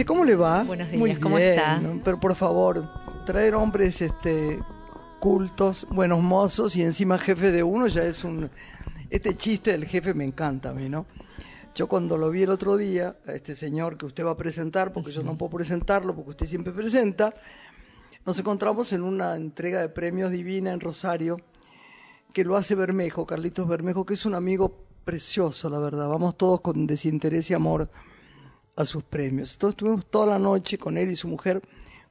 dice? 0.00 0.06
¿Cómo 0.06 0.24
le 0.24 0.36
va? 0.36 0.62
Buenos 0.64 0.88
días, 0.88 0.98
Muy 0.98 1.16
¿cómo 1.16 1.36
bien, 1.36 1.50
está? 1.50 1.78
¿no? 1.78 2.00
Pero 2.02 2.18
por 2.18 2.34
favor, 2.34 2.88
traer 3.26 3.54
hombres 3.54 4.00
este 4.00 4.58
cultos, 5.18 5.86
buenos 5.90 6.20
mozos 6.20 6.74
y 6.76 6.82
encima 6.82 7.18
jefe 7.18 7.52
de 7.52 7.62
uno 7.62 7.86
ya 7.86 8.04
es 8.04 8.24
un... 8.24 8.50
Este 9.10 9.36
chiste 9.36 9.72
del 9.72 9.84
jefe 9.84 10.14
me 10.14 10.24
encanta 10.24 10.70
a 10.70 10.72
mí, 10.72 10.88
¿no? 10.88 11.04
Yo 11.74 11.88
cuando 11.88 12.16
lo 12.16 12.30
vi 12.30 12.42
el 12.44 12.50
otro 12.50 12.76
día, 12.76 13.16
a 13.26 13.32
este 13.32 13.54
señor 13.54 13.98
que 13.98 14.06
usted 14.06 14.24
va 14.24 14.30
a 14.30 14.36
presentar, 14.36 14.92
porque 14.92 15.10
yo 15.10 15.22
no 15.22 15.36
puedo 15.36 15.50
presentarlo, 15.50 16.14
porque 16.14 16.30
usted 16.30 16.46
siempre 16.46 16.72
presenta, 16.72 17.34
nos 18.24 18.38
encontramos 18.38 18.92
en 18.92 19.02
una 19.02 19.36
entrega 19.36 19.80
de 19.80 19.88
premios 19.88 20.30
divina 20.30 20.72
en 20.72 20.80
Rosario, 20.80 21.36
que 22.32 22.44
lo 22.44 22.56
hace 22.56 22.74
Bermejo, 22.74 23.26
Carlitos 23.26 23.68
Bermejo, 23.68 24.06
que 24.06 24.14
es 24.14 24.24
un 24.24 24.34
amigo 24.34 24.84
precioso, 25.04 25.68
la 25.68 25.80
verdad. 25.80 26.08
Vamos 26.08 26.36
todos 26.36 26.60
con 26.60 26.86
desinterés 26.86 27.50
y 27.50 27.54
amor 27.54 27.90
a 28.80 28.86
sus 28.86 29.02
premios. 29.02 29.52
Entonces 29.52 29.74
estuvimos 29.74 30.06
toda 30.10 30.26
la 30.26 30.38
noche 30.38 30.78
con 30.78 30.96
él 30.96 31.10
y 31.10 31.16
su 31.16 31.28
mujer 31.28 31.62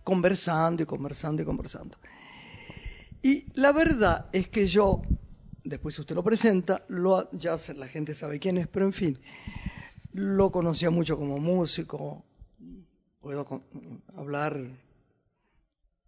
conversando 0.03 0.83
y 0.83 0.85
conversando 0.85 1.41
y 1.41 1.45
conversando. 1.45 1.97
Y 3.21 3.45
la 3.53 3.71
verdad 3.71 4.27
es 4.31 4.47
que 4.47 4.65
yo, 4.65 5.01
después 5.63 5.97
usted 5.99 6.15
lo 6.15 6.23
presenta, 6.23 6.85
lo, 6.87 7.29
ya 7.31 7.57
la 7.75 7.87
gente 7.87 8.15
sabe 8.15 8.39
quién 8.39 8.57
es, 8.57 8.67
pero 8.67 8.85
en 8.85 8.93
fin, 8.93 9.19
lo 10.13 10.51
conocía 10.51 10.89
mucho 10.89 11.17
como 11.17 11.37
músico, 11.37 12.23
puedo 13.19 13.45
hablar 14.15 14.59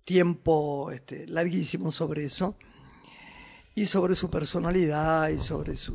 tiempo 0.03 0.91
este, 0.91 1.27
larguísimo 1.27 1.91
sobre 1.91 2.25
eso, 2.25 2.55
y 3.75 3.85
sobre 3.85 4.15
su 4.15 4.29
personalidad 4.29 5.29
y 5.29 5.39
sobre 5.39 5.75
su, 5.75 5.93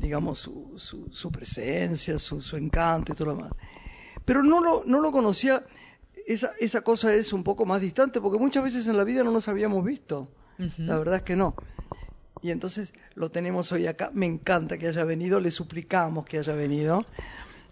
digamos, 0.00 0.38
su, 0.38 0.72
su, 0.76 1.08
su 1.10 1.30
presencia, 1.32 2.18
su, 2.18 2.40
su 2.40 2.56
encanto 2.56 3.12
y 3.12 3.14
todo 3.16 3.26
lo 3.26 3.36
demás. 3.36 3.52
Pero 4.24 4.42
no 4.42 4.60
lo, 4.60 4.84
no 4.86 5.00
lo 5.00 5.10
conocía, 5.10 5.64
esa, 6.26 6.52
esa 6.60 6.82
cosa 6.82 7.14
es 7.14 7.32
un 7.32 7.42
poco 7.42 7.66
más 7.66 7.80
distante, 7.80 8.20
porque 8.20 8.38
muchas 8.38 8.62
veces 8.62 8.86
en 8.86 8.96
la 8.96 9.04
vida 9.04 9.24
no 9.24 9.30
nos 9.30 9.48
habíamos 9.48 9.84
visto. 9.84 10.28
La 10.76 10.98
verdad 10.98 11.16
es 11.16 11.22
que 11.22 11.36
no. 11.36 11.54
Y 12.42 12.50
entonces 12.50 12.92
lo 13.14 13.30
tenemos 13.30 13.72
hoy 13.72 13.86
acá. 13.86 14.10
Me 14.12 14.26
encanta 14.26 14.76
que 14.76 14.88
haya 14.88 15.04
venido, 15.04 15.40
le 15.40 15.50
suplicamos 15.50 16.26
que 16.26 16.38
haya 16.38 16.52
venido. 16.52 17.06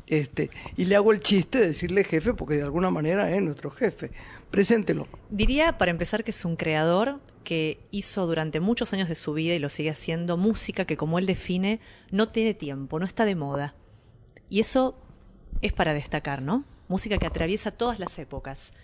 Este, 0.06 0.50
y 0.74 0.86
le 0.86 0.96
hago 0.96 1.12
el 1.12 1.20
chiste 1.20 1.58
de 1.58 1.66
decirle 1.68 2.02
jefe, 2.02 2.32
porque 2.32 2.54
de 2.54 2.62
alguna 2.62 2.90
manera 2.90 3.30
es 3.30 3.42
nuestro 3.42 3.70
jefe. 3.70 4.10
Preséntelo. 4.50 5.06
Diría, 5.28 5.76
para 5.76 5.90
empezar, 5.90 6.24
que 6.24 6.30
es 6.30 6.44
un 6.46 6.56
creador 6.56 7.20
que 7.48 7.80
hizo 7.90 8.26
durante 8.26 8.60
muchos 8.60 8.92
años 8.92 9.08
de 9.08 9.14
su 9.14 9.32
vida 9.32 9.54
y 9.54 9.58
lo 9.58 9.70
sigue 9.70 9.88
haciendo 9.88 10.36
música 10.36 10.84
que, 10.84 10.98
como 10.98 11.18
él 11.18 11.24
define, 11.24 11.80
no 12.10 12.28
tiene 12.28 12.52
tiempo, 12.52 12.98
no 12.98 13.06
está 13.06 13.24
de 13.24 13.36
moda. 13.36 13.74
Y 14.50 14.60
eso 14.60 14.98
es 15.62 15.72
para 15.72 15.94
destacar, 15.94 16.42
¿no? 16.42 16.66
Música 16.88 17.16
que 17.16 17.26
atraviesa 17.26 17.70
todas 17.70 17.98
las 17.98 18.18
épocas. 18.18 18.74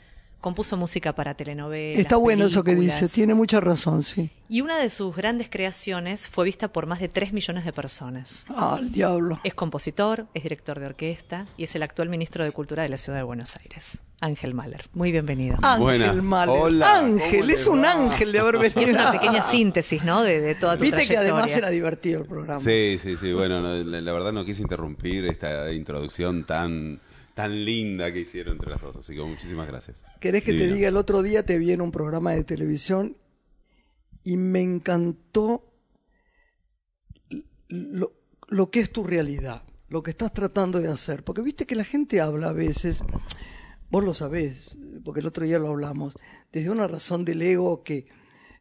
Compuso 0.45 0.77
música 0.77 1.15
para 1.15 1.33
telenovelas. 1.33 1.99
Está 1.99 2.17
bueno 2.17 2.45
eso 2.45 2.63
que 2.63 2.75
dice, 2.75 3.09
tiene 3.09 3.33
mucha 3.33 3.61
razón, 3.61 4.03
sí. 4.03 4.29
Y 4.47 4.61
una 4.61 4.79
de 4.79 4.91
sus 4.91 5.17
grandes 5.17 5.49
creaciones 5.49 6.29
fue 6.29 6.45
vista 6.45 6.69
por 6.69 6.85
más 6.85 7.01
de 7.01 7.09
3 7.09 7.33
millones 7.33 7.65
de 7.65 7.73
personas. 7.73 8.45
Ah, 8.51 8.77
el 8.79 8.93
diablo. 8.93 9.41
Es 9.43 9.55
compositor, 9.55 10.27
es 10.35 10.43
director 10.43 10.79
de 10.79 10.85
orquesta 10.85 11.47
y 11.57 11.65
es 11.65 11.75
el 11.77 11.83
actual 11.83 12.11
ministro 12.11 12.45
de 12.45 12.53
Cultura 12.53 12.83
de 12.83 12.91
la 12.91 12.99
Ciudad 12.99 13.17
de 13.21 13.23
Buenos 13.25 13.57
Aires, 13.57 14.03
Ángel 14.21 14.53
Mahler. 14.53 14.85
Muy 14.93 15.13
bienvenido. 15.13 15.57
Ángel. 15.63 16.21
Mahler. 16.21 16.59
Hola, 16.61 16.99
Ángel, 16.99 17.31
¿cómo 17.39 17.45
le 17.45 17.55
es 17.55 17.67
un 17.67 17.83
ángel 17.87 18.31
de 18.31 18.39
haber 18.39 18.57
Es 18.67 18.75
venido. 18.75 19.01
una 19.01 19.13
pequeña 19.13 19.41
síntesis, 19.41 20.05
¿no? 20.05 20.23
De, 20.23 20.43
de 20.43 20.55
toda 20.57 20.77
tu 20.77 20.85
Viste 20.85 21.07
que 21.07 21.17
además 21.17 21.57
era 21.57 21.71
divertido 21.71 22.21
el 22.21 22.27
programa. 22.27 22.61
Sí, 22.61 22.99
sí, 23.01 23.17
sí. 23.17 23.33
Bueno, 23.33 23.63
no, 23.63 23.83
la, 23.83 24.03
la 24.03 24.13
verdad 24.13 24.35
no 24.35 24.45
quise 24.45 24.61
interrumpir 24.61 25.25
esta 25.25 25.73
introducción 25.73 26.45
tan, 26.45 27.01
tan 27.35 27.65
linda 27.65 28.13
que 28.13 28.21
hicieron 28.21 28.55
entre 28.55 28.71
las 28.71 28.81
dos. 28.81 28.97
Así 28.97 29.15
que 29.15 29.23
muchísimas 29.23 29.67
gracias. 29.67 30.05
¿Querés 30.21 30.45
que 30.45 30.53
te 30.53 30.73
diga? 30.73 30.89
El 30.89 30.97
otro 30.97 31.23
día 31.23 31.45
te 31.45 31.59
vi 31.59 31.73
en 31.73 31.81
un 31.81 31.91
programa 31.91 32.33
de 32.33 32.45
televisión 32.45 33.17
y 34.23 34.37
me 34.37 34.63
encantó 34.63 35.71
lo, 37.69 38.13
lo 38.49 38.71
que 38.71 38.81
es 38.81 38.93
tu 38.93 39.05
realidad, 39.05 39.65
lo 39.89 40.03
que 40.03 40.13
estás 40.13 40.33
tratando 40.33 40.81
de 40.81 40.89
hacer. 40.89 41.25
Porque 41.25 41.43
viste 41.43 41.67
que 41.67 41.75
la 41.75 41.85
gente 41.85 42.21
habla 42.21 42.51
a 42.51 42.53
veces, 42.53 43.03
vos 43.91 44.05
lo 44.05 44.15
sabés, 44.15 44.79
porque 45.05 45.21
el 45.21 45.27
otro 45.27 45.45
día 45.45 45.59
lo 45.59 45.69
hablamos, 45.69 46.17
desde 46.53 46.71
una 46.71 46.87
razón 46.87 47.25
del 47.25 47.43
ego 47.43 47.83
que 47.83 48.07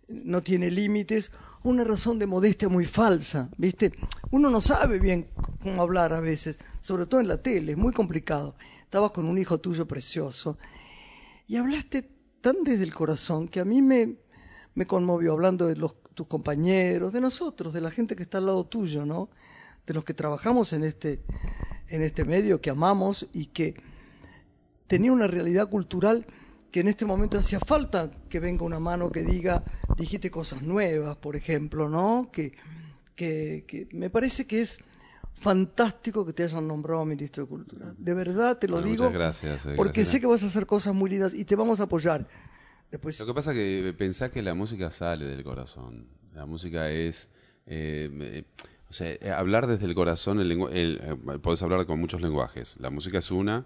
no 0.07 0.41
tiene 0.41 0.69
límites, 0.69 1.31
una 1.63 1.83
razón 1.83 2.19
de 2.19 2.27
modestia 2.27 2.67
muy 2.69 2.85
falsa, 2.85 3.49
¿viste? 3.57 3.93
Uno 4.31 4.49
no 4.49 4.61
sabe 4.61 4.99
bien 4.99 5.29
cómo 5.61 5.81
hablar 5.81 6.13
a 6.13 6.19
veces, 6.19 6.59
sobre 6.79 7.05
todo 7.05 7.21
en 7.21 7.27
la 7.27 7.41
tele, 7.41 7.71
es 7.73 7.77
muy 7.77 7.93
complicado. 7.93 8.55
Estabas 8.83 9.11
con 9.11 9.25
un 9.25 9.37
hijo 9.37 9.59
tuyo 9.59 9.87
precioso 9.87 10.57
y 11.47 11.55
hablaste 11.55 12.09
tan 12.41 12.57
desde 12.63 12.83
el 12.83 12.93
corazón 12.93 13.47
que 13.47 13.59
a 13.59 13.65
mí 13.65 13.81
me, 13.81 14.17
me 14.75 14.85
conmovió 14.85 15.33
hablando 15.33 15.67
de 15.67 15.75
los, 15.75 15.95
tus 16.13 16.27
compañeros, 16.27 17.13
de 17.13 17.21
nosotros, 17.21 17.73
de 17.73 17.81
la 17.81 17.89
gente 17.91 18.15
que 18.15 18.23
está 18.23 18.39
al 18.39 18.47
lado 18.47 18.65
tuyo, 18.65 19.05
¿no? 19.05 19.29
De 19.85 19.93
los 19.93 20.03
que 20.03 20.13
trabajamos 20.13 20.73
en 20.73 20.83
este, 20.83 21.23
en 21.87 22.01
este 22.01 22.25
medio, 22.25 22.59
que 22.61 22.69
amamos 22.69 23.27
y 23.33 23.47
que 23.47 23.75
tenía 24.87 25.11
una 25.11 25.27
realidad 25.27 25.69
cultural 25.69 26.25
que 26.73 26.79
en 26.79 26.87
este 26.87 27.05
momento 27.05 27.37
hacía 27.37 27.59
falta 27.59 28.09
que 28.27 28.39
venga 28.39 28.65
una 28.65 28.79
mano 28.79 29.11
que 29.11 29.21
diga, 29.21 29.61
dijiste 29.95 30.31
cosas 30.31 30.63
nuevas, 30.63 31.15
por 31.17 31.35
ejemplo, 31.35 31.87
¿no? 31.87 32.29
Que, 32.33 32.51
que, 33.15 33.63
que 33.67 33.87
me 33.93 34.09
parece 34.09 34.47
que 34.47 34.61
es 34.61 34.79
fantástico 35.35 36.25
que 36.25 36.33
te 36.33 36.43
hayan 36.43 36.67
nombrado 36.67 37.05
ministro 37.05 37.43
de 37.43 37.49
Cultura. 37.49 37.93
De 37.95 38.13
verdad 38.15 38.57
te 38.57 38.67
lo 38.67 38.77
Bueno, 38.77 38.89
digo. 38.89 39.03
muchas 39.03 39.13
gracias, 39.19 39.65
eh, 39.67 39.73
Porque 39.75 39.99
gracias. 40.01 40.07
sé 40.09 40.19
que 40.19 40.25
vas 40.25 40.41
a 40.41 40.47
hacer 40.47 40.65
cosas 40.65 40.95
muy 40.95 41.09
lindas 41.11 41.33
y 41.35 41.45
te 41.45 41.55
vamos 41.55 41.79
a 41.79 41.83
apoyar. 41.83 42.27
Después, 42.89 43.19
Lo 43.19 43.25
que 43.27 43.33
pasa 43.35 43.51
es 43.51 43.57
que 43.57 43.93
pensá 43.97 44.31
que 44.31 44.41
la 44.41 44.55
música 44.55 44.89
sale 44.89 45.25
del 45.25 45.43
corazón. 45.43 46.07
La 46.33 46.45
música 46.47 46.89
es... 46.89 47.29
eh, 47.67 48.09
me- 48.11 48.45
o 48.89 48.93
sea, 48.95 49.09
eh, 49.11 49.31
hablar 49.35 49.65
desde 49.67 49.85
el 49.85 49.95
corazón, 49.95 50.39
el 50.39 50.51
el, 50.51 51.01
eh, 51.03 51.37
podés 51.39 51.61
hablar 51.63 51.85
con 51.87 51.99
muchos 51.99 52.21
lenguajes. 52.21 52.77
La 52.79 52.89
música 52.91 53.17
es 53.19 53.31
una, 53.31 53.65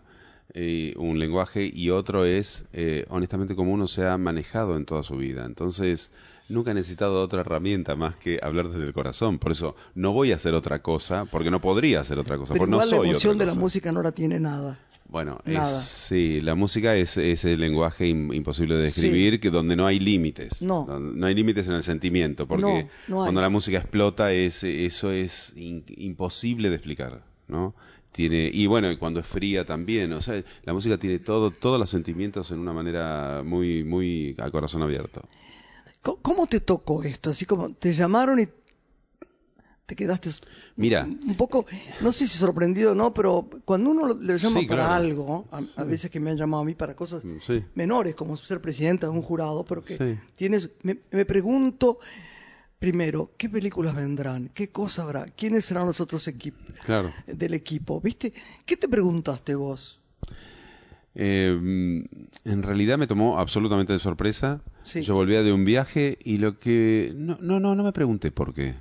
eh, 0.54 0.94
un 0.98 1.20
lenguaje, 1.20 1.70
y 1.74 1.90
otro 1.90 2.26
es, 2.26 2.66
eh, 2.74 3.06
honestamente, 3.10 3.56
como 3.56 3.72
uno 3.74 3.88
se 3.88 4.06
ha 4.08 4.18
manejado 4.18 4.76
en 4.78 4.86
toda 4.86 5.04
su 5.04 5.18
vida. 5.18 5.46
Entonces, 5.46 6.12
nunca 6.50 6.72
he 6.72 6.74
necesitado 6.74 7.22
otra 7.22 7.42
herramienta 7.42 7.96
más 7.96 8.16
que 8.16 8.40
hablar 8.42 8.70
desde 8.70 8.86
el 8.86 8.94
corazón. 8.94 9.38
Por 9.40 9.52
eso, 9.52 9.76
no 9.96 10.14
voy 10.14 10.32
a 10.32 10.36
hacer 10.36 10.54
otra 10.54 10.82
cosa, 10.82 11.26
porque 11.26 11.52
no 11.52 11.60
podría 11.62 12.00
hacer 12.00 12.18
otra 12.20 12.38
cosa, 12.38 12.54
pero 12.54 12.66
porque 12.66 12.72
no 12.78 12.82
soy 12.82 12.90
la 13.00 13.04
emoción 13.10 13.36
otra 13.36 13.46
de 13.46 13.54
la 13.54 13.60
música 13.60 13.92
no 13.92 14.02
la 14.02 14.12
tiene 14.12 14.40
nada. 14.40 14.80
Bueno, 15.10 15.40
Nada. 15.46 15.70
es, 15.80 15.86
sí, 15.86 16.42
la 16.42 16.54
música 16.54 16.94
es 16.98 17.16
ese 17.16 17.56
lenguaje 17.56 18.10
im- 18.10 18.36
imposible 18.36 18.76
de 18.76 18.84
describir, 18.84 19.40
que 19.40 19.50
donde 19.50 19.78
no 19.78 19.86
hay 19.88 20.00
límites. 20.02 20.62
No. 20.62 20.86
No 21.00 21.26
hay 21.28 21.34
límites 21.34 21.66
en 21.70 21.76
el 21.76 21.84
sentimiento, 21.84 22.46
porque 22.46 22.62
No, 23.08 23.16
no 23.16 23.22
hay. 23.24 23.28
cuando 23.28 23.40
la 23.40 23.48
música 23.50 23.78
explota, 23.78 24.34
es, 24.34 24.66
eso 24.66 25.12
es 25.12 25.54
in- 25.56 25.86
imposible 25.96 26.68
de 26.70 26.76
explicar, 26.76 27.24
¿no? 27.48 27.74
Tiene, 28.18 28.50
y 28.52 28.66
bueno, 28.66 28.90
y 28.90 28.98
cuando 28.98 29.20
es 29.20 29.28
fría 29.28 29.64
también, 29.64 30.12
o 30.12 30.22
sea, 30.24 30.44
la 30.64 30.74
música 30.74 30.98
tiene 30.98 31.20
todo, 31.20 31.52
todos 31.52 31.80
los 31.80 31.88
sentimientos 31.88 32.50
en 32.50 32.58
una 32.58 32.74
manera 32.74 33.44
muy, 33.46 33.84
muy 33.84 34.36
a 34.40 34.50
corazón 34.50 34.82
abierto. 34.82 35.22
¿Cómo, 36.02 36.48
te 36.48 36.60
tocó 36.60 37.04
esto? 37.04 37.30
Así 37.30 37.46
como 37.46 37.74
te 37.74 37.94
llamaron 37.94 38.40
y 38.40 38.48
te 39.86 39.96
quedaste 39.96 40.32
Mira. 40.78 41.04
un 41.04 41.36
poco, 41.38 41.68
no 42.02 42.12
sé 42.12 42.26
si 42.26 42.40
sorprendido 42.40 42.94
o 42.94 42.96
no, 42.96 43.14
pero 43.14 43.48
cuando 43.66 43.92
uno 43.92 44.16
le 44.16 44.36
llama 44.40 44.62
Sí, 44.62 44.66
para 44.66 44.86
claro. 44.86 44.94
algo, 44.96 45.48
a, 45.52 45.62
a 45.76 45.84
veces 45.84 46.10
que 46.10 46.20
me 46.20 46.32
han 46.32 46.38
llamado 46.38 46.64
a 46.64 46.66
mí 46.66 46.74
para 46.74 46.96
cosas 46.96 47.22
sí. 47.42 47.64
menores, 47.76 48.16
como 48.16 48.36
ser 48.36 48.62
presidenta 48.62 49.06
de 49.06 49.12
un 49.12 49.22
jurado, 49.22 49.64
pero 49.64 49.84
que 49.84 50.18
tienes, 50.36 50.72
me, 50.82 50.98
me 51.12 51.26
pregunto 51.26 52.00
primero, 52.80 53.32
¿qué 53.38 53.50
películas 53.50 53.96
vendrán? 53.96 54.50
¿Qué 54.54 54.70
cosa 54.70 55.04
habrá? 55.04 55.26
¿Quiénes 55.26 55.66
serán 55.66 55.86
los 55.88 56.00
otros 56.02 56.28
equipos 56.28 56.62
Claro. 56.86 57.12
del 57.26 57.54
equipo? 57.54 58.00
¿Viste? 58.02 58.34
¿Qué 58.66 58.78
te 58.78 58.88
preguntaste 58.88 59.56
vos? 59.56 60.00
Eh, 61.16 61.58
en 62.46 62.64
realidad 62.64 62.98
me 62.98 63.08
tomó 63.08 63.40
absolutamente 63.40 63.94
de 63.94 64.00
sorpresa. 64.00 64.62
Sí. 64.84 65.02
Yo 65.02 65.16
volvía 65.16 65.42
de 65.44 65.52
un 65.52 65.66
viaje 65.66 66.18
y 66.24 66.38
lo 66.38 66.60
que... 66.60 67.12
No, 67.16 67.38
no, 67.42 67.60
no, 67.60 67.76
no 67.76 67.84
me 67.84 67.92
pregunté 67.92 68.32
por 68.32 68.54
qué. 68.54 68.76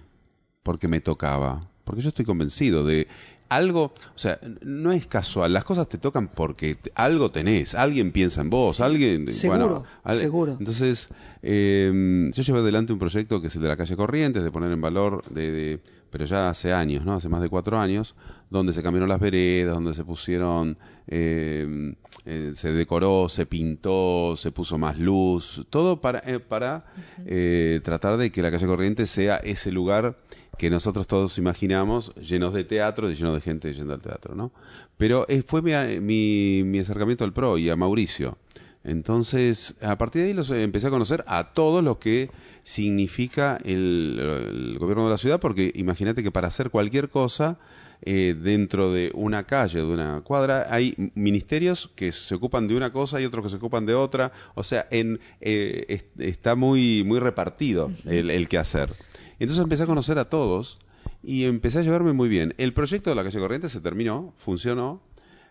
Porque 0.62 0.88
me 0.88 1.00
tocaba. 1.00 1.69
Porque 1.84 2.02
yo 2.02 2.08
estoy 2.08 2.25
convencido 2.25 2.84
de 2.84 3.06
algo... 3.48 3.94
O 4.14 4.19
sea, 4.19 4.38
no 4.62 4.93
es 4.93 5.06
casual. 5.06 5.52
Las 5.52 5.64
cosas 5.64 5.88
te 5.88 5.98
tocan 5.98 6.28
porque 6.28 6.75
te- 6.76 6.93
algo 6.94 7.31
tenés. 7.31 7.75
Alguien 7.75 8.12
piensa 8.12 8.40
en 8.40 8.50
vos. 8.50 8.81
Alguien... 8.81 9.31
seguro, 9.32 9.84
bueno, 10.04 10.19
seguro. 10.20 10.56
Entonces, 10.58 11.08
eh, 11.43 12.31
yo 12.32 12.43
llevé 12.43 12.58
adelante 12.60 12.93
un 12.93 12.98
proyecto 12.98 13.40
que 13.40 13.46
es 13.48 13.56
el 13.56 13.62
de 13.62 13.69
la 13.69 13.76
calle 13.76 13.96
Corrientes, 13.96 14.43
de 14.43 14.50
poner 14.50 14.70
en 14.72 14.81
valor, 14.81 15.25
de, 15.31 15.50
de 15.52 15.81
pero 16.10 16.25
ya 16.25 16.48
hace 16.48 16.72
años, 16.72 17.04
¿no? 17.04 17.14
Hace 17.14 17.28
más 17.28 17.43
de 17.43 17.48
cuatro 17.48 17.78
años, 17.78 18.14
donde 18.48 18.72
se 18.72 18.82
cambiaron 18.82 19.08
las 19.08 19.20
veredas, 19.20 19.75
donde 19.75 19.92
se 19.92 20.04
pusieron, 20.04 20.78
eh, 21.08 21.94
eh, 22.25 22.52
se 22.56 22.72
decoró, 22.72 23.28
se 23.28 23.44
pintó, 23.44 24.34
se 24.37 24.50
puso 24.50 24.78
más 24.78 24.99
luz, 24.99 25.66
todo 25.69 26.00
para, 26.00 26.20
eh, 26.20 26.38
para 26.40 26.87
eh, 27.26 27.81
tratar 27.84 28.16
de 28.16 28.31
que 28.32 28.40
la 28.40 28.50
calle 28.50 28.66
Corrientes 28.66 29.10
sea 29.10 29.37
ese 29.37 29.70
lugar 29.72 30.16
que 30.58 30.70
nosotros 30.70 31.06
todos 31.06 31.38
imaginamos, 31.38 32.14
llenos 32.16 32.52
de 32.52 32.64
teatro 32.64 33.10
y 33.10 33.14
llenos 33.14 33.34
de 33.34 33.40
gente 33.40 33.72
yendo 33.74 33.94
al 33.94 34.00
teatro, 34.00 34.34
¿no? 34.34 34.52
Pero 34.96 35.26
eh, 35.28 35.42
fue 35.46 35.62
mi, 35.62 35.72
mi, 36.00 36.62
mi 36.64 36.78
acercamiento 36.78 37.24
al 37.24 37.32
PRO 37.32 37.58
y 37.58 37.68
a 37.68 37.76
Mauricio. 37.76 38.38
Entonces, 38.84 39.74
a 39.82 39.98
partir 39.98 40.22
de 40.22 40.28
ahí 40.28 40.34
los 40.34 40.48
empecé 40.50 40.86
a 40.86 40.90
conocer 40.90 41.24
a 41.26 41.52
todos 41.52 41.82
lo 41.82 41.98
que 41.98 42.30
significa 42.62 43.58
el, 43.64 44.18
el 44.48 44.78
gobierno 44.78 45.04
de 45.04 45.10
la 45.10 45.18
ciudad, 45.18 45.40
porque 45.40 45.72
imagínate 45.74 46.22
que 46.22 46.30
para 46.30 46.48
hacer 46.48 46.70
cualquier 46.70 47.08
cosa 47.08 47.58
eh, 48.02 48.36
dentro 48.40 48.92
de 48.92 49.10
una 49.14 49.44
calle, 49.44 49.78
de 49.80 49.86
una 49.86 50.20
cuadra, 50.20 50.66
hay 50.70 50.94
ministerios 51.14 51.90
que 51.96 52.12
se 52.12 52.34
ocupan 52.36 52.68
de 52.68 52.76
una 52.76 52.92
cosa 52.92 53.20
y 53.20 53.24
otros 53.24 53.44
que 53.44 53.50
se 53.50 53.56
ocupan 53.56 53.86
de 53.86 53.94
otra. 53.94 54.30
O 54.54 54.62
sea, 54.62 54.86
en, 54.90 55.18
eh, 55.40 55.84
es- 55.88 56.04
está 56.18 56.54
muy, 56.54 57.02
muy 57.04 57.18
repartido 57.18 57.90
el, 58.04 58.30
el 58.30 58.48
que 58.48 58.58
hacer. 58.58 58.92
Entonces 59.38 59.62
empecé 59.62 59.82
a 59.82 59.86
conocer 59.86 60.18
a 60.18 60.28
todos 60.28 60.78
y 61.22 61.44
empecé 61.44 61.78
a 61.80 61.82
llevarme 61.82 62.12
muy 62.12 62.28
bien. 62.28 62.54
El 62.58 62.72
proyecto 62.72 63.10
de 63.10 63.16
la 63.16 63.24
calle 63.24 63.38
Corrientes 63.38 63.72
se 63.72 63.80
terminó, 63.80 64.32
funcionó. 64.38 65.00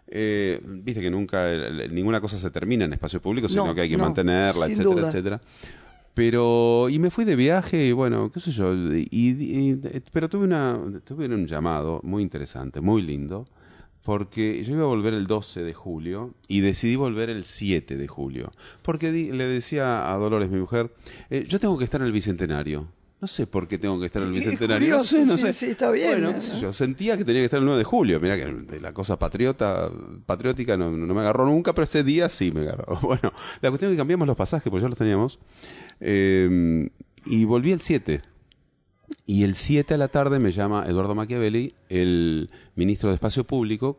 Eh, 0.07 0.59
Viste 0.63 1.01
que 1.01 1.09
nunca, 1.09 1.47
ninguna 1.91 2.21
cosa 2.21 2.37
se 2.37 2.51
termina 2.51 2.85
en 2.85 2.93
espacio 2.93 3.21
público, 3.21 3.49
sino 3.49 3.65
No, 3.67 3.75
que 3.75 3.81
hay 3.81 3.89
que 3.89 3.97
no, 3.97 4.03
mantenerla, 4.03 4.67
etcétera, 4.67 4.89
duda. 4.95 5.07
etcétera. 5.07 5.41
Pero, 6.13 6.87
y 6.89 6.97
me 6.99 7.09
fui 7.11 7.25
de 7.25 7.35
viaje, 7.35 7.87
y 7.87 7.91
bueno, 7.91 8.31
qué 8.31 8.39
sé 8.39 8.51
yo, 8.51 8.73
y, 8.73 9.07
y- 9.11 9.75
pero 10.13 10.29
tuve, 10.29 10.45
una, 10.45 10.79
tuve 11.03 11.25
un 11.25 11.45
llamado 11.45 11.99
muy 12.03 12.23
interesante, 12.23 12.79
muy 12.79 13.01
lindo, 13.01 13.47
porque 14.03 14.63
yo 14.63 14.73
iba 14.75 14.83
a 14.83 14.88
volver 14.88 15.13
el 15.13 15.27
12 15.27 15.63
de 15.63 15.73
julio 15.73 16.33
y 16.47 16.61
decidí 16.61 16.95
volver 16.95 17.29
el 17.29 17.43
7 17.43 17.97
de 17.97 18.07
julio. 18.07 18.51
Porque 18.81 19.11
di- 19.11 19.31
le 19.31 19.45
decía 19.45 20.09
a 20.09 20.15
Dolores, 20.17 20.49
mi 20.49 20.59
mujer, 20.59 20.93
eh, 21.29 21.43
yo 21.49 21.59
tengo 21.59 21.77
que 21.77 21.83
estar 21.83 21.99
en 21.99 22.07
el 22.07 22.13
Bicentenario. 22.13 22.88
No 23.25 23.27
sé 23.27 23.48
por 23.48 23.68
qué 23.68 23.80
tengo 23.80 24.00
que 24.00 24.06
estar 24.06 24.22
en 24.22 24.27
el 24.27 24.33
Bicentenario. 24.36 24.98
no 24.98 25.04
sé, 25.04 25.25
no 25.25 25.36
sí, 25.36 25.45
sé. 25.45 25.51
sí, 25.54 25.66
está 25.72 25.89
bien, 25.89 26.22
Bueno, 26.22 26.39
sé 26.39 26.60
yo, 26.62 26.72
sentía 26.72 27.18
que 27.18 27.25
tenía 27.25 27.42
que 27.42 27.45
estar 27.45 27.57
el 27.57 27.66
9 27.66 27.80
de 27.80 27.83
julio. 27.83 28.19
Mira 28.19 28.36
que 28.38 28.80
la 28.80 28.94
cosa 28.94 29.18
patriota, 29.18 29.89
patriótica 30.27 30.77
no, 30.77 30.92
no 30.92 31.12
me 31.16 31.22
agarró 31.22 31.48
nunca, 31.48 31.74
pero 31.74 31.86
ese 31.86 32.04
día 32.04 32.30
sí 32.30 32.51
me 32.51 32.62
agarró. 32.62 32.86
Bueno, 33.01 33.31
la 33.62 33.69
cuestión 33.72 33.89
es 33.89 33.95
que 33.95 33.98
cambiamos 33.98 34.27
los 34.27 34.38
pasajes, 34.38 34.69
porque 34.69 34.83
ya 34.83 34.89
los 34.89 34.98
teníamos. 35.00 35.39
eh, 36.00 36.88
y 37.25 37.45
volví 37.45 37.72
el 37.72 37.81
7. 37.81 38.22
Y 39.25 39.44
el 39.44 39.56
7 39.56 39.95
a 39.95 39.98
la 39.98 40.07
tarde 40.10 40.38
me 40.38 40.51
llama 40.51 40.86
Eduardo 40.88 41.16
Machiavelli, 41.16 41.74
el 41.89 42.51
ministro 42.75 43.10
de 43.10 43.16
Espacio 43.16 43.44
Público, 43.44 43.98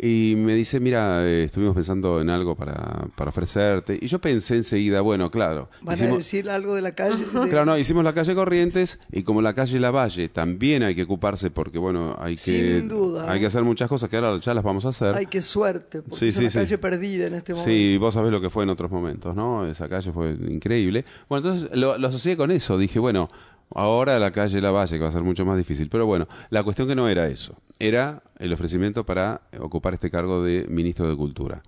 y 0.00 0.34
me 0.36 0.54
dice, 0.54 0.78
mira, 0.78 1.26
eh, 1.26 1.44
estuvimos 1.44 1.74
pensando 1.74 2.20
en 2.20 2.30
algo 2.30 2.54
para, 2.54 3.06
para 3.16 3.30
ofrecerte. 3.30 3.98
Y 4.00 4.06
yo 4.06 4.20
pensé 4.20 4.54
enseguida, 4.54 5.00
bueno, 5.00 5.30
claro. 5.30 5.68
Van 5.82 6.00
a 6.00 6.06
decir 6.06 6.48
algo 6.50 6.76
de 6.76 6.82
la 6.82 6.92
calle. 6.92 7.24
de- 7.26 7.48
Claro, 7.50 7.64
no, 7.66 7.76
hicimos 7.76 8.04
la 8.04 8.12
calle 8.14 8.34
Corrientes 8.36 9.00
y 9.10 9.24
como 9.24 9.42
la 9.42 9.54
calle 9.54 9.80
Lavalle 9.80 10.28
también 10.28 10.84
hay 10.84 10.94
que 10.94 11.02
ocuparse 11.02 11.50
porque, 11.50 11.78
bueno, 11.78 12.16
hay 12.20 12.34
que, 12.36 12.40
Sin 12.78 12.88
duda, 12.88 13.28
hay 13.30 13.38
¿eh? 13.38 13.40
que 13.40 13.46
hacer 13.46 13.64
muchas 13.64 13.88
cosas 13.88 14.08
que 14.08 14.16
ahora 14.16 14.38
ya 14.40 14.54
las 14.54 14.62
vamos 14.62 14.84
a 14.84 14.90
hacer. 14.90 15.16
Ay, 15.16 15.26
qué 15.26 15.42
suerte, 15.42 16.02
porque 16.02 16.16
Sí, 16.18 16.28
es 16.28 16.34
sí, 16.36 16.40
una 16.42 16.50
sí. 16.50 16.58
calle 16.58 16.78
perdida 16.78 17.26
en 17.26 17.34
este 17.34 17.52
momento. 17.54 17.68
Sí, 17.70 17.96
vos 17.98 18.14
sabés 18.14 18.30
lo 18.30 18.40
que 18.40 18.50
fue 18.50 18.62
en 18.62 18.70
otros 18.70 18.90
momentos, 18.92 19.34
¿no? 19.34 19.66
Esa 19.66 19.88
calle 19.88 20.12
fue 20.12 20.30
increíble. 20.30 21.04
Bueno, 21.28 21.48
entonces 21.50 21.76
lo, 21.78 21.98
lo 21.98 22.08
asocié 22.08 22.36
con 22.36 22.50
eso. 22.52 22.78
Dije, 22.78 23.00
bueno, 23.00 23.28
ahora 23.74 24.18
la 24.18 24.30
calle 24.32 24.60
Lavalle, 24.60 24.96
que 24.96 25.02
va 25.02 25.08
a 25.08 25.12
ser 25.12 25.22
mucho 25.22 25.44
más 25.44 25.56
difícil. 25.58 25.88
Pero 25.88 26.06
bueno, 26.06 26.28
la 26.50 26.62
cuestión 26.62 26.88
que 26.88 26.94
no 26.94 27.08
era 27.08 27.26
eso. 27.28 27.56
Era 27.78 28.22
el 28.38 28.52
ofrecimiento 28.52 29.04
para 29.06 29.42
ocupar 29.60 29.94
este 29.94 30.10
cargo 30.10 30.42
de 30.42 30.66
ministro 30.68 31.08
de 31.08 31.16
Cultura. 31.16 31.62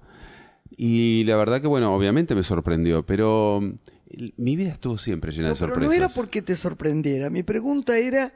Y 0.77 1.25
la 1.25 1.37
verdad 1.37 1.61
que, 1.61 1.67
bueno, 1.67 1.95
obviamente 1.95 2.35
me 2.35 2.43
sorprendió, 2.43 3.05
pero 3.05 3.61
mm, 3.61 3.73
mi 4.37 4.57
vida 4.57 4.71
estuvo 4.71 4.99
siempre 4.99 5.31
llena 5.33 5.49
No, 5.49 5.55
de 5.55 5.59
pero 5.61 5.73
sorpresas. 5.75 5.89
no 5.99 6.05
era 6.05 6.09
porque 6.15 6.43
te 6.43 6.57
sorprendiera. 6.57 7.29
Mi 7.31 7.43
pregunta 7.43 7.99
era, 7.99 8.33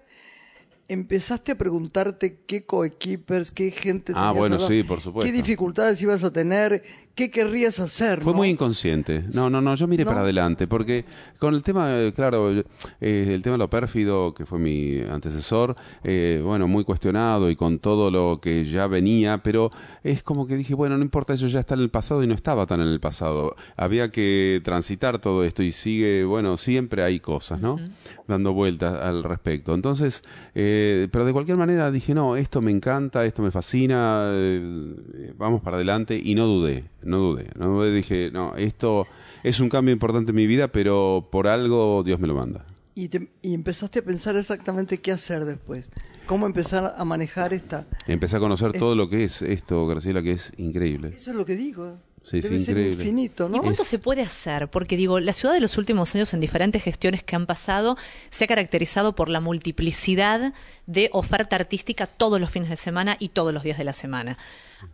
empezaste 0.89 1.53
a 1.53 1.59
preguntarte 1.59 2.41
qué 2.47 2.65
coequippers, 2.67 3.51
qué 3.51 3.71
gente 3.71 4.13
Ah, 4.15 4.29
tenías 4.33 4.37
bueno, 4.37 4.59
sí, 4.61 4.83
por 4.83 5.01
supuesto. 5.01 5.27
qué 5.27 5.33
dificultades 5.37 6.01
ibas 6.03 6.23
a 6.25 6.33
tener, 6.33 6.83
qué 7.15 7.31
querrías 7.31 7.79
hacer. 7.81 8.21
Fue 8.23 8.33
¿no? 8.33 8.39
muy 8.39 8.49
inconsciente. 8.49 9.25
No, 9.33 9.49
no, 9.51 9.61
no, 9.61 9.75
yo 9.75 9.87
miré 9.87 10.05
¿No? 10.05 10.11
para 10.11 10.23
adelante, 10.23 10.67
porque 10.67 11.05
con 11.39 11.55
el 11.55 11.63
tema, 11.63 12.01
eh, 12.01 12.13
claro, 12.15 12.51
eh, 12.51 12.65
el 13.01 13.43
tema 13.43 13.55
de 13.55 13.59
lo 13.59 13.71
pérfido, 13.71 14.35
que 14.35 14.47
fue 14.47 14.59
mi 14.59 15.01
antecesor, 15.01 15.77
eh, 16.03 16.41
bueno, 16.45 16.67
muy 16.67 16.85
cuestionado 16.85 17.51
y 17.51 17.57
con 17.57 17.79
todo 17.79 18.11
lo 18.11 18.41
que 18.41 18.65
ya 18.65 18.87
venía, 18.87 19.39
pero 19.43 19.71
es 20.03 20.23
como 20.23 20.47
que 20.47 20.57
dije, 20.57 20.75
bueno, 20.75 20.97
no 20.97 21.03
importa, 21.03 21.35
eso 21.35 21.47
ya 21.47 21.61
está 21.61 21.75
en 21.75 21.81
el 21.81 21.91
pasado 21.91 22.23
y 22.23 22.27
no 22.27 22.35
estaba 22.35 22.67
tan 22.67 22.81
en 22.81 22.89
el 22.89 23.01
pasado. 23.01 23.55
Había 23.77 24.11
que 24.11 24.61
transitar 24.65 25.19
todo 25.19 25.45
esto 25.45 25.63
y 25.63 25.73
sigue, 25.73 26.25
bueno, 26.25 26.57
siempre 26.57 27.03
hay 27.03 27.21
cosas, 27.21 27.61
¿no? 27.61 27.79
Dando 28.27 28.53
vueltas 28.53 29.01
al 29.01 29.23
respecto. 29.23 29.75
Entonces, 29.75 30.25
eh, 30.55 31.09
pero 31.11 31.25
de 31.25 31.33
cualquier 31.33 31.57
manera 31.57 31.91
dije, 31.91 32.15
no, 32.15 32.37
esto 32.37 32.61
me 32.61 32.71
encanta, 32.71 33.25
esto 33.25 33.43
me 33.43 33.51
fascina, 33.51 34.31
eh, 34.33 35.33
vamos 35.37 35.63
para 35.63 35.77
adelante 35.77 36.21
y 36.23 36.35
no 36.35 36.47
dudé, 36.47 36.85
no 37.05 37.19
dudé, 37.19 37.49
no 37.59 37.69
dudé, 37.69 37.93
dije, 37.95 38.31
no, 38.33 38.55
esto 38.57 39.07
es 39.43 39.61
un 39.61 39.69
cambio 39.69 39.93
importante 39.93 40.31
en 40.31 40.37
mi 40.37 40.47
vida, 40.47 40.69
pero 40.69 41.29
por 41.31 41.47
algo 41.49 42.03
Dios 42.05 42.19
me 42.21 42.27
lo 42.27 42.35
manda. 42.35 42.65
Y, 42.95 43.09
te- 43.09 43.29
y 43.43 43.55
empezaste 43.55 43.99
a 44.01 44.03
pensar 44.03 44.37
exactamente 44.37 44.99
qué 44.99 45.11
hacer 45.13 45.45
después. 45.45 45.91
Cómo 46.27 46.47
empezar 46.47 46.95
a 46.97 47.05
manejar 47.05 47.53
esta... 47.53 47.87
Empecé 48.07 48.37
a 48.37 48.41
conocer 48.41 48.73
todo 48.73 48.95
lo 48.95 49.09
que 49.11 49.25
es 49.25 49.43
esto, 49.43 49.87
Graciela, 49.87 50.23
que 50.23 50.33
es 50.33 50.53
increíble. 50.57 51.09
Eso 51.17 51.31
es 51.33 51.37
lo 51.37 51.45
que 51.45 51.57
digo. 51.57 51.99
Sí, 52.25 52.41
sí, 52.41 52.49
Debe 52.49 52.59
ser 52.61 52.71
increíble. 52.79 53.05
infinito, 53.05 53.49
¿no? 53.51 53.59
¿Y 53.59 53.61
cuánto 53.61 53.83
Es- 53.83 53.89
se 53.89 53.99
puede 53.99 54.23
hacer? 54.23 54.69
Porque 54.69 54.97
digo, 54.97 55.21
la 55.21 55.35
ciudad 55.35 55.53
de 55.55 55.61
los 55.61 55.77
últimos 55.77 56.15
años 56.15 56.33
en 56.33 56.41
diferentes 56.41 56.83
gestiones 56.83 57.23
que 57.23 57.37
han 57.37 57.45
pasado 57.47 57.99
se 58.31 58.45
ha 58.45 58.47
caracterizado 58.47 59.15
por 59.15 59.29
la 59.29 59.41
multiplicidad 59.41 60.55
de 60.87 61.11
oferta 61.13 61.57
artística 61.57 62.07
todos 62.07 62.41
los 62.41 62.51
fines 62.51 62.71
de 62.71 62.77
semana 62.77 63.17
y 63.19 63.29
todos 63.29 63.53
los 63.53 63.63
días 63.63 63.77
de 63.79 63.85
la 63.85 63.93
semana. 63.93 64.39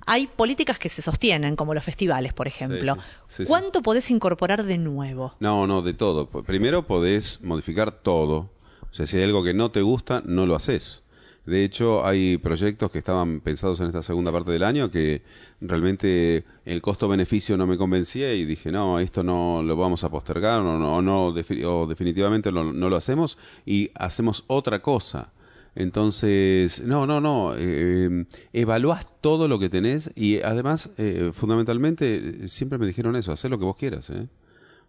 Hay 0.06 0.26
políticas 0.26 0.78
que 0.78 0.88
se 0.88 1.02
sostienen, 1.02 1.56
como 1.56 1.74
los 1.74 1.84
festivales, 1.84 2.32
por 2.32 2.48
ejemplo. 2.48 2.94
sí. 2.96 3.00
Sí, 3.26 3.42
sí. 3.44 3.48
¿Cuánto 3.48 3.82
podés 3.82 4.10
incorporar 4.10 4.64
de 4.64 4.78
nuevo? 4.78 5.34
No, 5.40 5.66
no, 5.66 5.82
de 5.82 5.94
todo. 5.94 6.26
Primero 6.28 6.86
podés 6.86 7.40
modificar 7.42 7.92
todo. 7.92 8.50
O 8.90 8.92
sea, 8.94 9.06
si 9.06 9.18
hay 9.18 9.22
algo 9.24 9.44
que 9.44 9.54
no 9.54 9.70
te 9.70 9.82
gusta, 9.82 10.22
no 10.26 10.46
lo 10.46 10.56
haces. 10.56 11.02
De 11.50 11.64
hecho, 11.64 12.06
hay 12.06 12.38
proyectos 12.38 12.90
que 12.90 12.98
estaban 12.98 13.40
pensados 13.40 13.80
en 13.80 13.86
esta 13.88 14.02
segunda 14.02 14.30
parte 14.32 14.52
del 14.52 14.62
año 14.62 14.90
que 14.90 15.22
realmente 15.60 16.44
el 16.64 16.80
costo-beneficio 16.80 17.56
no 17.56 17.66
me 17.66 17.76
convencía 17.76 18.32
y 18.32 18.44
dije, 18.44 18.70
no, 18.72 18.98
esto 19.00 19.22
no 19.22 19.62
lo 19.62 19.76
vamos 19.76 20.04
a 20.04 20.10
postergar 20.10 20.60
o, 20.60 20.78
no, 20.78 21.02
no, 21.02 21.26
o 21.26 21.86
definitivamente 21.86 22.52
lo- 22.52 22.72
no 22.72 22.88
lo 22.88 22.96
hacemos 22.96 23.36
y 23.66 23.90
hacemos 23.94 24.44
otra 24.46 24.80
cosa. 24.80 25.32
Entonces, 25.74 26.82
no, 26.84 27.06
no, 27.06 27.20
no, 27.20 27.54
eh, 27.56 28.24
evaluás 28.52 29.06
todo 29.20 29.46
lo 29.48 29.58
que 29.58 29.68
tenés 29.68 30.10
y 30.16 30.40
además, 30.42 30.90
eh, 30.98 31.30
fundamentalmente, 31.32 32.48
siempre 32.48 32.78
me 32.78 32.86
dijeron 32.86 33.16
eso, 33.16 33.32
hacer 33.32 33.50
lo 33.50 33.58
que 33.58 33.64
vos 33.64 33.76
quieras, 33.76 34.10
¿eh? 34.10 34.28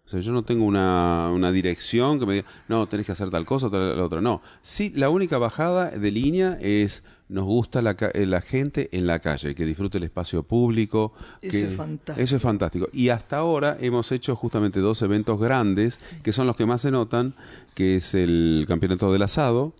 O 0.04 0.08
sea, 0.08 0.20
yo 0.20 0.32
no 0.32 0.42
tengo 0.42 0.64
una, 0.64 1.30
una 1.32 1.52
dirección 1.52 2.18
que 2.18 2.26
me 2.26 2.34
diga, 2.34 2.46
no, 2.68 2.86
tenés 2.88 3.06
que 3.06 3.12
hacer 3.12 3.30
tal 3.30 3.44
cosa, 3.46 3.70
tal 3.70 3.96
la 3.96 4.04
otra. 4.04 4.20
No. 4.20 4.42
Sí, 4.60 4.92
la 4.96 5.08
única 5.10 5.38
bajada 5.38 5.90
de 5.90 6.10
línea 6.10 6.58
es, 6.60 7.04
nos 7.28 7.44
gusta 7.44 7.80
la, 7.82 7.96
eh, 8.12 8.26
la 8.26 8.40
gente 8.40 8.88
en 8.92 9.06
la 9.06 9.20
calle, 9.20 9.54
que 9.54 9.64
disfrute 9.64 9.98
el 9.98 10.04
espacio 10.04 10.42
público. 10.42 11.12
Eso 11.40 11.52
que- 11.52 11.68
es 11.70 11.76
fantástico. 11.76 12.24
Eso 12.24 12.36
es 12.36 12.42
fantástico. 12.42 12.88
Y 12.92 13.10
hasta 13.10 13.36
ahora 13.38 13.76
hemos 13.80 14.10
hecho 14.10 14.34
justamente 14.34 14.80
dos 14.80 15.00
eventos 15.02 15.40
grandes, 15.40 16.00
que 16.24 16.32
son 16.32 16.48
los 16.48 16.56
que 16.56 16.66
más 16.66 16.80
se 16.80 16.90
notan, 16.90 17.34
que 17.74 17.96
es 17.96 18.14
el 18.14 18.64
Campeonato 18.66 19.12
del 19.12 19.22
Asado, 19.22 19.72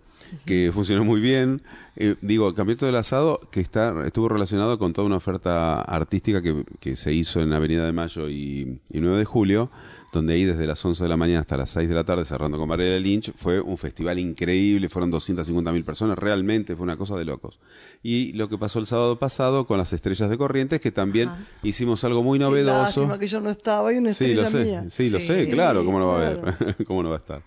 que 0.47 0.71
funcionó 0.73 1.05
muy 1.05 1.21
bien. 1.21 1.63
Eh, 1.97 2.15
digo, 2.23 2.49
el 2.49 2.55
Campeonato 2.55 2.87
del 2.87 2.97
Asado, 2.97 3.41
que 3.51 3.61
está 3.61 4.07
estuvo 4.07 4.29
relacionado 4.29 4.79
con 4.79 4.93
toda 4.93 5.05
una 5.07 5.17
oferta 5.17 5.83
artística 5.83 6.41
que, 6.41 6.65
que 6.79 6.95
se 6.97 7.13
hizo 7.13 7.41
en 7.43 7.53
Avenida 7.53 7.85
de 7.85 7.93
Mayo 7.93 8.31
y, 8.31 8.79
y 8.91 9.01
9 9.01 9.19
de 9.19 9.25
Julio, 9.27 9.69
donde 10.13 10.35
ahí 10.35 10.45
desde 10.45 10.67
las 10.67 10.85
11 10.85 11.03
de 11.03 11.09
la 11.09 11.17
mañana 11.17 11.41
hasta 11.41 11.57
las 11.57 11.71
6 11.71 11.89
de 11.89 11.95
la 11.95 12.05
tarde, 12.05 12.27
cerrando 12.27 12.59
con 12.59 12.69
Varela 12.69 13.01
Lynch, 13.01 13.33
fue 13.35 13.61
un 13.61 13.79
festival 13.79 14.19
increíble, 14.19 14.91
fueron 14.91 15.11
250 15.11 15.73
mil 15.73 15.85
personas, 15.85 16.19
realmente 16.19 16.77
fue 16.77 16.85
una 16.85 16.97
cosa 16.99 17.17
de 17.17 17.25
locos. 17.25 17.59
Y 18.03 18.33
lo 18.35 18.49
que 18.51 18.59
pasó 18.59 18.79
el 18.79 18.87
sábado 18.87 19.19
pasado 19.19 19.67
con 19.67 19.79
las 19.79 19.93
Estrellas 19.95 20.29
de 20.29 20.37
Corrientes, 20.37 20.81
que 20.83 20.93
también 20.93 21.31
Ajá. 21.31 21.43
hicimos 21.63 22.05
algo 22.05 22.23
muy 22.23 22.39
novedoso. 22.39 22.83
lástima 23.01 23.19
que 23.19 23.27
yo 23.27 23.41
no 23.41 23.49
estaba, 23.51 23.89
una 23.91 24.13
Sí, 24.13 24.35
lo 24.35 24.47
sé, 24.47 24.65
mía. 24.65 24.85
sí, 24.91 25.09
lo 25.09 25.19
sé, 25.19 25.49
claro, 25.49 25.83
cómo 25.85 25.99
no 25.99 26.09
va 26.09 26.15
a 26.15 26.27
haber, 26.29 26.85
cómo 26.87 27.03
no 27.03 27.09
va 27.09 27.17
a 27.17 27.19
estar. 27.19 27.43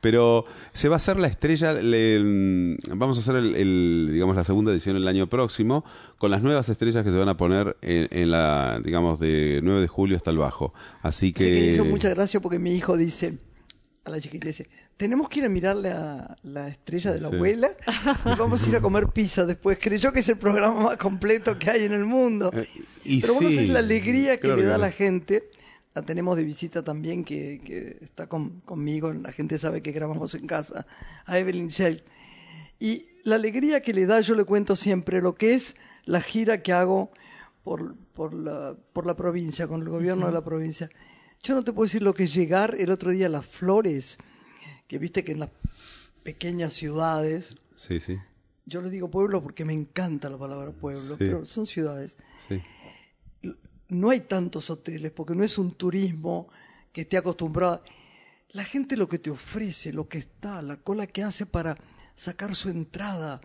Pero 0.00 0.46
se 0.72 0.88
va 0.88 0.94
a 0.94 0.96
hacer 0.96 1.18
la 1.18 1.26
estrella, 1.28 1.74
le- 1.74 2.76
vamos 2.94 3.18
a 3.18 3.20
hacer 3.20 3.36
el, 3.36 3.54
el, 3.54 4.08
digamos 4.12 4.34
la 4.34 4.44
segunda 4.44 4.72
edición 4.72 4.96
el 4.96 5.06
año 5.06 5.28
próximo 5.28 5.84
con 6.16 6.30
las 6.30 6.42
nuevas 6.42 6.68
estrellas 6.70 7.04
que 7.04 7.10
se 7.10 7.18
van 7.18 7.28
a 7.28 7.36
poner 7.36 7.76
en, 7.82 8.08
en 8.10 8.30
la, 8.30 8.80
digamos 8.82 9.20
de 9.20 9.60
9 9.62 9.80
de 9.82 9.88
julio 9.88 10.16
hasta 10.16 10.30
el 10.30 10.38
bajo. 10.38 10.72
Así 11.02 11.28
Sí, 11.28 11.32
que 11.34 11.44
que 11.44 11.70
hizo 11.72 11.84
mucha 11.84 12.08
gracia 12.10 12.40
porque 12.40 12.58
mi 12.58 12.74
hijo 12.74 12.96
dice, 12.96 13.34
a 14.04 14.10
la 14.10 14.18
chiquita 14.20 14.46
dice, 14.48 14.66
tenemos 14.96 15.28
que 15.28 15.40
ir 15.40 15.44
a 15.44 15.48
mirar 15.50 15.76
la, 15.76 16.34
la 16.44 16.68
estrella 16.68 17.12
de 17.12 17.20
la 17.20 17.28
abuela 17.28 17.70
y 18.24 18.38
vamos 18.38 18.66
a 18.66 18.68
ir 18.70 18.76
a 18.76 18.80
comer 18.80 19.06
pizza 19.08 19.44
después. 19.44 19.78
Creyó 19.80 20.12
que 20.12 20.20
es 20.20 20.28
el 20.30 20.38
programa 20.38 20.80
más 20.82 20.96
completo 20.96 21.58
que 21.58 21.70
hay 21.70 21.84
en 21.84 21.92
el 21.92 22.04
mundo. 22.06 22.50
Eh, 22.54 22.66
y 23.04 23.20
Pero 23.20 23.34
bueno, 23.34 23.50
sí, 23.50 23.58
es 23.58 23.68
la 23.68 23.78
alegría 23.80 24.36
que 24.36 24.42
claro 24.48 24.56
le 24.56 24.64
da 24.64 24.74
a 24.74 24.76
que 24.76 24.80
la 24.80 24.90
gente. 24.90 25.50
La 25.94 26.02
tenemos 26.02 26.36
de 26.36 26.44
visita 26.44 26.84
también, 26.84 27.24
que, 27.24 27.60
que 27.64 27.98
está 28.02 28.28
con- 28.28 28.60
conmigo. 28.60 29.12
La 29.12 29.32
gente 29.32 29.58
sabe 29.58 29.82
que 29.82 29.90
grabamos 29.92 30.34
en 30.34 30.46
casa. 30.46 30.86
A 31.26 31.38
Evelyn 31.38 31.68
Shell. 31.68 32.02
Y 32.78 33.06
la 33.24 33.34
alegría 33.36 33.82
que 33.82 33.92
le 33.92 34.06
da, 34.06 34.20
yo 34.20 34.34
le 34.34 34.44
cuento 34.44 34.76
siempre 34.76 35.20
lo 35.20 35.34
que 35.34 35.54
es 35.54 35.76
la 36.04 36.20
gira 36.20 36.62
que 36.62 36.72
hago 36.72 37.10
por, 37.64 37.94
por, 38.14 38.32
la, 38.34 38.76
por 38.92 39.04
la 39.04 39.16
provincia, 39.16 39.66
con 39.68 39.82
el 39.82 39.88
gobierno 39.88 40.26
de 40.26 40.32
la 40.32 40.44
provincia. 40.44 40.88
Yo 41.42 41.54
no 41.54 41.64
te 41.64 41.72
puedo 41.72 41.86
decir 41.86 42.02
lo 42.02 42.14
que 42.14 42.24
es 42.24 42.34
llegar 42.34 42.74
el 42.78 42.90
otro 42.90 43.10
día 43.10 43.26
a 43.26 43.30
las 43.30 43.44
flores, 43.46 44.16
que 44.86 44.98
viste 44.98 45.24
que 45.24 45.32
en 45.32 45.40
las 45.40 45.50
pequeñas 46.22 46.72
ciudades, 46.72 47.56
Sí, 47.74 47.98
sí, 47.98 48.18
yo 48.66 48.82
le 48.82 48.90
digo 48.90 49.10
pueblo 49.10 49.42
porque 49.42 49.64
me 49.64 49.72
encanta 49.72 50.28
la 50.30 50.36
palabra 50.38 50.70
pueblo, 50.70 51.00
Sí. 51.00 51.14
pero 51.18 51.46
son 51.46 51.64
ciudades 51.66 52.16
sí. 52.46 52.60
No 53.90 54.10
hay 54.10 54.20
tantos 54.20 54.70
hoteles 54.70 55.12
porque 55.12 55.34
no 55.34 55.44
es 55.44 55.58
un 55.58 55.72
turismo 55.72 56.48
que 56.92 57.02
esté 57.02 57.16
acostumbrado. 57.16 57.82
La 58.52 58.64
gente 58.64 58.96
lo 58.96 59.08
que 59.08 59.18
te 59.18 59.30
ofrece, 59.30 59.92
lo 59.92 60.08
que 60.08 60.18
está, 60.18 60.62
la 60.62 60.76
cola 60.76 61.06
que 61.06 61.22
hace 61.22 61.46
para 61.46 61.76
sacar 62.14 62.54
su 62.56 62.68
entrada, 62.68 63.40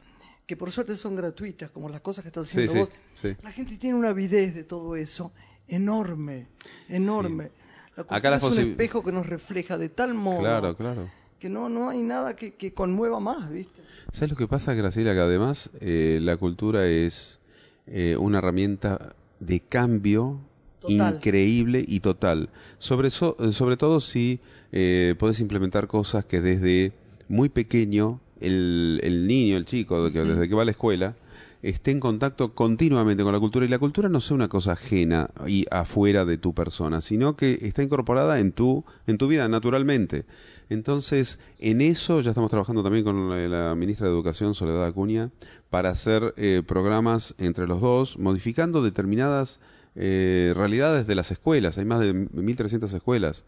que 0.48 0.58
por 0.58 0.72
suerte 0.72 0.98
son 0.98 1.16
gratuitas, 1.16 1.70
como 1.70 1.90
las 1.90 2.02
cosas 2.02 2.24
que 2.24 2.30
estás 2.30 2.48
haciendo 2.50 2.72
sí, 2.72 2.80
vos. 2.80 2.90
sí. 3.14 3.36
La 3.44 3.52
gente 3.52 3.78
tiene 3.78 3.96
una 3.96 4.10
avidez 4.10 4.56
de 4.56 4.64
todo 4.64 4.96
eso 4.96 5.32
enorme, 5.68 6.48
enorme. 6.90 7.52
La 7.96 8.04
cultura 8.04 8.18
Acá 8.18 8.30
la 8.32 8.38
es 8.38 8.44
un 8.44 8.60
espejo 8.60 9.04
que 9.04 9.12
nos 9.12 9.26
refleja 9.28 9.78
de 9.78 9.90
tal 9.90 10.14
modo 10.16 10.40
Claro, 10.40 10.76
claro. 10.76 11.10
que 11.40 11.50
no, 11.50 11.70
no 11.70 11.90
hay 11.90 12.02
nada 12.02 12.36
que, 12.36 12.56
que 12.56 12.74
conmueva 12.74 13.20
más, 13.20 13.50
¿viste? 13.50 13.82
¿Sabes 14.12 14.32
lo 14.32 14.36
que 14.38 14.48
pasa, 14.48 14.74
Graciela? 14.74 15.14
Que 15.14 15.20
además 15.20 15.70
eh, 15.80 16.20
la 16.22 16.38
cultura 16.38 16.88
es 16.88 17.40
eh, 17.88 18.18
una 18.20 18.40
herramienta 18.40 19.16
de 19.40 19.60
cambio 19.60 20.40
Total. 20.80 21.16
increíble 21.16 21.84
y 21.88 22.00
total. 22.00 22.50
Sobre, 22.78 23.10
so- 23.10 23.36
eh, 23.40 23.52
sobre 23.52 23.78
todo 23.78 24.00
si 24.00 24.40
eh, 24.72 25.16
puedes 25.18 25.40
implementar 25.40 25.88
cosas 25.88 26.26
que 26.26 26.42
desde 26.42 26.94
muy 27.28 27.50
pequeño 27.50 28.20
el, 28.40 29.00
el 29.04 29.26
niño, 29.28 29.58
el 29.58 29.66
chico, 29.66 30.12
que 30.12 30.20
desde 30.22 30.48
que 30.48 30.56
va 30.56 30.62
a 30.62 30.66
la 30.66 30.72
escuela, 30.72 31.16
esté 31.64 31.90
en 31.90 32.00
contacto 32.00 32.54
continuamente 32.54 33.24
con 33.24 33.34
la 33.34 33.40
cultura 33.40 33.66
y 33.66 33.70
la 33.70 33.80
cultura 33.80 34.10
no 34.10 34.22
sea 34.22 34.36
una 34.36 34.50
cosa 34.50 34.74
ajena 34.74 35.32
y 35.48 35.66
afuera 35.72 36.24
de 36.26 36.38
tu 36.38 36.54
persona, 36.54 37.02
sino 37.02 37.36
que 37.36 37.58
está 37.62 37.82
incorporada 37.82 38.38
en 38.40 38.52
tu 38.52 38.84
en 39.08 39.18
tu 39.18 39.28
vida 39.28 39.48
naturalmente. 39.48 40.26
Entonces, 40.70 41.40
en 41.60 41.82
eso 41.82 42.22
ya 42.22 42.32
estamos 42.32 42.50
trabajando 42.50 42.84
también 42.84 43.04
con 43.04 43.30
la, 43.30 43.48
la 43.48 43.76
ministra 43.76 44.08
de 44.08 44.14
Educación 44.14 44.54
Soledad 44.54 44.86
Acuña 44.86 45.32
para 45.70 45.90
hacer 45.90 46.34
eh, 46.38 46.64
programas 46.66 47.36
entre 47.38 47.68
los 47.68 47.82
dos, 47.82 48.18
modificando 48.18 48.82
determinadas 48.82 49.60
eh, 49.96 50.54
realidades 50.56 51.08
de 51.08 51.16
las 51.16 51.32
escuelas. 51.32 51.78
Hay 51.78 51.86
más 51.86 52.00
de 52.00 52.14
1.300 52.14 52.94
escuelas. 52.94 53.46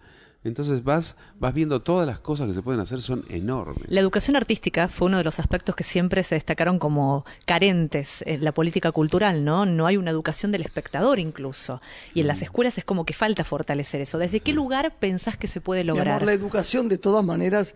Entonces 0.48 0.84
vas, 0.84 1.16
vas 1.40 1.54
viendo 1.54 1.82
todas 1.82 2.08
las 2.08 2.20
cosas 2.20 2.48
que 2.48 2.54
se 2.54 2.62
pueden 2.62 2.80
hacer, 2.82 3.02
son 3.02 3.26
enormes. 3.30 3.84
La 3.90 4.00
educación 4.00 4.36
artística 4.36 4.88
fue 4.88 5.08
uno 5.08 5.18
de 5.18 5.24
los 5.24 5.40
aspectos 5.40 5.76
que 5.76 5.84
siempre 5.84 6.24
se 6.24 6.36
destacaron 6.36 6.80
como 6.80 7.26
carentes 7.46 8.24
en 8.26 8.44
la 8.44 8.52
política 8.54 8.92
cultural, 8.92 9.44
¿no? 9.44 9.66
No 9.66 9.88
hay 9.88 9.98
una 9.98 10.12
educación 10.12 10.52
del 10.52 10.62
espectador 10.62 11.20
incluso. 11.20 11.82
Y 12.14 12.20
Mm. 12.20 12.22
en 12.22 12.28
las 12.28 12.42
escuelas 12.42 12.78
es 12.78 12.86
como 12.86 13.06
que 13.06 13.14
falta 13.14 13.44
fortalecer 13.44 14.02
eso. 14.02 14.18
¿Desde 14.18 14.40
qué 14.40 14.54
lugar 14.54 14.96
pensás 15.00 15.38
que 15.38 15.48
se 15.48 15.62
puede 15.62 15.84
Mi 15.84 15.90
amor, 15.90 16.00
lograr? 16.06 16.24
la 16.26 16.34
educación, 16.34 16.88
de 16.90 16.98
todas 16.98 17.24
maneras, 17.26 17.76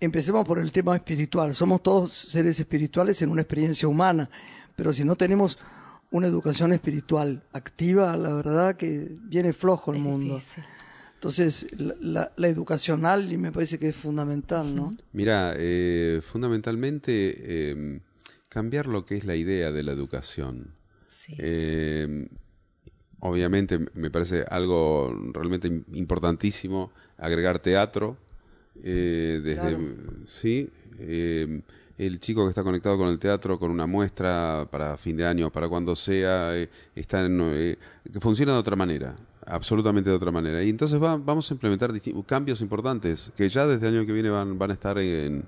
empecemos 0.00 0.44
por 0.46 0.58
el 0.58 0.72
tema 0.72 0.96
espiritual. 0.96 1.54
Somos 1.54 1.82
todos 1.82 2.12
seres 2.12 2.58
espirituales 2.60 3.22
en 3.22 3.30
una 3.30 3.42
experiencia 3.42 3.88
humana, 3.88 4.28
pero 4.76 4.92
si 4.92 5.04
no 5.04 5.16
tenemos 5.16 5.58
una 6.10 6.26
educación 6.26 6.72
espiritual 6.72 7.42
activa, 7.52 8.16
la 8.16 8.32
verdad 8.34 8.76
que 8.76 9.08
viene 9.22 9.52
flojo 9.52 9.90
el 9.92 9.96
Es 9.98 10.02
mundo. 10.02 10.34
difícil. 10.36 10.64
Entonces, 11.14 11.66
la, 11.78 11.94
la- 12.00 12.32
la 12.36 12.48
educacional 12.48 13.32
y 13.32 13.38
me 13.38 13.50
parece 13.52 13.78
que 13.78 13.88
es 13.88 13.96
fundamental, 13.96 14.74
¿no? 14.76 14.96
Mira, 15.12 15.54
eh, 15.56 16.20
fundamentalmente 16.22 17.34
eh, 17.38 18.00
cambiar 18.48 18.86
lo 18.86 19.06
que 19.06 19.16
es 19.16 19.24
la 19.24 19.34
idea 19.36 19.72
de 19.72 19.82
la 19.82 19.92
educación. 19.92 20.74
Sí. 21.08 21.34
Eh, 21.38 22.28
obviamente 23.20 23.78
me 23.94 24.10
parece 24.10 24.44
algo 24.50 25.16
realmente 25.32 25.68
im- 25.70 25.84
importantísimo 25.94 26.92
agregar 27.18 27.58
teatro. 27.58 28.16
eh, 28.82 29.40
desde 29.42 29.60
Claro. 29.60 29.94
sí, 30.26 30.68
eh, 30.98 31.62
el 31.96 32.18
chico 32.18 32.42
que 32.44 32.48
está 32.50 32.64
conectado 32.64 32.98
con 32.98 33.08
el 33.08 33.20
teatro, 33.20 33.56
con 33.58 33.70
una 33.70 33.86
muestra 33.86 34.66
para 34.70 34.96
fin 34.96 35.16
de 35.16 35.24
año, 35.24 35.48
para 35.50 35.68
cuando 35.68 35.94
sea, 35.94 36.56
eh, 36.58 36.68
está 36.96 37.24
en, 37.24 37.38
eh, 37.54 37.76
que 38.12 38.18
funciona 38.20 38.52
de 38.52 38.58
otra 38.58 38.74
manera, 38.74 39.14
absolutamente 39.46 40.10
de 40.10 40.16
otra 40.16 40.30
manera. 40.30 40.62
Y 40.62 40.70
entonces 40.70 41.02
va- 41.02 41.16
vamos 41.16 41.50
a 41.50 41.54
implementar 41.54 41.92
cambios 42.26 42.60
importantes 42.60 43.32
que 43.36 43.48
ya 43.48 43.66
desde 43.66 43.88
el 43.88 43.98
año 43.98 44.06
que 44.06 44.12
viene 44.12 44.30
van, 44.30 44.58
van 44.58 44.70
a 44.70 44.74
estar 44.74 44.98
en, 44.98 45.44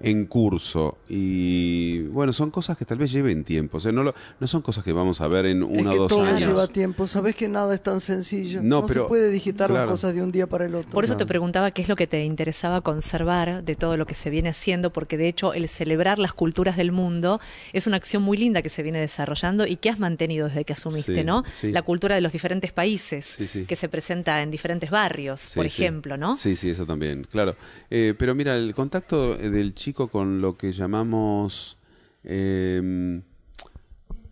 en 0.00 0.26
curso. 0.26 0.98
Y 1.08 2.02
bueno, 2.08 2.32
son 2.32 2.50
cosas 2.50 2.76
que 2.76 2.84
tal 2.84 2.98
vez 2.98 3.10
lleven 3.12 3.44
tiempo. 3.44 3.78
O 3.78 3.80
sea, 3.80 3.92
no, 3.92 4.02
lo- 4.02 4.14
no 4.40 4.46
son 4.46 4.62
cosas 4.62 4.84
que 4.84 4.92
vamos 4.92 5.20
a 5.20 5.28
ver 5.28 5.46
en 5.46 5.62
uno 5.62 5.80
es 5.80 5.86
o 5.86 5.90
que 5.90 5.96
dos 5.96 6.08
todo 6.08 6.22
años. 6.22 6.40
lleva 6.46 6.66
tiempo. 6.66 7.06
Sabes 7.06 7.34
que 7.36 7.48
nada 7.48 7.74
es 7.74 7.82
tan 7.82 8.00
sencillo. 8.00 8.60
No, 8.62 8.80
No, 8.82 8.86
pero- 8.86 9.02
se 9.04 9.08
puede 9.08 9.30
digitar 9.30 9.68
claro. 9.68 9.84
las 9.84 9.90
cosas 9.90 10.14
de 10.14 10.22
un 10.22 10.30
día 10.32 10.46
para 10.46 10.66
el 10.66 10.74
otro. 10.74 10.90
Por 10.90 11.04
eso 11.04 11.16
te 11.16 11.26
preguntaba 11.26 11.70
qué 11.70 11.82
es 11.82 11.88
lo 11.88 11.96
que 11.96 12.06
te 12.06 12.24
interesaba 12.24 12.80
conservar 12.80 13.64
de 13.64 13.74
todo 13.74 13.96
lo 13.96 14.06
que 14.06 14.14
se 14.14 14.30
viene 14.30 14.50
haciendo, 14.50 14.92
porque 14.92 15.16
de 15.16 15.28
hecho 15.28 15.52
el 15.54 15.68
celebrar 15.68 16.18
las 16.18 16.32
culturas 16.34 16.76
del 16.76 16.92
mundo 16.92 17.40
es 17.72 17.86
una 17.86 17.96
acción 17.96 18.22
muy 18.22 18.36
linda 18.36 18.62
que 18.62 18.68
se 18.68 18.82
viene 18.82 19.00
desarrollando 19.00 19.66
y 19.66 19.76
que 19.76 19.88
has 19.90 19.98
mantenido 19.98 20.48
desde 20.48 20.64
que 20.64 20.72
asumiste, 20.72 21.14
Sí, 21.14 21.24
¿no? 21.24 21.42
sí. 21.52 21.72
La 21.72 21.82
cultura 21.82 22.14
de 22.14 22.20
los 22.20 22.32
diferentes 22.32 22.72
países 22.72 23.24
Sí, 23.24 23.46
sí. 23.46 23.64
que 23.64 23.76
se 23.76 23.88
presenta 23.88 24.42
en 24.42 24.50
diferentes 24.50 24.90
barrios, 24.90 25.40
Sí, 25.40 25.54
por 25.54 25.68
sí. 25.70 25.82
ejemplo, 25.82 26.16
¿no? 26.16 26.36
Sí, 26.36 26.56
sí, 26.56 26.70
eso 26.70 26.84
también, 26.86 27.26
claro. 27.30 27.56
Eh, 27.90 28.14
pero 28.18 28.34
mira, 28.34 28.56
el 28.56 28.74
contacto 28.74 29.34
eh, 29.38 29.48
del 29.50 29.74
chico 29.74 29.85
con 29.92 30.40
lo 30.40 30.56
que 30.56 30.72
llamamos 30.72 31.78
eh, 32.24 33.20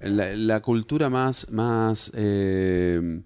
la, 0.00 0.60
cultura 0.60 1.08
más, 1.08 1.48
más 1.50 2.10
eh, 2.14 3.20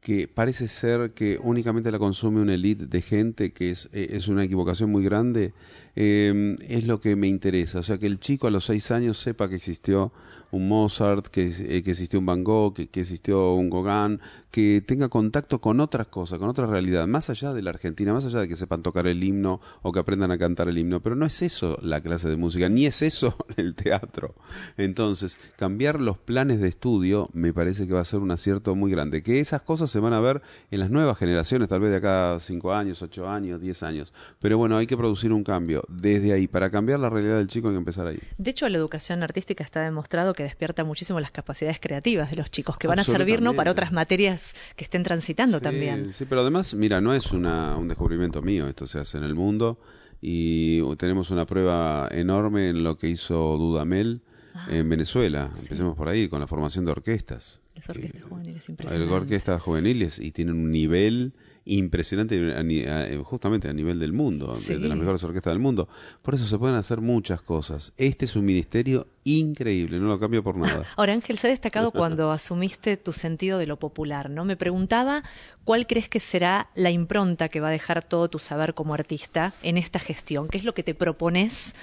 que 0.00 0.28
parece 0.28 0.68
ser 0.68 1.12
que 1.12 1.38
únicamente 1.42 1.90
la 1.90 1.98
consume 1.98 2.40
una 2.40 2.54
elite 2.54 2.86
de 2.86 3.02
gente, 3.02 3.52
que 3.52 3.70
es, 3.70 3.88
eh, 3.92 4.08
es 4.12 4.28
una 4.28 4.44
equivocación 4.44 4.90
muy 4.90 5.04
grande, 5.04 5.52
eh, 5.94 6.56
es 6.68 6.86
lo 6.86 7.00
que 7.00 7.16
me 7.16 7.28
interesa. 7.28 7.80
O 7.80 7.82
sea, 7.82 7.98
que 7.98 8.06
el 8.06 8.20
chico 8.20 8.46
a 8.46 8.50
los 8.50 8.66
seis 8.66 8.90
años 8.90 9.18
sepa 9.18 9.48
que 9.48 9.56
existió 9.56 10.12
un 10.50 10.68
Mozart, 10.68 11.26
que, 11.26 11.48
eh, 11.48 11.82
que 11.82 11.90
existió 11.90 12.18
un 12.18 12.26
Van 12.26 12.44
Gogh, 12.44 12.74
que, 12.74 12.88
que 12.88 13.00
existió 13.00 13.54
un 13.54 13.70
Gauguin, 13.70 14.20
que 14.50 14.82
tenga 14.86 15.08
contacto 15.08 15.60
con 15.60 15.80
otras 15.80 16.06
cosas, 16.06 16.38
con 16.38 16.48
otra 16.48 16.66
realidad, 16.66 17.06
más 17.06 17.30
allá 17.30 17.52
de 17.52 17.62
la 17.62 17.70
Argentina, 17.70 18.12
más 18.12 18.24
allá 18.24 18.40
de 18.40 18.48
que 18.48 18.56
sepan 18.56 18.82
tocar 18.82 19.06
el 19.06 19.22
himno 19.22 19.60
o 19.82 19.92
que 19.92 19.98
aprendan 19.98 20.30
a 20.30 20.38
cantar 20.38 20.68
el 20.68 20.78
himno. 20.78 21.00
Pero 21.00 21.16
no 21.16 21.26
es 21.26 21.42
eso 21.42 21.78
la 21.82 22.00
clase 22.00 22.28
de 22.28 22.36
música, 22.36 22.68
ni 22.68 22.86
es 22.86 23.02
eso 23.02 23.36
el 23.56 23.74
teatro. 23.74 24.34
Entonces, 24.76 25.38
cambiar 25.56 26.00
los 26.00 26.18
planes 26.18 26.60
de 26.60 26.68
estudio 26.68 27.28
me 27.32 27.52
parece 27.52 27.86
que 27.86 27.94
va 27.94 28.00
a 28.00 28.04
ser 28.04 28.20
un 28.20 28.30
acierto 28.30 28.74
muy 28.74 28.90
grande. 28.90 29.22
Que 29.22 29.40
esas 29.40 29.62
cosas 29.62 29.75
se 29.86 30.00
van 30.00 30.12
a 30.12 30.20
ver 30.20 30.42
en 30.70 30.80
las 30.80 30.90
nuevas 30.90 31.18
generaciones, 31.18 31.68
tal 31.68 31.80
vez 31.80 31.90
de 31.90 31.96
acá 31.96 32.34
a 32.34 32.40
cinco 32.40 32.72
años, 32.72 33.02
ocho 33.02 33.28
años, 33.28 33.60
diez 33.60 33.82
años. 33.82 34.12
Pero 34.38 34.58
bueno, 34.58 34.76
hay 34.76 34.86
que 34.86 34.96
producir 34.96 35.32
un 35.32 35.44
cambio 35.44 35.82
desde 35.88 36.32
ahí. 36.32 36.46
Para 36.48 36.70
cambiar 36.70 37.00
la 37.00 37.10
realidad 37.10 37.38
del 37.38 37.48
chico 37.48 37.68
hay 37.68 37.74
que 37.74 37.78
empezar 37.78 38.06
ahí. 38.06 38.18
De 38.38 38.50
hecho, 38.50 38.68
la 38.68 38.78
educación 38.78 39.22
artística 39.22 39.62
está 39.62 39.82
demostrado 39.82 40.32
que 40.34 40.44
despierta 40.44 40.84
muchísimo 40.84 41.20
las 41.20 41.30
capacidades 41.30 41.78
creativas 41.80 42.30
de 42.30 42.36
los 42.36 42.50
chicos, 42.50 42.78
que 42.78 42.86
van 42.88 42.98
a 42.98 43.04
servir 43.04 43.42
¿no? 43.42 43.54
para 43.54 43.70
otras 43.70 43.92
materias 43.92 44.54
que 44.76 44.84
estén 44.84 45.02
transitando 45.02 45.58
Sí, 45.58 45.64
también. 45.64 46.12
Sí, 46.12 46.24
pero 46.24 46.40
además, 46.40 46.74
mira, 46.74 47.00
no 47.00 47.12
es 47.12 47.32
una, 47.32 47.76
un 47.76 47.88
descubrimiento 47.88 48.42
mío, 48.42 48.66
esto 48.68 48.86
se 48.86 48.98
hace 48.98 49.18
en 49.18 49.24
el 49.24 49.34
mundo 49.34 49.78
y 50.20 50.82
tenemos 50.96 51.30
una 51.30 51.46
prueba 51.46 52.08
enorme 52.10 52.70
en 52.70 52.82
lo 52.82 52.96
que 52.96 53.08
hizo 53.08 53.56
Dudamel 53.58 54.22
en 54.68 54.88
Venezuela. 54.88 55.50
Empecemos 55.56 55.96
por 55.96 56.08
ahí, 56.08 56.28
con 56.28 56.40
la 56.40 56.46
formación 56.46 56.84
de 56.84 56.92
orquestas. 56.92 57.60
Las 57.74 57.88
orquestas 57.90 58.22
Que- 58.22 58.28
juveniles, 58.28 58.68
impresionante. 58.68 59.12
orquestas 59.14 59.60
juveniles 59.62 60.18
y 60.18 60.30
tienen 60.32 60.54
un 60.54 60.72
nivel 60.72 61.32
impresionante 61.68 62.54
a 62.56 62.62
ni- 62.62 62.84
a- 62.84 63.08
justamente 63.24 63.68
a 63.68 63.72
nivel 63.72 63.98
del 63.98 64.12
mundo, 64.12 64.54
de 64.54 64.78
las 64.78 64.96
mejores 64.96 65.22
orquestas 65.24 65.52
del 65.52 65.58
mundo. 65.58 65.88
Por 66.22 66.34
eso 66.34 66.46
se 66.46 66.56
pueden 66.58 66.76
hacer 66.76 67.00
muchas 67.00 67.42
cosas. 67.42 67.92
Este 67.96 68.24
es 68.24 68.36
un 68.36 68.44
ministerio 68.46 69.08
increíble, 69.24 69.98
no 69.98 70.06
lo 70.06 70.18
cambio 70.20 70.42
por 70.44 70.56
nada. 70.56 70.84
Ahora, 70.96 71.12
Ángel, 71.12 71.38
se 71.38 71.48
ha 71.48 71.50
destacado 71.50 71.90
cuando 71.92 72.30
asumiste 72.30 72.96
tu 72.96 73.12
sentido 73.12 73.58
de 73.58 73.66
lo 73.66 73.78
popular, 73.78 74.30
¿no? 74.30 74.44
Me 74.44 74.56
preguntaba 74.56 75.24
cuál 75.64 75.86
crees 75.88 76.08
que 76.08 76.20
será 76.20 76.70
la 76.76 76.90
impronta 76.92 77.48
que 77.48 77.60
va 77.60 77.68
a 77.68 77.72
dejar 77.72 78.04
todo 78.08 78.30
tu 78.30 78.38
saber 78.38 78.72
como 78.74 78.94
artista 78.94 79.52
en 79.62 79.76
esta 79.76 79.98
gestión. 79.98 80.48
¿Qué 80.48 80.58
es 80.58 80.64
lo 80.64 80.72
que 80.72 80.84
te 80.84 80.94
propones 80.94 81.74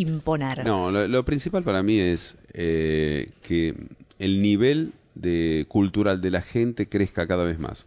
imponer? 0.00 0.64
No, 0.64 0.90
lo, 0.90 1.06
lo 1.08 1.24
principal 1.24 1.62
para 1.62 1.82
mí 1.82 1.98
es 1.98 2.36
eh, 2.52 3.30
que 3.42 3.74
el 4.18 4.42
nivel 4.42 4.92
de 5.14 5.66
cultural 5.68 6.20
de 6.20 6.30
la 6.30 6.42
gente 6.42 6.88
crezca 6.88 7.26
cada 7.26 7.44
vez 7.44 7.58
más. 7.58 7.86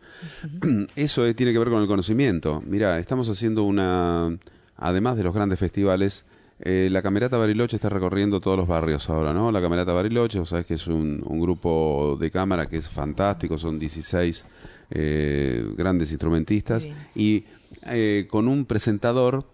Eso 0.95 1.25
eh, 1.25 1.33
tiene 1.33 1.53
que 1.53 1.59
ver 1.59 1.69
con 1.69 1.81
el 1.81 1.87
conocimiento. 1.87 2.61
Mira, 2.65 2.99
estamos 2.99 3.29
haciendo 3.29 3.63
una, 3.63 4.37
además 4.77 5.17
de 5.17 5.23
los 5.23 5.33
grandes 5.33 5.59
festivales, 5.59 6.25
eh, 6.63 6.89
la 6.91 7.01
Camerata 7.01 7.37
Bariloche 7.37 7.77
está 7.77 7.89
recorriendo 7.89 8.39
todos 8.39 8.57
los 8.57 8.67
barrios 8.67 9.09
ahora, 9.09 9.33
¿no? 9.33 9.51
La 9.51 9.61
Camerata 9.61 9.93
Bariloche, 9.93 10.39
vos 10.39 10.49
sabés 10.49 10.67
que 10.67 10.75
es 10.75 10.85
un, 10.87 11.23
un 11.25 11.39
grupo 11.39 12.17
de 12.19 12.29
cámara 12.29 12.67
que 12.67 12.77
es 12.77 12.87
fantástico, 12.87 13.57
son 13.57 13.79
16 13.79 14.45
eh, 14.91 15.65
grandes 15.75 16.11
instrumentistas 16.11 16.87
y 17.15 17.45
eh, 17.87 18.27
con 18.29 18.47
un 18.47 18.65
presentador 18.65 19.45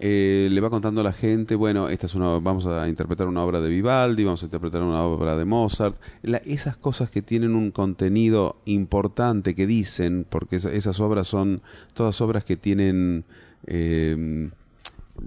eh, 0.00 0.48
le 0.50 0.60
va 0.60 0.70
contando 0.70 1.00
a 1.00 1.04
la 1.04 1.12
gente, 1.12 1.54
bueno, 1.56 1.88
esta 1.88 2.06
es 2.06 2.14
una, 2.14 2.38
vamos 2.38 2.66
a 2.66 2.88
interpretar 2.88 3.26
una 3.26 3.42
obra 3.42 3.60
de 3.60 3.68
Vivaldi, 3.68 4.22
vamos 4.24 4.42
a 4.42 4.46
interpretar 4.46 4.82
una 4.82 5.02
obra 5.02 5.36
de 5.36 5.44
Mozart, 5.44 5.96
La- 6.22 6.38
esas 6.38 6.76
cosas 6.76 7.10
que 7.10 7.20
tienen 7.22 7.54
un 7.56 7.70
contenido 7.72 8.56
importante 8.66 9.54
que 9.56 9.66
dicen, 9.66 10.24
porque 10.28 10.56
esa- 10.56 10.72
esas 10.72 11.00
obras 11.00 11.26
son 11.26 11.62
todas 11.94 12.20
obras 12.20 12.44
que 12.44 12.56
tienen 12.56 13.24
eh, 13.66 14.50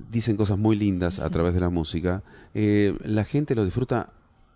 dicen 0.10 0.38
cosas 0.38 0.58
muy 0.58 0.78
lindas 0.78 1.20
a 1.20 1.30
través 1.30 1.54
de 1.54 1.60
la 1.60 1.70
música, 1.70 2.24
eh, 2.54 2.96
la 3.04 3.26
gente 3.26 3.56
lo 3.56 3.66
disfruta 3.66 4.10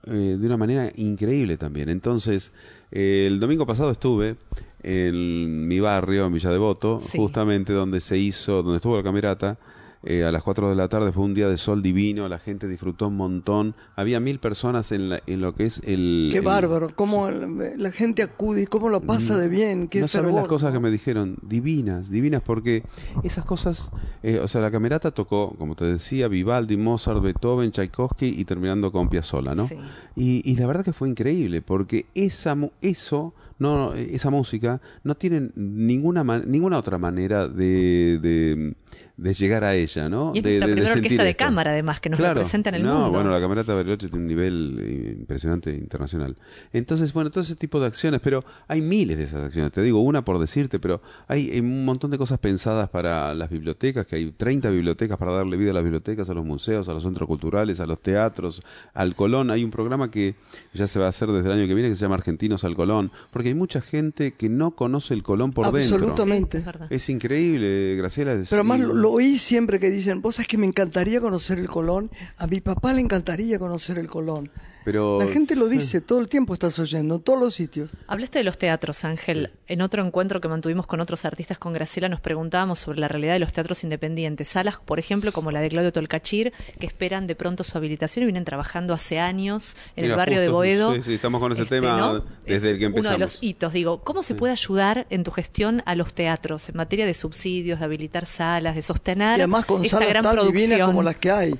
eh, 0.07 0.37
de 0.39 0.45
una 0.45 0.55
manera 0.55 0.91
increíble 0.95 1.57
también. 1.57 1.89
Entonces, 1.89 2.51
eh, 2.91 3.25
el 3.27 3.39
domingo 3.39 3.65
pasado 3.65 3.91
estuve 3.91 4.35
en 4.83 5.67
mi 5.67 5.79
barrio, 5.79 6.25
en 6.27 6.33
Villa 6.33 6.51
Devoto, 6.51 6.99
Sí. 7.01 7.17
justamente 7.17 7.73
donde 7.73 7.99
se 7.99 8.17
hizo, 8.17 8.61
donde 8.63 8.77
estuvo 8.77 8.95
la 8.95 9.03
camerata. 9.03 9.57
Eh, 10.05 10.23
a 10.23 10.31
las 10.31 10.43
4 10.43 10.69
de 10.69 10.75
la 10.75 10.87
tarde 10.87 11.11
fue 11.11 11.23
un 11.23 11.33
día 11.33 11.49
de 11.49 11.57
sol 11.57 11.81
divino, 11.81 12.29
la 12.29 12.39
gente 12.39 12.67
disfrutó 12.67 13.07
un 13.07 13.17
montón. 13.17 13.75
Había 13.95 14.19
mil 14.19 14.39
personas 14.39 14.91
en, 14.91 15.09
la- 15.09 15.21
en 15.25 15.41
lo 15.41 15.55
que 15.55 15.65
es 15.65 15.81
el... 15.83 16.29
Qué 16.31 16.37
el- 16.37 16.43
bárbaro, 16.43 16.89
cómo 16.95 17.27
el- 17.27 17.73
la 17.77 17.91
gente 17.91 18.21
acude 18.23 18.61
y 18.63 18.65
cómo 18.67 18.89
lo 18.89 19.01
pasa 19.01 19.37
de 19.37 19.47
bien, 19.49 19.87
qué 19.87 19.99
no 20.01 20.07
saben 20.07 20.35
las 20.35 20.47
cosas 20.47 20.71
que 20.71 20.79
me 20.79 20.91
dijeron, 20.91 21.37
divinas, 21.41 22.09
divinas, 22.09 22.41
porque 22.43 22.85
esas 23.23 23.45
cosas, 23.45 23.91
eh, 24.23 24.39
o 24.39 24.47
sea, 24.47 24.61
la 24.61 24.69
camerata 24.71 25.11
tocó, 25.11 25.55
como 25.57 25.75
te 25.75 25.85
decía, 25.85 26.27
Vivaldi, 26.27 26.77
Mozart, 26.77 27.21
Beethoven, 27.21 27.71
Tchaikovsky 27.71 28.27
y 28.27 28.45
terminando 28.45 28.91
con 28.91 29.09
Piazzolla, 29.09 29.55
¿no? 29.55 29.65
Sí. 29.67 29.75
Y, 30.15 30.41
y 30.49 30.55
la 30.55 30.67
verdad 30.67 30.85
que 30.85 30.93
fue 30.93 31.09
increíble, 31.09 31.61
porque 31.61 32.05
esa, 32.13 32.55
eso, 32.81 33.33
no, 33.57 33.93
esa 33.95 34.29
música 34.29 34.81
no 35.03 35.15
tiene 35.15 35.49
ninguna, 35.55 36.23
ninguna 36.45 36.77
otra 36.77 36.97
manera 36.97 37.47
de, 37.47 38.19
de, 38.21 38.75
de 39.17 39.33
llegar 39.33 39.63
a 39.63 39.75
ella, 39.75 40.09
¿no? 40.09 40.31
Y 40.35 40.39
es 40.39 40.43
de, 40.43 40.49
nuestra 40.59 40.65
de- 40.67 40.71
de 40.71 40.75
primera 40.75 40.93
orquesta 40.93 41.23
de 41.23 41.29
esto. 41.29 41.43
cámara, 41.45 41.71
además, 41.71 41.99
que 42.01 42.09
nos 42.09 42.17
Claro. 42.19 42.33
representa 42.33 42.69
en 42.69 42.75
el 42.75 42.83
no, 42.83 42.93
mundo. 42.95 43.11
bueno, 43.11 43.29
la 43.31 43.39
Camerata 43.39 43.71
de 43.71 43.77
Bariloche 43.77 44.07
tiene 44.09 44.21
un 44.23 44.27
nivel 44.27 44.77
eh, 44.81 45.15
impresionante 45.19 45.73
internacional. 45.73 46.35
Entonces, 46.73 47.13
bueno, 47.13 47.31
todo 47.31 47.41
ese 47.41 47.55
tipo 47.55 47.79
de 47.79 47.87
acciones, 47.87 48.19
pero 48.21 48.43
hay 48.67 48.81
miles 48.81 49.17
de 49.17 49.23
esas 49.23 49.43
acciones. 49.43 49.71
Te 49.71 49.81
digo 49.81 50.01
una 50.01 50.25
por 50.25 50.37
decirte, 50.39 50.79
pero 50.79 51.01
hay, 51.27 51.49
hay 51.49 51.59
un 51.61 51.85
montón 51.85 52.11
de 52.11 52.17
cosas 52.17 52.39
pensadas 52.39 52.89
para 52.89 53.33
las 53.33 53.49
bibliotecas, 53.49 54.05
que 54.05 54.17
hay 54.17 54.31
30 54.31 54.69
bibliotecas 54.69 55.17
para 55.17 55.31
darle 55.31 55.55
vida 55.55 55.71
a 55.71 55.73
las 55.75 55.83
bibliotecas, 55.83 56.29
a 56.29 56.33
los 56.33 56.43
museos, 56.45 56.89
a 56.89 56.93
los 56.93 57.03
centros 57.03 57.27
culturales, 57.27 57.79
a 57.79 57.85
los 57.85 58.01
teatros, 58.01 58.61
al 58.93 59.15
Colón. 59.15 59.49
Hay 59.49 59.63
un 59.63 59.71
programa 59.71 60.11
que 60.11 60.35
ya 60.73 60.87
se 60.87 60.99
va 60.99 61.05
a 61.05 61.09
hacer 61.09 61.29
desde 61.31 61.47
el 61.51 61.57
año 61.59 61.67
que 61.67 61.73
viene 61.73 61.89
que 61.89 61.95
se 61.95 62.01
llama 62.01 62.15
Argentinos 62.15 62.63
al 62.65 62.75
Colón, 62.75 63.11
porque 63.31 63.47
hay 63.49 63.55
mucha 63.55 63.79
gente 63.79 64.33
que 64.33 64.49
no 64.49 64.71
conoce 64.71 65.13
el 65.13 65.23
Colón 65.23 65.53
por 65.53 65.71
dentro. 65.71 65.95
Absolutamente. 65.95 66.57
Sí, 66.57 66.59
es 66.59 66.65
verdad. 66.65 66.87
Es 66.91 67.09
increíble, 67.09 67.95
Graciela. 67.95 68.33
es- 68.33 68.49
Pero 68.49 68.63
sí. 68.63 68.67
lo, 68.79 68.93
lo 69.05 69.11
oí 69.11 69.37
siempre 69.37 69.79
que 69.79 69.91
dicen, 69.91 70.23
vos 70.23 70.33
sabés 70.33 70.47
que 70.47 70.57
me 70.57 70.65
encantaría 70.65 71.21
conocer 71.21 71.59
el 71.59 71.67
Colón, 71.67 72.09
a 72.37 72.47
mi 72.47 72.59
papá 72.59 72.91
le 72.91 73.01
encantaría 73.01 73.59
conocer 73.59 73.99
el 73.99 74.07
Colón. 74.07 74.49
Pero, 74.85 75.19
La 75.19 75.25
gente 75.27 75.55
lo 75.55 75.67
dice, 75.67 75.99
todo 75.99 76.19
el 76.19 76.29
tiempo 76.29 76.53
estás 76.53 76.77
oyendo, 76.77 77.15
en 77.15 77.21
todos 77.21 77.39
los 77.39 77.55
sitios. 77.55 77.97
Hablaste 78.07 78.37
de 78.37 78.43
los 78.45 78.57
teatros, 78.59 79.03
Ángel. 79.03 79.49
En 79.67 79.81
otro 79.81 80.05
encuentro 80.05 80.39
que 80.39 80.47
mantuvimos 80.47 80.85
con 80.85 80.99
otros 81.01 81.25
artistas 81.25 81.57
con 81.57 81.73
Graciela 81.73 82.07
nos 82.07 82.19
preguntábamos 82.21 82.77
sobre 82.79 82.99
la 82.99 83.07
realidad 83.07 83.33
de 83.33 83.39
los 83.39 83.51
teatros 83.51 83.83
independientes. 83.83 84.47
Salas, 84.47 84.75
por 84.85 84.99
ejemplo, 84.99 85.31
como 85.31 85.49
la 85.51 85.59
de 85.61 85.69
Claudio 85.69 85.91
Tolcachir, 85.91 86.53
que 86.79 86.85
esperan 86.85 87.25
de 87.25 87.33
pronto 87.35 87.63
su 87.63 87.75
habilitación 87.77 88.21
y 88.23 88.25
vienen 88.27 88.45
trabajando 88.45 88.93
hace 88.93 89.19
años 89.19 89.75
en 89.95 90.03
Mira, 90.03 90.13
el 90.13 90.17
barrio 90.19 90.39
de 90.39 90.49
Boedo. 90.49 90.93
sí, 90.93 91.01
sí, 91.01 91.13
estamos 91.15 91.41
con 91.41 91.51
ese 91.51 91.63
Este, 91.63 91.75
tema 91.77 91.97
¿no? 91.97 92.13
desde 92.45 92.53
Es 92.53 92.63
el 92.63 92.77
que 92.77 92.85
Uno 92.85 92.93
de 92.93 92.99
empezamos. 92.99 93.19
los 93.19 93.37
hitos, 93.41 93.73
digo, 93.73 94.01
¿cómo 94.03 94.21
se 94.21 94.35
puede 94.35 94.53
ayudar 94.53 95.07
en 95.09 95.23
tu 95.23 95.31
gestión 95.31 95.81
a 95.87 95.95
los 95.95 96.13
teatros 96.13 96.69
en 96.69 96.77
materia 96.77 97.07
de 97.07 97.15
subsidios, 97.15 97.79
de 97.79 97.85
habilitar 97.85 98.27
salas, 98.27 98.75
de 98.75 98.83
sostener 98.83 99.39
Y 99.39 99.41
además 99.41 99.65
con 99.65 99.83
esta 99.83 99.97
salas 99.97 100.09
gran 100.09 100.23
producción? 100.23 100.55
divinas 100.55 100.87
como 100.87 101.01
las 101.01 101.15
que 101.17 101.31
hay. 101.31 101.55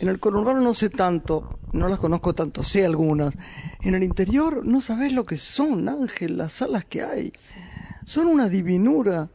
En 0.00 0.08
el 0.08 0.18
conurbano 0.18 0.60
no 0.60 0.74
sé 0.74 0.90
tanto, 0.90 1.44
no 1.72 1.88
las 1.88 1.98
conozco 1.98 2.34
tanto, 2.34 2.62
sé 2.62 2.84
algunas. 2.84 3.36
En 3.82 3.94
el 3.94 4.02
interior 4.02 4.64
no 4.66 4.80
sabés 4.80 5.12
lo 5.12 5.24
que 5.24 5.36
son, 5.36 5.88
Ángel, 5.88 6.36
las 6.36 6.54
salas 6.54 6.84
que 6.84 7.02
hay. 7.02 7.32
Son 8.04 8.26
una 8.26 8.48
divinura. 8.48 9.30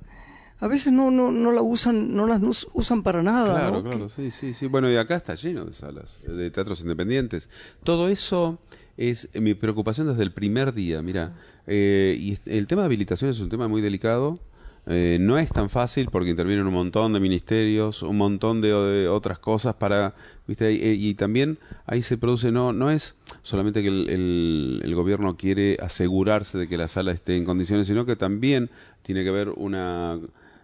A 0.59 0.67
veces 0.67 0.91
no 0.93 1.11
no 1.11 1.31
no 1.31 1.51
la 1.51 1.61
usan, 1.61 2.15
no 2.15 2.25
las 2.27 2.41
us- 2.41 2.67
usan 2.73 3.03
para 3.03 3.21
nada. 3.21 3.55
Claro, 3.59 3.81
¿no? 3.81 3.83
claro, 3.83 4.09
sí, 4.09 4.31
sí, 4.31 4.53
sí. 4.53 4.67
Bueno, 4.67 4.89
y 4.89 4.95
acá 4.95 5.15
está 5.15 5.35
lleno 5.35 5.65
de 5.65 5.73
salas, 5.73 6.23
de 6.25 6.49
teatros 6.49 6.81
independientes. 6.81 7.49
Todo 7.83 8.07
eso 8.07 8.59
es 8.97 9.29
mi 9.33 9.53
preocupación 9.53 10.07
desde 10.07 10.23
el 10.23 10.31
primer 10.31 10.73
día, 10.73 11.01
mira. 11.01 11.35
Eh, 11.67 12.15
y 12.19 12.37
el 12.49 12.67
tema 12.67 12.83
de 12.83 12.85
habilitación 12.85 13.29
es 13.31 13.39
un 13.39 13.49
tema 13.49 13.67
muy 13.67 13.81
delicado. 13.81 14.39
Eh, 14.87 15.17
no 15.19 15.37
es 15.39 15.51
tan 15.51 15.69
fácil 15.69 16.09
porque 16.11 16.29
intervienen 16.29 16.67
un 16.67 16.73
montón 16.73 17.13
de 17.13 17.19
ministerios, 17.19 18.03
un 18.03 18.17
montón 18.17 18.61
de, 18.61 18.69
de 18.71 19.07
otras 19.07 19.39
cosas 19.39 19.73
para, 19.75 20.13
viste, 20.47 20.71
y, 20.73 21.07
y 21.09 21.13
también 21.15 21.57
ahí 21.87 22.03
se 22.03 22.17
produce, 22.17 22.51
no, 22.51 22.71
no 22.71 22.91
es 22.91 23.15
solamente 23.41 23.81
que 23.81 23.87
el, 23.87 24.09
el- 24.09 24.81
el 24.83 24.95
gobierno 24.95 25.37
quiere 25.37 25.77
asegurarse 25.81 26.57
de 26.59 26.67
que 26.67 26.77
la 26.77 26.87
sala 26.87 27.11
esté 27.13 27.35
en 27.35 27.45
condiciones, 27.45 27.87
sino 27.87 28.05
que 28.05 28.15
también 28.15 28.69
tiene 29.01 29.23
que 29.23 29.29
haber 29.29 29.49
una 29.49 30.19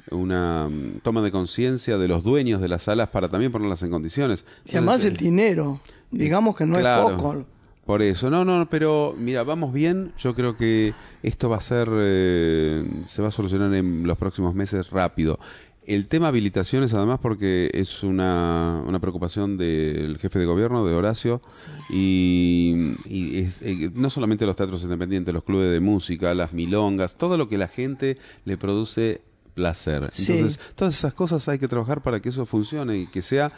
una 0.09 0.67
mm, 0.67 1.01
toma 1.03 1.21
de 1.21 1.31
conciencia 1.31 1.97
de 1.99 2.07
los 2.07 2.23
dueños 2.23 2.59
de 2.59 2.67
las 2.67 2.83
salas 2.83 3.09
para 3.09 3.29
también 3.29 3.51
ponerlas 3.51 3.83
en 3.83 3.91
condiciones. 3.91 4.45
Y 4.65 4.71
además 4.77 5.05
el 5.05 5.15
dinero, 5.15 5.79
digamos 6.09 6.55
que 6.55 6.65
no 6.65 6.77
claro, 6.77 7.09
es 7.09 7.15
poco. 7.15 7.45
Por 7.91 8.03
eso, 8.03 8.29
no, 8.29 8.45
no, 8.45 8.69
pero 8.69 9.13
mira, 9.17 9.43
vamos 9.43 9.73
bien. 9.73 10.13
Yo 10.17 10.33
creo 10.33 10.55
que 10.55 10.93
esto 11.23 11.49
va 11.49 11.57
a 11.57 11.59
ser, 11.59 11.89
eh, 11.91 12.85
se 13.07 13.21
va 13.21 13.27
a 13.27 13.31
solucionar 13.31 13.73
en 13.73 14.07
los 14.07 14.17
próximos 14.17 14.55
meses 14.55 14.91
rápido. 14.91 15.37
El 15.85 16.07
tema 16.07 16.29
habilitaciones, 16.29 16.93
además, 16.93 17.19
porque 17.21 17.69
es 17.73 18.01
una, 18.03 18.81
una 18.87 18.99
preocupación 18.99 19.57
del 19.57 20.17
jefe 20.19 20.39
de 20.39 20.45
gobierno, 20.45 20.85
de 20.85 20.93
Horacio, 20.93 21.41
y, 21.89 22.95
y 23.03 23.39
es, 23.39 23.61
eh, 23.61 23.91
no 23.93 24.09
solamente 24.09 24.45
los 24.45 24.55
teatros 24.55 24.81
independientes, 24.83 25.33
los 25.33 25.43
clubes 25.43 25.73
de 25.73 25.81
música, 25.81 26.33
las 26.33 26.53
milongas, 26.53 27.17
todo 27.17 27.35
lo 27.35 27.49
que 27.49 27.57
la 27.57 27.67
gente 27.67 28.17
le 28.45 28.55
produce 28.55 29.19
placer. 29.53 30.07
Sí. 30.13 30.31
Entonces, 30.31 30.61
todas 30.75 30.97
esas 30.97 31.13
cosas 31.13 31.45
hay 31.49 31.59
que 31.59 31.67
trabajar 31.67 32.01
para 32.01 32.21
que 32.21 32.29
eso 32.29 32.45
funcione 32.45 32.99
y 32.99 33.07
que 33.07 33.21
sea 33.21 33.51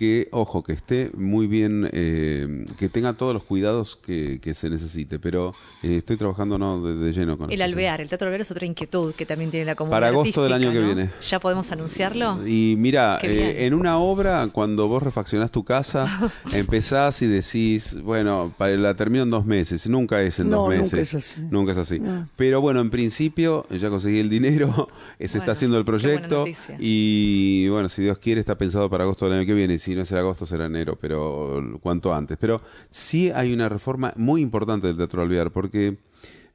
que, 0.00 0.28
ojo, 0.30 0.62
que 0.62 0.72
esté 0.72 1.10
muy 1.14 1.46
bien, 1.46 1.86
eh, 1.92 2.64
que 2.78 2.88
tenga 2.88 3.12
todos 3.12 3.34
los 3.34 3.42
cuidados 3.44 3.96
que, 3.96 4.38
que 4.40 4.54
se 4.54 4.70
necesite, 4.70 5.18
pero 5.18 5.52
eh, 5.82 5.98
estoy 5.98 6.16
trabajando 6.16 6.56
no 6.56 6.82
de, 6.82 6.94
de 6.96 7.12
lleno 7.12 7.36
con 7.36 7.50
El 7.50 7.56
eso. 7.60 7.66
sí. 7.66 7.70
alvear, 7.70 8.00
el 8.00 8.08
Teatro 8.08 8.28
Alvear 8.28 8.40
es 8.40 8.50
otra 8.50 8.64
inquietud 8.64 9.12
que 9.14 9.26
también 9.26 9.50
tiene 9.50 9.66
la 9.66 9.74
comunidad 9.74 9.96
Para 9.96 10.08
agosto 10.08 10.42
del 10.42 10.54
año 10.54 10.72
que 10.72 10.80
viene. 10.80 11.10
¿Ya 11.28 11.38
podemos 11.38 11.70
anunciarlo? 11.70 12.40
Y 12.48 12.76
mira, 12.78 13.18
eh, 13.22 13.66
en 13.66 13.74
una 13.74 13.98
obra, 13.98 14.48
cuando 14.50 14.88
vos 14.88 15.02
refaccionás 15.02 15.50
tu 15.50 15.64
casa, 15.64 16.32
empezás 16.54 17.20
y 17.20 17.26
decís, 17.26 18.00
bueno, 18.02 18.54
la 18.58 18.94
termino 18.94 19.24
en 19.24 19.28
dos 19.30 19.44
meses. 19.44 19.86
Nunca 19.86 20.22
es 20.22 20.38
en 20.40 20.48
No, 20.48 20.56
dos 20.64 20.68
nunca 20.76 20.96
meses. 20.96 21.12
es 21.12 21.14
así. 21.14 21.40
Nunca 21.50 21.72
es 21.72 21.78
así. 21.78 22.00
No. 22.00 22.26
Pero 22.36 22.62
bueno, 22.62 22.80
en 22.80 22.88
principio, 22.88 23.66
ya 23.68 23.90
conseguí 23.90 24.18
el 24.18 24.30
dinero, 24.30 24.66
se 25.18 25.26
Bueno, 25.26 25.38
está 25.40 25.52
haciendo 25.52 25.76
el 25.76 25.84
qué 25.84 25.90
buena 25.90 26.26
proyecto. 26.28 26.44
Y 26.78 27.68
bueno, 27.68 27.90
si 27.90 28.00
Dios 28.00 28.16
quiere, 28.16 28.40
está 28.40 28.56
pensado 28.56 28.88
para 28.88 29.04
agosto 29.04 29.26
del 29.28 29.38
año 29.40 29.46
que 29.46 29.52
viene. 29.52 29.76
Si 29.78 29.89
no 29.94 30.02
es 30.02 30.12
el 30.12 30.18
agosto, 30.18 30.46
será 30.46 30.66
enero, 30.66 30.96
pero 31.00 31.62
cuanto 31.82 32.12
antes. 32.14 32.36
Pero 32.40 32.60
sí 32.88 33.30
hay 33.30 33.52
una 33.52 33.68
reforma 33.68 34.12
muy 34.16 34.40
importante 34.42 34.86
del 34.86 34.96
Teatro 34.96 35.22
Alvear, 35.22 35.50
porque 35.50 35.98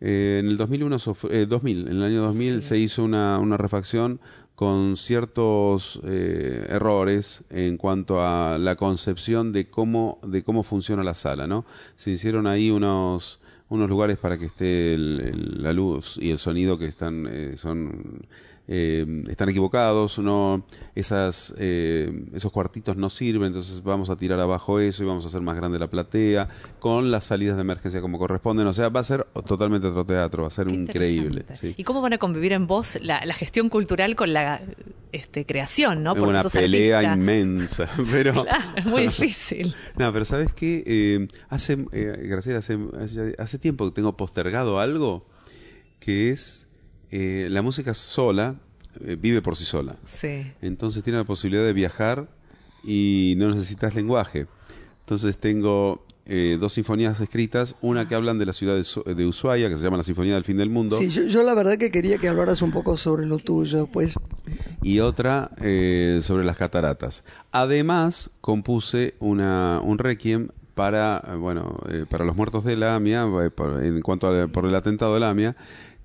eh, 0.02 0.38
en 0.44 0.48
el 0.50 0.58
2001, 0.58 0.98
sofr- 1.00 1.30
eh, 1.32 1.46
2000, 1.46 1.88
en 1.88 1.94
el 1.98 2.04
año 2.04 2.22
2000 2.24 2.62
Sí. 2.62 2.68
se 2.70 2.78
hizo 2.80 3.04
una, 3.04 3.40
una 3.40 3.58
refacción 3.58 4.20
con 4.56 4.96
ciertos 4.96 6.00
eh, 6.06 6.66
errores 6.70 7.44
en 7.50 7.76
cuanto 7.78 8.22
a 8.22 8.58
la 8.58 8.76
concepción 8.78 9.52
de 9.52 9.70
cómo 9.70 10.20
de 10.26 10.44
cómo 10.44 10.64
funciona 10.64 11.04
la 11.04 11.14
sala, 11.14 11.46
¿no? 11.48 11.66
Se 11.98 12.12
hicieron 12.12 12.48
ahí 12.48 12.72
unos 12.72 13.40
unos 13.68 13.90
lugares 13.90 14.18
para 14.18 14.38
que 14.38 14.46
esté 14.46 14.94
el- 14.94 15.22
el- 15.26 15.64
la 15.64 15.74
luz 15.74 16.18
y 16.22 16.30
el 16.30 16.38
sonido 16.40 16.78
que 16.78 16.86
están 16.86 17.28
eh, 17.30 17.56
son 17.58 18.22
eh, 18.68 19.24
están 19.30 19.50
equivocados, 19.50 20.18
no, 20.20 20.66
esas, 20.96 21.54
eh, 21.58 22.12
esos 22.34 22.52
cuartitos 22.52 22.98
no 22.98 23.10
sirven, 23.10 23.48
entonces 23.48 23.84
vamos 23.84 24.10
a 24.10 24.16
tirar 24.16 24.40
abajo 24.40 24.80
eso 24.80 25.04
y 25.04 25.06
vamos 25.06 25.24
a 25.26 25.28
hacer 25.28 25.42
más 25.42 25.56
grande 25.56 25.78
la 25.78 25.90
platea, 25.90 26.48
con 26.80 27.12
las 27.12 27.26
salidas 27.26 27.58
de 27.58 27.62
emergencia 27.62 28.02
como 28.02 28.18
corresponden. 28.18 28.66
O 28.68 28.74
sea, 28.74 28.90
va 28.90 29.02
a 29.02 29.04
ser 29.04 29.26
totalmente 29.48 29.88
otro 29.88 30.06
teatro, 30.06 30.44
va 30.44 30.48
a 30.48 30.52
ser 30.52 30.68
Qué 30.68 30.76
increíble. 30.76 31.46
sí. 31.54 31.74
¿Y 31.78 31.84
cómo 31.84 32.02
van 32.02 32.14
a 32.14 32.18
convivir 32.18 32.54
en 32.54 32.68
vos 32.68 32.98
la, 33.02 33.24
la 33.26 33.34
gestión 33.34 33.70
cultural 33.70 34.16
con 34.16 34.34
la 34.34 34.62
este, 35.12 35.46
creación, 35.46 36.04
no? 36.04 36.16
Es 36.16 36.22
una 36.22 36.44
pelea 36.44 36.98
artista. 36.98 37.16
inmensa, 37.16 37.90
pero... 38.12 38.34
Claro, 38.46 38.64
es 38.76 38.86
muy 38.86 39.02
difícil. 39.04 39.76
No, 39.96 40.12
pero 40.12 40.26
¿sabes 40.26 40.54
qué? 40.54 40.84
Eh, 40.86 41.28
hace, 41.50 41.86
eh, 41.94 42.18
Graciela, 42.24 42.60
hace, 42.60 42.78
hace, 43.00 43.36
hace 43.38 43.60
tiempo 43.60 43.86
que 43.86 43.92
tengo 43.92 44.18
postergado 44.18 44.80
algo 44.80 45.26
que 46.00 46.32
es 46.32 46.65
eh, 47.12 47.48
la 47.52 47.62
música 47.62 47.94
sola, 47.94 48.56
eh, 49.02 49.18
vive 49.20 49.42
por 49.42 49.56
sí 49.56 49.66
sola. 49.66 49.96
Sí. 50.06 50.52
Entonces 50.62 51.04
tiene 51.04 51.20
la 51.20 51.26
posibilidad 51.26 51.64
de 51.64 51.74
viajar 51.74 52.28
y 52.84 53.36
no 53.38 53.50
necesitas 53.50 53.96
lenguaje. 53.96 54.48
Entonces 55.02 55.38
tengo 55.38 56.06
eh, 56.28 56.58
dos 56.60 56.74
sinfonías 56.74 57.20
escritas, 57.22 57.76
una 57.82 58.08
que 58.08 58.16
hablan 58.16 58.40
de 58.40 58.46
la 58.48 58.54
ciudad 58.54 58.76
de, 58.76 58.84
Su- 58.84 59.04
de 59.04 59.26
Ushuaia, 59.28 59.70
que 59.70 59.78
se 59.78 59.84
llama 59.84 59.98
La 59.98 60.04
Sinfonía 60.04 60.34
del 60.34 60.44
Fin 60.44 60.58
del 60.58 60.70
Mundo, 60.72 60.98
Sí, 60.98 61.10
yo, 61.10 61.24
yo 61.28 61.44
la 61.44 61.54
verdad 61.54 61.78
que 61.78 61.92
quería 61.92 62.18
que 62.18 62.28
hablaras 62.28 62.64
un 62.64 62.72
poco 62.72 62.98
sobre 62.98 63.28
lo 63.28 63.38
tuyo, 63.38 63.86
pues 63.88 64.16
y 64.82 65.00
otra 65.02 65.52
eh, 65.62 66.20
sobre 66.24 66.44
las 66.44 66.58
cataratas. 66.58 67.24
Además, 67.52 68.32
compuse 68.42 69.14
una, 69.20 69.80
un 69.84 69.98
requiem 70.00 70.50
para, 70.74 71.22
bueno, 71.40 71.78
eh, 71.90 72.06
para 72.10 72.26
los 72.26 72.36
muertos 72.36 72.64
de 72.66 72.76
la 72.76 72.96
AMIA, 72.96 73.26
eh, 73.46 73.50
por- 73.52 73.84
en 73.84 74.02
cuanto 74.02 74.28
a, 74.28 74.48
por 74.48 74.66
el 74.66 74.76
atentado 74.76 75.14
de 75.14 75.20
la 75.20 75.30
AMIA, 75.30 75.56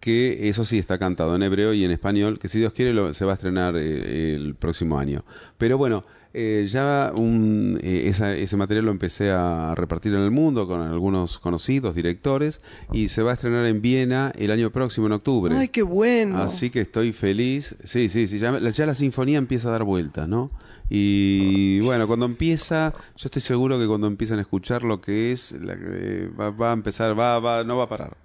que 0.00 0.48
eso 0.48 0.64
sí 0.64 0.78
está 0.78 0.98
cantado 0.98 1.36
en 1.36 1.42
hebreo 1.42 1.74
y 1.74 1.84
en 1.84 1.90
español, 1.90 2.38
que 2.38 2.48
si 2.48 2.58
Dios 2.58 2.72
quiere 2.72 2.94
lo- 2.94 3.12
se 3.14 3.24
va 3.26 3.32
a 3.32 3.34
estrenar 3.34 3.74
eh, 3.76 4.34
el 4.34 4.54
próximo 4.54 4.98
año. 4.98 5.24
Pero 5.58 5.76
bueno, 5.76 6.04
eh, 6.32 6.66
ya 6.70 7.12
un, 7.14 7.78
eh, 7.82 8.04
esa- 8.06 8.34
ese 8.34 8.56
material 8.56 8.86
lo 8.86 8.92
empecé 8.92 9.30
a 9.30 9.74
repartir 9.74 10.14
en 10.14 10.20
el 10.20 10.30
mundo 10.30 10.66
con 10.66 10.80
algunos 10.80 11.38
conocidos 11.38 11.94
directores 11.94 12.60
y 12.92 13.08
se 13.08 13.22
va 13.22 13.32
a 13.32 13.34
estrenar 13.34 13.66
en 13.66 13.82
Viena 13.82 14.32
el 14.38 14.50
año 14.52 14.70
próximo, 14.70 15.06
en 15.06 15.12
octubre. 15.12 15.54
ay, 15.56 15.68
qué 15.68 15.82
bueno. 15.82 16.38
Así 16.38 16.70
que 16.70 16.80
estoy 16.80 17.12
feliz. 17.12 17.74
Sí, 17.84 18.08
sí, 18.08 18.26
sí. 18.26 18.38
Ya, 18.38 18.56
ya 18.58 18.86
la 18.86 18.94
sinfonía 18.94 19.38
empieza 19.38 19.68
a 19.68 19.72
dar 19.72 19.84
vueltas, 19.84 20.26
¿no? 20.28 20.50
Y 20.88 21.80
bueno, 21.80 22.06
cuando 22.06 22.26
empieza, 22.26 22.92
yo 23.16 23.26
estoy 23.26 23.42
seguro 23.42 23.78
que 23.78 23.86
cuando 23.86 24.06
empiezan 24.06 24.38
a 24.38 24.42
escuchar 24.42 24.82
lo 24.84 25.00
que 25.00 25.32
es, 25.32 25.52
la- 25.52 25.76
eh, 25.78 26.30
va, 26.38 26.50
va 26.50 26.70
a 26.70 26.72
empezar, 26.74 27.18
va, 27.18 27.38
va, 27.38 27.64
no 27.64 27.76
va 27.76 27.84
a 27.84 27.88
parar. 27.88 28.16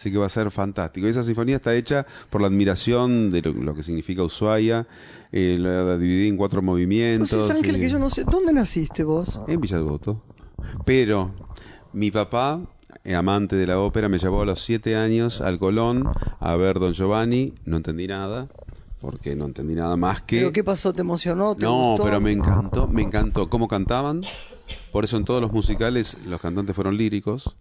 Así 0.00 0.10
que 0.10 0.16
va 0.16 0.24
a 0.24 0.30
ser 0.30 0.50
fantástico. 0.50 1.06
Esa 1.06 1.22
sinfonía 1.22 1.56
está 1.56 1.74
hecha 1.74 2.06
por 2.30 2.40
la 2.40 2.46
admiración 2.46 3.30
de 3.30 3.42
lo, 3.42 3.52
lo 3.52 3.74
que 3.74 3.82
significa 3.82 4.22
Ushuaia. 4.24 4.86
Eh, 5.30 5.56
la 5.58 5.98
dividí 5.98 6.26
en 6.26 6.38
cuatro 6.38 6.62
movimientos. 6.62 7.28
sé, 7.28 7.52
Ángel, 7.52 7.76
y- 7.76 7.80
que 7.80 7.90
yo 7.90 7.98
no 7.98 8.08
sé, 8.08 8.24
¿dónde 8.24 8.54
naciste 8.54 9.04
vos? 9.04 9.38
en 9.46 9.60
Villa 9.60 9.76
Devoto. 9.76 10.22
Pero 10.86 11.30
mi 11.92 12.10
papá, 12.10 12.62
eh, 13.04 13.14
amante 13.14 13.56
de 13.56 13.66
la 13.66 13.78
ópera, 13.78 14.08
me 14.08 14.18
llevó 14.18 14.40
a 14.40 14.46
los 14.46 14.60
siete 14.60 14.96
años 14.96 15.42
al 15.42 15.58
Colón 15.58 16.08
a 16.38 16.56
ver 16.56 16.78
Don 16.78 16.94
Giovanni. 16.94 17.52
No 17.66 17.76
entendí 17.76 18.06
nada, 18.06 18.48
porque 19.02 19.36
no 19.36 19.44
entendí 19.44 19.74
nada 19.74 19.98
más 19.98 20.22
que... 20.22 20.38
¿Pero 20.38 20.52
qué 20.54 20.64
pasó? 20.64 20.94
¿Te 20.94 21.02
emocionó? 21.02 21.54
¿Te 21.54 21.60
No, 21.60 21.90
gustó? 21.90 22.04
pero 22.04 22.22
me 22.22 22.32
encantó, 22.32 22.88
me 22.88 23.02
encantó 23.02 23.50
cómo 23.50 23.68
cantaban. 23.68 24.22
Por 24.92 25.04
eso 25.04 25.18
en 25.18 25.26
todos 25.26 25.42
los 25.42 25.52
musicales 25.52 26.16
los 26.24 26.40
cantantes 26.40 26.74
fueron 26.74 26.96
líricos. 26.96 27.54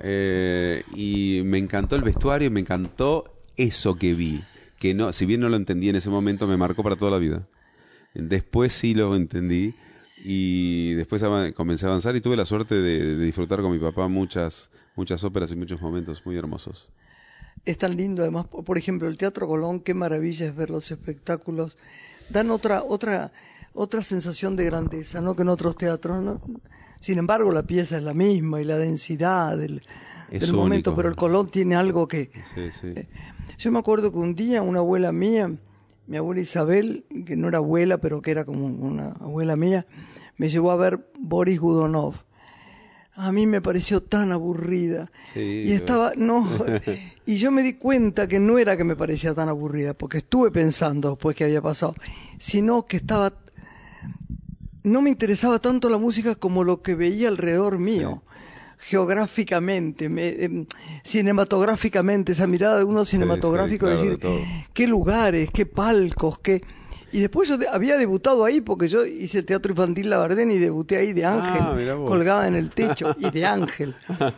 Eh, 0.00 0.82
y 0.94 1.42
me 1.44 1.58
encantó 1.58 1.96
el 1.96 2.02
vestuario, 2.02 2.50
me 2.50 2.60
encantó 2.60 3.24
eso 3.56 3.96
que 3.96 4.14
vi. 4.14 4.42
Que 4.78 4.94
no, 4.94 5.12
si 5.12 5.26
bien 5.26 5.40
no 5.40 5.48
lo 5.48 5.56
entendí 5.56 5.88
en 5.88 5.96
ese 5.96 6.10
momento, 6.10 6.46
me 6.46 6.56
marcó 6.56 6.82
para 6.82 6.96
toda 6.96 7.10
la 7.10 7.18
vida. 7.18 7.46
Después 8.14 8.72
sí 8.72 8.94
lo 8.94 9.14
entendí 9.14 9.74
y 10.24 10.94
después 10.94 11.22
comencé 11.54 11.86
a 11.86 11.88
avanzar 11.88 12.16
y 12.16 12.20
tuve 12.20 12.36
la 12.36 12.44
suerte 12.44 12.74
de, 12.74 13.18
disfrutar 13.18 13.60
con 13.60 13.72
mi 13.72 13.78
papá 13.78 14.08
muchas, 14.08 14.70
muchas 14.96 15.22
óperas 15.24 15.52
y 15.52 15.56
muchos 15.56 15.80
momentos 15.80 16.24
muy 16.24 16.36
hermosos. 16.36 16.90
Es 17.64 17.78
tan 17.78 17.96
lindo, 17.96 18.22
además, 18.22 18.46
por 18.46 18.64
por 18.64 18.78
ejemplo, 18.78 19.08
el 19.08 19.18
Teatro 19.18 19.46
Colón, 19.46 19.80
qué 19.80 19.94
maravilla 19.94 20.46
es 20.46 20.54
ver 20.54 20.70
los 20.70 20.90
espectáculos. 20.90 21.76
Dan 22.30 22.50
otra, 22.50 22.82
otra, 22.82 23.32
otra 23.74 24.02
sensación 24.02 24.56
de 24.56 24.64
grandeza, 24.64 25.20
¿no? 25.20 25.34
Que 25.34 25.42
en 25.42 25.48
otros 25.48 25.76
teatros, 25.76 26.22
¿no? 26.22 26.40
Sin 27.00 27.18
embargo, 27.18 27.52
la 27.52 27.62
pieza 27.62 27.96
es 27.96 28.02
la 28.02 28.14
misma 28.14 28.60
y 28.60 28.64
la 28.64 28.76
densidad 28.76 29.56
del, 29.56 29.82
momento, 30.52 30.94
pero 30.94 31.08
el 31.08 31.16
Colón 31.16 31.48
tiene 31.48 31.76
algo 31.76 32.08
que... 32.08 32.30
Sí, 32.54 32.70
sí. 32.72 32.92
Yo 33.58 33.72
me 33.72 33.78
acuerdo 33.78 34.12
que 34.12 34.18
un 34.18 34.34
día 34.34 34.62
una 34.62 34.80
abuela 34.80 35.12
mía, 35.12 35.50
mi 36.06 36.16
abuela 36.16 36.40
Isabel, 36.40 37.04
que 37.26 37.36
no 37.36 37.48
era 37.48 37.58
abuela, 37.58 37.98
pero 37.98 38.22
que 38.22 38.30
era 38.30 38.44
como 38.44 38.66
una 38.66 39.08
abuela 39.20 39.56
mía, 39.56 39.86
me 40.36 40.48
llevó 40.48 40.70
a 40.70 40.76
ver 40.76 41.10
Boris 41.18 41.60
Gudonov. 41.60 42.14
A 43.14 43.32
mí 43.32 43.46
me 43.46 43.60
pareció 43.60 44.00
tan 44.00 44.30
aburrida. 44.30 45.10
Sí, 45.34 45.64
y 45.66 45.72
estaba, 45.72 46.12
no, 46.16 46.48
y 47.26 47.36
yo 47.38 47.50
me 47.50 47.62
di 47.62 47.74
cuenta 47.74 48.28
que 48.28 48.38
no 48.38 48.58
era 48.58 48.76
que 48.76 48.84
me 48.84 48.94
parecía 48.94 49.34
tan 49.34 49.48
aburrida, 49.48 49.92
porque 49.92 50.18
estuve 50.18 50.52
pensando 50.52 51.10
después 51.10 51.34
que 51.34 51.44
había 51.44 51.60
pasado, 51.60 51.94
sino 52.38 52.86
que 52.86 52.98
estaba, 52.98 53.34
no 54.82 55.02
me 55.02 55.10
interesaba 55.10 55.58
tanto 55.58 55.88
la 55.90 55.98
música 55.98 56.34
como 56.34 56.64
lo 56.64 56.82
que 56.82 56.94
veía 56.94 57.28
alrededor 57.28 57.78
mío. 57.78 58.22
Geográficamente, 58.80 60.08
me- 60.08 60.28
em, 60.44 60.66
cinematográficamente, 61.04 62.32
esa 62.32 62.46
mirada 62.46 62.78
de 62.78 62.84
uno 62.84 63.04
cinematográfico, 63.04 63.86
claro, 63.86 63.96
decir, 63.96 64.10
de 64.12 64.18
todo. 64.18 64.38
qué 64.72 64.86
lugares, 64.86 65.50
qué 65.52 65.66
palcos, 65.66 66.38
qué... 66.38 66.62
Y 67.10 67.20
después 67.20 67.48
yo 67.48 67.56
de- 67.56 67.68
había 67.68 67.96
debutado 67.96 68.44
ahí 68.44 68.60
porque 68.60 68.86
yo 68.88 69.04
hice 69.06 69.38
el 69.38 69.46
teatro 69.46 69.72
infantil 69.72 70.10
La 70.10 70.18
Bardén 70.18 70.50
y 70.52 70.58
debuté 70.58 70.96
ahí 70.98 71.12
de 71.12 71.24
Ángel, 71.24 71.62
Ah, 71.90 71.94
vos. 71.94 72.08
colgada 72.08 72.46
en 72.46 72.54
el 72.54 72.70
techo, 72.70 73.16
y 73.18 73.30
de 73.30 73.46
Ángel, 73.46 73.94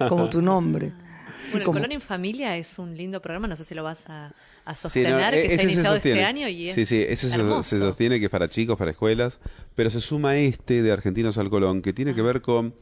como 0.08 0.30
tu 0.30 0.40
nombre. 0.42 0.92
Sí, 1.42 1.52
Bueno, 1.52 1.64
como- 1.64 1.78
el 1.78 1.82
Colón 1.84 1.92
en 1.92 2.00
Familia 2.00 2.56
es 2.58 2.78
un 2.78 2.96
lindo 2.96 3.20
programa, 3.20 3.48
no 3.48 3.56
sé 3.56 3.64
si 3.64 3.74
lo 3.74 3.82
vas 3.82 4.04
a, 4.08 4.30
a 4.64 4.74
Sí, 4.74 4.82
sostener, 4.82 5.12
no, 5.12 5.38
e- 5.38 5.42
que 5.42 5.54
se 5.56 5.60
ha 5.60 5.64
iniciado 5.64 5.96
este 5.96 6.24
año 6.24 6.48
y 6.48 6.68
es 6.68 6.74
Sí, 6.74 6.86
sí, 6.86 7.04
ese 7.08 7.28
se, 7.28 7.36
hermoso. 7.36 7.62
se 7.62 7.78
sostiene 7.78 8.18
que 8.18 8.26
es 8.26 8.30
para 8.30 8.48
chicos, 8.48 8.76
para 8.78 8.90
escuelas, 8.90 9.40
pero 9.74 9.90
se 9.90 10.00
suma 10.00 10.36
este 10.36 10.82
de 10.82 10.92
Argentinos 10.92 11.38
al 11.38 11.50
Colón, 11.50 11.82
que 11.82 11.92
tiene 11.92 12.14
que 12.14 12.22
ver 12.22 12.40
con, 12.42 12.74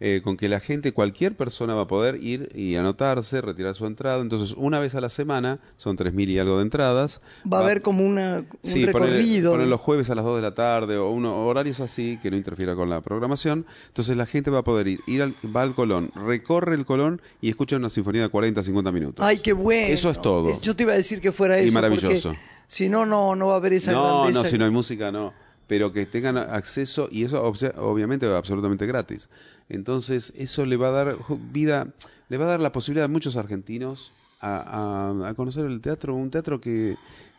eh, 0.00 0.20
con 0.22 0.36
que 0.36 0.48
la 0.48 0.60
gente, 0.60 0.92
cualquier 0.92 1.36
persona 1.36 1.74
va 1.74 1.82
a 1.82 1.86
poder 1.86 2.22
ir 2.22 2.50
y 2.54 2.76
anotarse, 2.76 3.40
retirar 3.40 3.74
su 3.74 3.86
entrada. 3.86 4.20
Entonces, 4.20 4.54
una 4.58 4.80
vez 4.80 4.94
a 4.94 5.00
la 5.00 5.08
semana, 5.08 5.60
son 5.76 5.96
tres 5.96 6.12
mil 6.14 6.28
y 6.30 6.38
algo 6.38 6.56
de 6.58 6.62
entradas. 6.62 7.20
Va 7.50 7.58
a 7.58 7.62
haber 7.62 7.82
como 7.82 8.04
una, 8.04 8.38
un 8.38 8.46
Sí, 8.62 8.84
recorrido. 8.86 9.52
poner 9.52 9.68
los 9.68 9.80
jueves 9.80 10.10
a 10.10 10.14
las 10.14 10.24
2 10.24 10.36
de 10.36 10.42
la 10.42 10.54
tarde 10.54 10.96
o 10.96 11.10
uno, 11.10 11.46
horarios 11.46 11.80
así 11.80 12.18
que 12.22 12.30
no 12.30 12.36
interfiera 12.36 12.74
con 12.74 12.90
la 12.90 13.00
programación. 13.00 13.66
Entonces 13.88 14.16
la 14.16 14.26
gente 14.26 14.50
va 14.50 14.58
a 14.60 14.64
poder 14.64 14.88
ir, 14.88 15.00
ir 15.06 15.22
al, 15.22 15.34
va 15.54 15.62
al 15.62 15.74
Colón, 15.74 16.10
recorre 16.14 16.74
el 16.74 16.84
Colón 16.84 17.22
y 17.40 17.48
escucha 17.50 17.76
una 17.76 17.88
sinfonía 17.90 18.22
de 18.22 18.28
40, 18.28 18.62
50 18.62 18.92
minutos. 18.92 19.24
Ay, 19.24 19.38
qué 19.38 19.52
bueno. 19.52 19.92
Eso 19.94 20.10
es 20.10 20.20
todo. 20.20 20.60
Yo 20.60 20.74
te 20.76 20.82
iba 20.82 20.92
a 20.92 20.96
decir 20.96 21.20
que 21.20 21.32
fuera 21.32 21.60
Y 21.60 21.66
eso. 21.68 21.74
maravilloso. 21.74 22.28
porque 22.30 22.40
Si 22.66 22.88
no, 22.88 23.06
no, 23.06 23.36
no 23.36 23.48
va 23.48 23.54
a 23.54 23.56
haber 23.56 23.74
esa 23.74 23.92
no, 23.92 24.22
grandeza. 24.22 24.42
no, 24.42 24.48
si 24.48 24.58
no 24.58 24.64
hay 24.64 24.70
música, 24.70 25.12
no. 25.12 25.32
Pero 25.66 25.92
que 25.92 26.04
tengan 26.06 26.36
acceso, 26.36 27.08
y 27.10 27.24
eso 27.24 27.42
obviamente 27.42 28.26
absolutamente 28.26 28.86
gratis. 28.86 29.30
Entonces, 29.68 30.32
eso 30.36 30.66
le 30.66 30.76
va 30.76 30.88
a 30.88 30.92
dar 30.92 31.16
vida, 31.52 31.88
le 32.28 32.36
va 32.38 32.44
a 32.44 32.48
dar 32.48 32.60
la 32.60 32.72
posibilidad 32.72 33.06
a 33.06 33.08
muchos 33.08 33.36
argentinos 33.36 34.12
a, 34.40 35.10
a- 35.24 35.28
a 35.28 35.34
conocer 35.34 35.64
el 35.64 35.80
teatro, 35.80 36.14
un 36.14 36.30
teatro 36.30 36.60
que, 36.60 36.96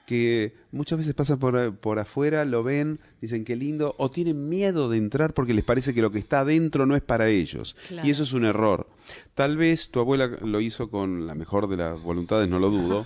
que 0.07 0.55
muchas 0.71 0.97
veces 0.97 1.13
pasa 1.13 1.38
por, 1.38 1.75
por 1.75 1.99
afuera, 1.99 2.43
lo 2.45 2.63
ven, 2.63 2.99
dicen 3.21 3.45
qué 3.45 3.55
lindo, 3.55 3.93
o 3.99 4.09
tienen 4.09 4.49
miedo 4.49 4.89
de 4.89 4.97
entrar 4.97 5.35
porque 5.35 5.53
les 5.53 5.63
parece 5.63 5.93
que 5.93 6.01
lo 6.01 6.11
que 6.11 6.17
está 6.17 6.39
adentro 6.39 6.88
no 6.88 6.95
es 6.95 7.03
para 7.03 7.27
ellos. 7.29 7.75
Claro. 7.89 8.07
Y 8.07 8.11
eso 8.11 8.23
es 8.23 8.33
un 8.33 8.45
error. 8.45 8.88
Tal 9.35 9.55
vez 9.55 9.89
tu 9.89 9.99
abuela 9.99 10.25
lo 10.27 10.61
hizo 10.61 10.89
con 10.89 11.27
la 11.27 11.35
mejor 11.35 11.67
de 11.67 11.77
las 11.77 12.01
voluntades, 12.01 12.49
no 12.49 12.57
lo 12.57 12.71
dudo, 12.71 13.05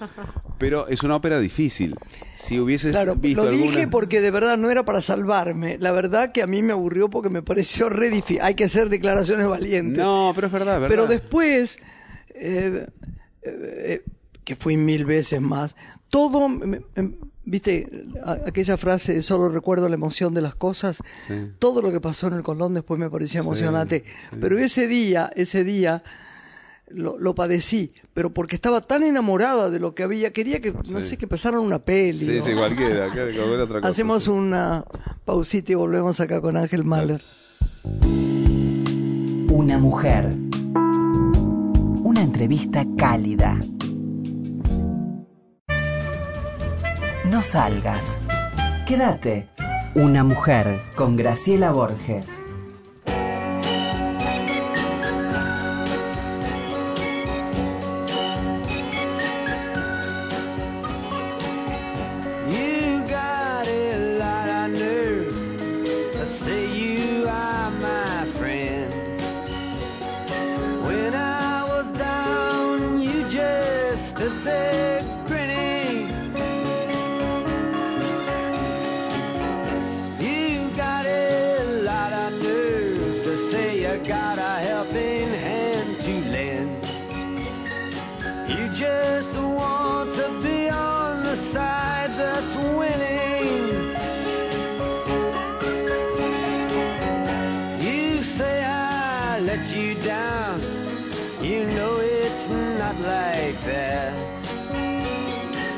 pero 0.60 0.88
es 0.88 1.02
una 1.02 1.16
ópera 1.16 1.40
difícil. 1.40 1.96
Si 2.36 2.60
hubieses 2.60 2.92
Claro, 2.92 3.16
visto 3.16 3.46
lo 3.46 3.50
dije 3.52 3.68
alguna- 3.70 3.90
porque 3.90 4.22
de 4.22 4.30
verdad 4.32 4.58
no 4.58 4.70
era 4.70 4.86
para 4.86 5.02
salvarme. 5.02 5.78
La 5.80 5.92
verdad 5.92 6.32
que 6.32 6.42
a 6.44 6.48
mí 6.48 6.62
me 6.62 6.74
aburrió 6.74 7.10
porque 7.10 7.30
me 7.30 7.42
pareció 7.42 7.90
re 7.90 8.10
difícil. 8.10 8.42
Hay 8.44 8.54
que 8.56 8.66
hacer 8.66 8.90
declaraciones 8.90 9.48
valientes. 9.48 9.98
No, 9.98 10.32
pero 10.36 10.48
es 10.48 10.54
verdad, 10.54 10.80
verdad. 10.80 10.90
Pero 10.90 11.08
después, 11.08 11.80
eh, 12.36 12.86
eh, 13.42 14.04
que 14.44 14.56
fui 14.56 14.78
mil 14.78 15.06
veces 15.06 15.42
más, 15.42 15.76
todo, 16.10 16.48
me- 16.50 16.82
me- 16.96 17.12
viste, 17.46 17.88
aquella 18.46 18.78
frase, 18.78 19.22
solo 19.22 19.50
recuerdo 19.50 19.90
la 19.90 19.96
emoción 19.96 20.34
de 20.34 20.42
las 20.42 20.56
cosas, 20.56 21.00
Sí. 21.28 21.52
todo 21.60 21.82
lo 21.82 21.92
que 21.92 22.00
pasó 22.00 22.28
en 22.28 22.34
el 22.34 22.44
Colón 22.44 22.74
después 22.74 23.00
me 23.00 23.10
pareció 23.10 23.42
emocionante. 23.42 24.04
sí. 24.30 24.38
Pero 24.40 24.58
ese 24.58 24.88
día, 24.88 25.32
ese 25.36 25.64
día, 25.64 26.04
lo, 26.92 27.18
lo 27.20 27.36
padecí, 27.36 27.94
pero 28.14 28.32
porque 28.34 28.56
estaba 28.56 28.82
tan 28.82 29.04
enamorada 29.04 29.70
de 29.70 29.80
lo 29.80 29.94
que 29.96 30.04
había, 30.04 30.32
quería 30.34 30.60
que, 30.62 30.72
no 30.72 31.02
Sí. 31.02 31.08
sé, 31.10 31.18
que 31.18 31.28
pasaran 31.28 31.60
una 31.62 31.80
peli. 31.80 32.26
Sí, 32.26 32.38
o- 32.40 32.44
sí, 32.44 32.54
cualquiera, 32.54 33.12
que 33.12 33.24
ver 33.24 33.60
otra 33.60 33.80
cosa. 33.82 33.90
Hacemos 33.90 34.28
una 34.28 34.84
pausita 35.26 35.72
y 35.72 35.76
volvemos 35.76 36.20
acá 36.20 36.42
con 36.42 36.58
Ángel 36.58 36.84
Mahler. 36.84 37.22
Una 39.52 39.78
mujer. 39.78 40.34
Una 42.04 42.22
entrevista 42.24 42.86
cálida. 42.98 43.60
No 47.26 47.42
salgas. 47.42 48.18
Quédate. 48.88 49.48
Una 49.96 50.24
mujer 50.24 50.80
con 50.96 51.16
Graciela 51.16 51.72
Borges. 51.72 52.42
Let 99.60 99.76
you 99.76 99.96
down. 99.96 100.60
You 101.42 101.66
know 101.66 101.98
it's 101.98 102.48
not 102.50 103.00
like 103.00 103.60
that. 103.64 104.14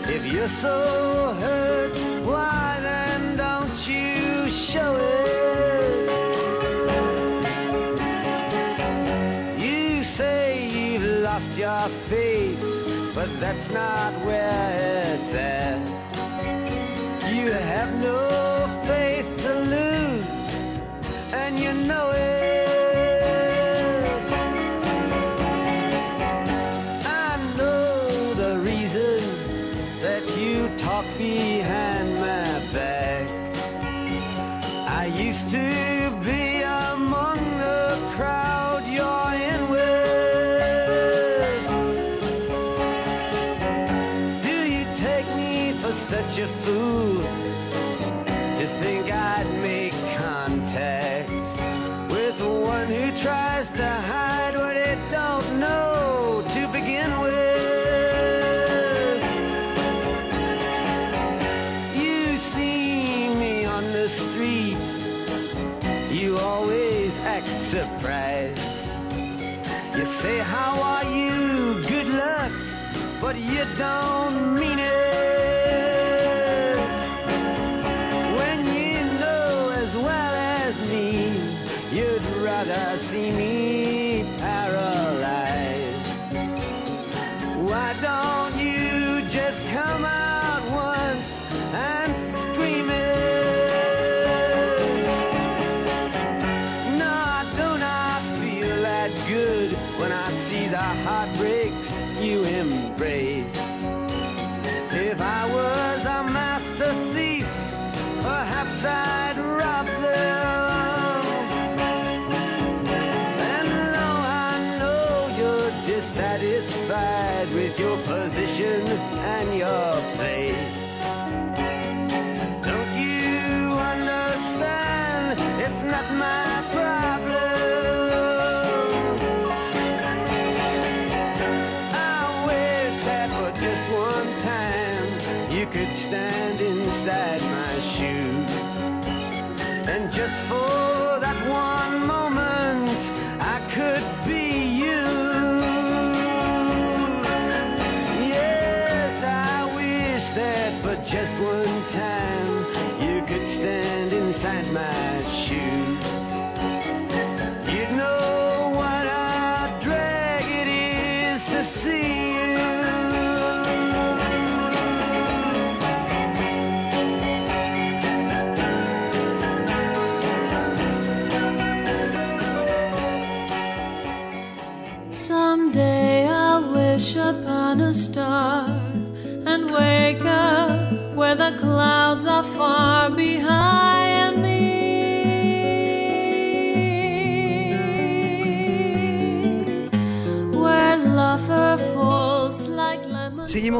If 0.09 0.31
you're 0.31 0.47
so 0.47 1.35
hurt, 1.39 1.91
why 2.25 2.79
then 2.81 3.37
don't 3.37 3.87
you 3.87 4.49
show 4.49 4.95
it? 4.95 5.29
You 9.59 10.03
say 10.03 10.67
you've 10.67 11.03
lost 11.23 11.57
your 11.57 11.87
faith, 12.09 12.59
but 13.15 13.29
that's 13.39 13.69
not 13.71 14.13
where 14.25 15.15
it's 15.15 15.33
at. 15.33 15.79
You 17.33 17.51
have 17.51 17.93
no 18.01 18.19
faith 18.85 19.29
to 19.45 19.53
lose, 19.75 20.25
and 21.33 21.59
you 21.59 21.73
know 21.73 22.11
it. 22.11 22.70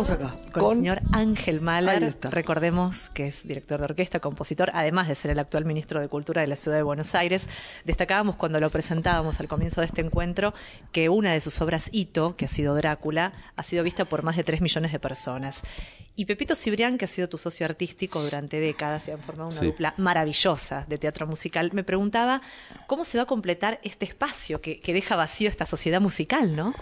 Acá. 0.10 0.36
Con, 0.54 0.72
el 0.72 0.78
señor 0.78 1.02
Ángel 1.12 1.62
Mahler, 1.62 2.18
recordemos 2.32 3.10
que 3.10 3.28
es 3.28 3.48
director 3.48 3.80
de 3.80 3.86
orquesta, 3.86 4.20
compositor, 4.20 4.72
además 4.74 5.08
de 5.08 5.16
ser 5.16 5.32
el 5.32 5.40
actual 5.40 5.66
ministro 5.66 6.00
de 6.00 6.08
Cultura 6.08 6.42
de 6.42 6.48
la 6.48 6.56
Ciudad 6.56 6.78
de 6.78 6.84
Buenos 6.84 7.14
Aires. 7.16 7.48
Destacábamos 7.86 8.36
cuando 8.36 8.60
lo 8.60 8.70
presentábamos 8.70 9.40
al 9.40 9.48
comienzo 9.48 9.82
de 9.82 9.88
este 9.88 10.02
encuentro 10.02 10.54
que 10.92 11.10
una 11.10 11.32
de 11.34 11.42
sus 11.42 11.62
obras 11.62 11.90
hito, 11.92 12.36
que 12.36 12.46
ha 12.46 12.48
sido 12.48 12.76
Drácula, 12.76 13.34
ha 13.56 13.64
sido 13.64 13.84
vista 13.84 14.06
por 14.06 14.24
más 14.24 14.36
de 14.38 14.44
3 14.44 14.62
millones 14.62 14.92
de 14.92 15.00
personas. 15.00 15.62
Y 16.16 16.26
Pepito 16.26 16.56
Cibrián, 16.56 16.98
que 16.98 17.06
ha 17.06 17.08
sido 17.08 17.30
tu 17.30 17.38
socio 17.38 17.66
artístico 17.66 18.22
durante 18.22 18.60
décadas 18.60 19.08
y 19.08 19.12
han 19.12 19.20
formado 19.20 19.50
una 19.50 19.60
Sí. 19.60 19.66
dupla 19.68 19.94
maravillosa 19.98 20.86
de 20.88 20.98
teatro 20.98 21.26
musical, 21.28 21.70
me 21.74 21.84
preguntaba 21.84 22.42
cómo 22.88 23.06
se 23.06 23.18
va 23.18 23.24
a 23.24 23.28
completar 23.28 23.80
este 23.84 24.06
espacio 24.06 24.62
que, 24.62 24.82
que 24.82 24.94
deja 24.94 25.16
vacío 25.16 25.50
esta 25.50 25.66
sociedad 25.66 26.02
musical, 26.02 26.56
¿no? 26.56 26.74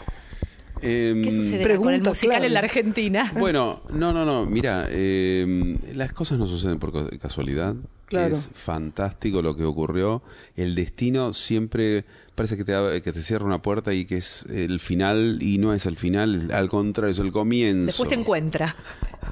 Em, 0.81 1.23
¿Qué 1.23 1.31
sucede 1.31 1.51
con 1.51 1.59
el 1.59 1.63
pregunta 1.67 2.09
musical 2.11 2.43
en 2.43 2.53
la 2.53 2.59
Argentina? 2.59 3.33
Bueno, 3.39 3.81
no, 3.91 4.13
no, 4.13 4.25
no. 4.25 4.45
Mira, 4.45 4.87
eh, 4.89 5.77
las 5.93 6.13
cosas 6.13 6.37
no 6.39 6.47
suceden 6.47 6.79
por 6.79 6.91
ca- 6.93 7.17
casualidad. 7.17 7.75
Claro. 8.05 8.35
Es 8.35 8.49
fantástico 8.53 9.41
lo 9.43 9.55
que 9.55 9.63
ocurrió. 9.63 10.23
El 10.55 10.73
destino 10.73 11.31
siempre 11.33 12.05
parece 12.33 12.57
que 12.57 12.63
te, 12.63 13.01
que 13.03 13.11
te 13.11 13.21
cierra 13.21 13.45
una 13.45 13.61
puerta 13.61 13.93
y 13.93 14.05
que 14.05 14.17
es 14.17 14.45
el 14.49 14.79
final 14.79 15.37
y 15.41 15.59
no 15.59 15.73
es 15.75 15.85
el 15.85 15.95
final, 15.95 16.49
al 16.51 16.69
contrario, 16.69 17.11
es 17.13 17.19
el 17.19 17.31
comienzo. 17.31 17.85
Después 17.85 18.09
te 18.09 18.15
encuentra. 18.15 18.75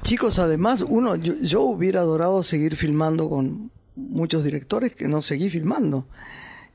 Chicos, 0.02 0.38
además, 0.38 0.84
uno, 0.86 1.16
yo, 1.16 1.34
yo 1.42 1.62
hubiera 1.62 2.00
adorado 2.02 2.44
seguir 2.44 2.76
filmando 2.76 3.28
con 3.28 3.72
muchos 3.96 4.44
directores 4.44 4.94
que 4.94 5.08
no 5.08 5.22
seguí 5.22 5.48
filmando. 5.48 6.06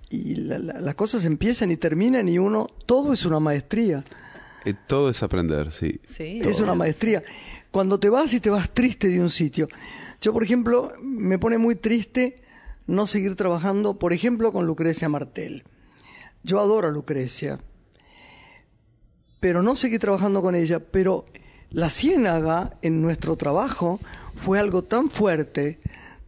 Y 0.10 0.36
la- 0.36 0.60
la- 0.60 0.82
las 0.82 0.96
cosas 0.96 1.24
empiezan 1.24 1.72
y 1.72 1.78
terminan 1.78 2.28
y 2.28 2.38
uno, 2.38 2.68
todo 2.86 3.14
es 3.14 3.26
una 3.26 3.40
maestría. 3.40 4.04
Eh, 4.66 4.74
todo 4.88 5.10
es 5.10 5.22
aprender, 5.24 5.72
sí. 5.72 6.00
Sí. 6.08 6.40
Es 6.44 6.60
una 6.60 6.76
maestría. 6.76 7.24
Cuando 7.72 8.00
te 8.00 8.10
vas 8.10 8.34
y 8.34 8.40
te 8.40 8.50
vas 8.50 8.70
triste 8.70 9.08
de 9.08 9.20
un 9.20 9.30
sitio. 9.30 9.68
Yo, 10.22 10.32
por 10.32 10.44
ejemplo, 10.44 10.94
me 11.02 11.38
pone 11.38 11.58
muy 11.58 11.76
triste 11.76 12.42
no 12.88 13.08
seguir 13.08 13.36
trabajando, 13.36 14.00
por 14.00 14.14
ejemplo, 14.14 14.52
con 14.52 14.66
Lucrecia 14.66 15.10
Martel. 15.10 15.64
Yo 16.44 16.60
adoro 16.60 16.88
a 16.88 16.92
Lucrecia, 16.92 17.60
pero 19.40 19.64
no 19.64 19.76
seguí 19.76 20.00
trabajando 20.00 20.42
con 20.42 20.56
ella. 20.56 20.80
Pero 20.80 21.26
la 21.70 21.90
ciénaga 21.90 22.78
en 22.82 23.02
nuestro 23.02 23.36
trabajo 23.36 24.00
fue 24.36 24.60
algo 24.60 24.84
tan 24.84 25.10
fuerte, 25.10 25.80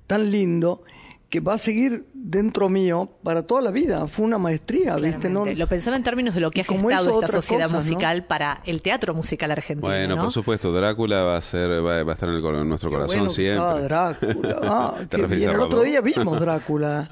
tan 0.08 0.32
lindo, 0.32 0.84
que 1.30 1.40
va 1.40 1.56
a 1.56 1.58
seguir 1.58 2.06
dentro 2.28 2.70
mío 2.70 3.08
para 3.24 3.44
toda 3.44 3.62
la 3.62 3.70
vida. 3.72 4.08
Fue 4.08 4.26
una 4.26 4.40
maestría, 4.40 4.96
¿viste? 4.96 5.30
No. 5.30 5.46
Lo 5.46 5.68
pensaba 5.68 5.96
en 5.96 6.04
términos 6.04 6.34
de 6.34 6.42
lo 6.42 6.50
que 6.50 6.62
ha 6.62 6.66
como 6.66 6.90
gestado 6.90 7.22
esta 7.22 7.32
sociedad 7.34 7.66
cosas, 7.66 7.72
¿no? 7.72 7.78
musical 7.78 8.26
para 8.26 8.62
el 8.66 8.82
teatro 8.82 9.14
musical 9.14 9.52
argentino. 9.52 9.88
Bueno, 9.88 10.16
¿no? 10.16 10.24
por 10.24 10.32
supuesto, 10.32 10.74
Drácula 10.74 11.24
va 11.24 11.38
a 11.38 11.42
ser, 11.42 11.86
va, 11.86 12.04
va 12.04 12.12
a 12.12 12.14
estar 12.14 12.28
en, 12.30 12.36
el 12.36 12.46
en 12.46 12.68
nuestro 12.68 12.90
Qué 12.90 12.96
corazón 12.96 13.18
bueno 13.18 13.32
siempre. 13.32 13.82
Drácula. 13.84 14.56
Ah, 14.68 14.96
¿Te 14.98 15.08
qué 15.18 15.18
referís 15.18 15.44
bien. 15.44 15.50
a 15.52 15.54
El 15.54 15.62
otro 15.62 15.84
día 15.84 16.02
vimos 16.02 16.40
Drácula. 16.40 17.08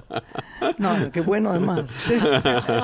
No, 0.80 1.12
qué 1.12 1.21
bueno 1.21 1.52
además. 1.52 1.86
Sí. 1.95 2.15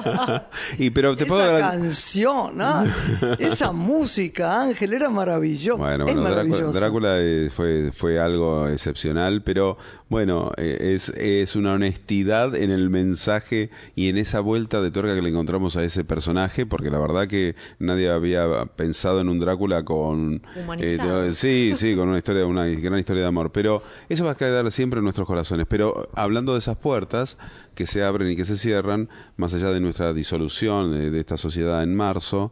y 0.77 0.89
pero 0.91 1.15
te 1.15 1.23
Esa 1.23 1.33
puedo 1.33 1.51
dar- 1.51 1.71
canción, 1.71 2.61
ah, 2.61 2.85
esa 3.39 3.71
música, 3.71 4.61
Ángel, 4.61 4.93
era 4.93 5.09
maravilloso. 5.09 5.79
Bueno, 5.79 6.05
es 6.05 6.13
bueno, 6.13 6.29
maravilloso. 6.29 6.71
Drácula, 6.79 7.17
eh, 7.17 7.49
fue, 7.53 7.91
fue 7.91 8.19
algo 8.19 8.67
excepcional, 8.67 9.41
pero 9.41 9.77
bueno, 10.09 10.51
eh, 10.57 10.93
es, 10.95 11.09
es 11.09 11.55
una 11.55 11.73
honestidad 11.73 12.18
en 12.21 12.71
el 12.71 12.89
mensaje 12.89 13.69
y 13.95 14.09
en 14.09 14.17
esa 14.17 14.39
vuelta 14.39 14.81
de 14.81 14.91
tuerca 14.91 15.15
que 15.15 15.21
le 15.21 15.29
encontramos 15.29 15.77
a 15.77 15.83
ese 15.83 16.03
personaje, 16.03 16.65
porque 16.65 16.89
la 16.89 16.99
verdad 16.99 17.27
que 17.27 17.55
nadie 17.79 18.09
había 18.09 18.65
pensado 18.75 19.21
en 19.21 19.29
un 19.29 19.39
Drácula 19.39 19.83
con... 19.85 20.41
Eh, 20.79 21.29
sí, 21.33 21.73
sí, 21.75 21.95
con 21.95 22.09
una 22.09 22.17
historia, 22.17 22.45
una 22.45 22.65
gran 22.65 22.99
historia 22.99 23.23
de 23.23 23.27
amor, 23.27 23.51
pero 23.51 23.81
eso 24.09 24.25
va 24.25 24.31
a 24.31 24.37
quedar 24.37 24.69
siempre 24.71 24.99
en 24.99 25.05
nuestros 25.05 25.27
corazones. 25.27 25.65
Pero 25.69 26.09
hablando 26.13 26.53
de 26.53 26.59
esas 26.59 26.77
puertas 26.77 27.37
que 27.73 27.85
se 27.85 28.03
abren 28.03 28.29
y 28.29 28.35
que 28.35 28.45
se 28.45 28.57
cierran, 28.57 29.09
más 29.37 29.53
allá 29.53 29.71
de 29.71 29.79
nuestra 29.79 30.13
disolución 30.13 30.91
de, 30.91 31.09
de 31.09 31.19
esta 31.19 31.37
sociedad 31.37 31.81
en 31.83 31.95
marzo, 31.95 32.51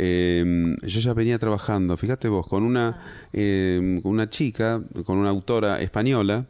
eh, 0.00 0.76
yo 0.82 1.00
ya 1.00 1.12
venía 1.12 1.38
trabajando, 1.38 1.96
fíjate 1.96 2.28
vos, 2.28 2.46
con 2.46 2.62
una, 2.62 3.26
eh, 3.32 3.98
con 4.02 4.12
una 4.12 4.30
chica, 4.30 4.80
con 5.04 5.18
una 5.18 5.28
autora 5.30 5.80
española, 5.80 6.46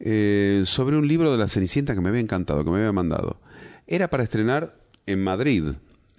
eh, 0.00 0.62
sobre 0.66 0.96
un 0.96 1.06
libro 1.06 1.30
de 1.30 1.38
la 1.38 1.46
Cenicienta 1.46 1.94
que 1.94 2.00
me 2.00 2.08
había 2.08 2.20
encantado, 2.20 2.64
que 2.64 2.70
me 2.70 2.78
había 2.78 2.92
mandado. 2.92 3.38
Era 3.86 4.08
para 4.10 4.24
estrenar 4.24 4.74
en 5.06 5.22
Madrid. 5.22 5.64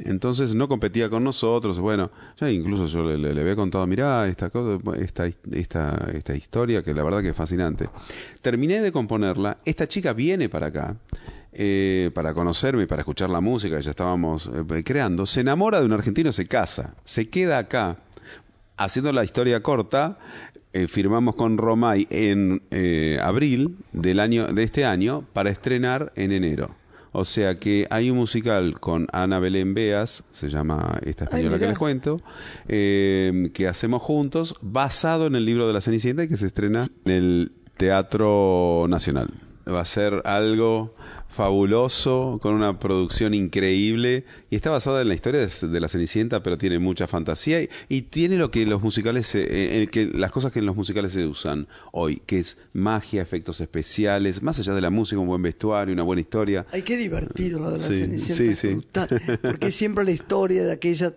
Entonces 0.02 0.56
no 0.56 0.70
competía 0.70 1.10
con 1.10 1.26
nosotros. 1.26 1.78
Bueno, 1.78 2.10
ya 2.40 2.50
incluso 2.50 2.86
yo 2.88 3.04
le, 3.04 3.18
le- 3.18 3.34
le 3.34 3.42
había 3.42 3.58
contado, 3.58 3.86
mirá, 3.86 4.30
esta, 4.30 4.50
cosa, 4.50 4.80
esta, 4.96 5.28
esta, 5.52 6.10
esta 6.14 6.34
historia 6.36 6.82
que 6.82 6.94
la 6.94 7.04
verdad 7.04 7.22
que 7.22 7.30
es 7.30 7.36
fascinante. 7.36 7.90
Terminé 8.42 8.80
de 8.82 8.94
componerla. 8.94 9.58
Esta 9.66 9.90
chica 9.90 10.14
viene 10.14 10.48
para 10.48 10.68
acá 10.68 10.96
eh, 11.52 12.12
para 12.14 12.34
conocerme, 12.34 12.88
para 12.88 13.02
escuchar 13.02 13.30
la 13.30 13.42
música 13.42 13.78
que 13.78 13.84
ya 13.84 13.92
estábamos 13.92 14.50
eh, 14.54 14.84
creando. 14.84 15.26
Se 15.26 15.42
enamora 15.42 15.80
de 15.80 15.86
un 15.86 15.94
argentino, 15.94 16.32
se 16.32 16.48
casa, 16.48 16.96
se 17.04 17.30
queda 17.30 17.58
acá. 17.58 17.98
Haciendo 18.78 19.12
la 19.12 19.26
historia 19.26 19.62
corta, 19.62 20.18
eh, 20.72 20.88
firmamos 20.88 21.34
con 21.34 21.58
Romay 21.58 22.06
en 22.12 22.62
eh, 22.70 23.18
abril 23.24 23.78
del 23.92 24.20
año 24.20 24.46
de 24.46 24.62
este 24.62 24.86
año 24.86 25.26
para 25.34 25.50
estrenar 25.50 26.14
en 26.16 26.32
enero. 26.32 26.70
O 27.12 27.26
sea 27.26 27.56
que 27.56 27.88
hay 27.90 28.12
un 28.12 28.18
musical 28.18 28.80
con 28.80 29.08
Ana 29.12 29.40
Belén 29.40 29.74
Beas, 29.74 30.24
se 30.32 30.48
llama 30.48 31.00
esta 31.04 31.24
española 31.24 31.58
que 31.58 31.66
les 31.66 31.78
cuento, 31.78 32.22
eh, 32.68 33.50
que 33.52 33.68
hacemos 33.68 34.04
juntos, 34.04 34.56
basado 34.62 35.26
en 35.26 35.36
el 35.36 35.44
libro 35.44 35.66
de 35.66 35.74
la 35.74 35.82
Cenicienta 35.82 36.24
y 36.24 36.28
que 36.28 36.38
se 36.38 36.46
estrena 36.46 36.88
en 37.06 37.12
el 37.12 37.52
Teatro 37.78 38.86
Nacional. 38.88 39.30
Va 39.68 39.82
a 39.82 39.86
ser 39.86 40.22
algo 40.24 40.94
fabuloso, 41.30 42.40
con 42.42 42.54
una 42.56 42.80
producción 42.80 43.34
increíble 43.34 44.26
y 44.50 44.56
está 44.56 44.70
basada 44.72 45.02
en 45.02 45.08
la 45.08 45.14
historia 45.16 45.40
de, 45.46 45.68
de 45.68 45.80
la 45.80 45.88
Cenicienta, 45.88 46.44
pero 46.44 46.58
tiene 46.58 46.80
mucha 46.80 47.08
fantasía 47.08 47.62
y, 47.62 47.70
y 47.88 48.02
tiene 48.04 48.36
lo 48.38 48.52
que 48.52 48.66
los 48.66 48.82
musicales, 48.82 49.34
eh, 49.36 49.82
eh, 49.84 49.88
que 49.88 50.06
las 50.08 50.32
cosas 50.32 50.52
que 50.52 50.60
en 50.60 50.66
los 50.66 50.76
musicales 50.76 51.14
se 51.14 51.26
usan 51.26 51.68
hoy, 51.92 52.22
que 52.26 52.40
es 52.40 52.58
magia, 52.74 53.22
efectos 53.22 53.62
especiales, 53.62 54.42
más 54.42 54.60
allá 54.60 54.74
de 54.74 54.82
la 54.82 54.90
música, 54.90 55.20
un 55.20 55.28
buen 55.28 55.42
vestuario, 55.42 55.94
una 55.94 56.04
buena 56.04 56.20
historia. 56.22 56.66
Ay, 56.72 56.82
qué 56.82 56.98
divertido 56.98 57.60
lo 57.60 57.72
de 57.72 57.78
la 57.78 57.84
Sí, 57.84 58.00
Cenicienta. 58.00 58.36
sí, 58.36 58.48
es 58.50 58.60
sí. 58.60 58.68
brutal. 58.74 59.22
Porque 59.42 59.72
siempre 59.72 60.04
la 60.04 60.12
historia 60.12 60.64
de 60.66 60.72
aquella 60.74 61.14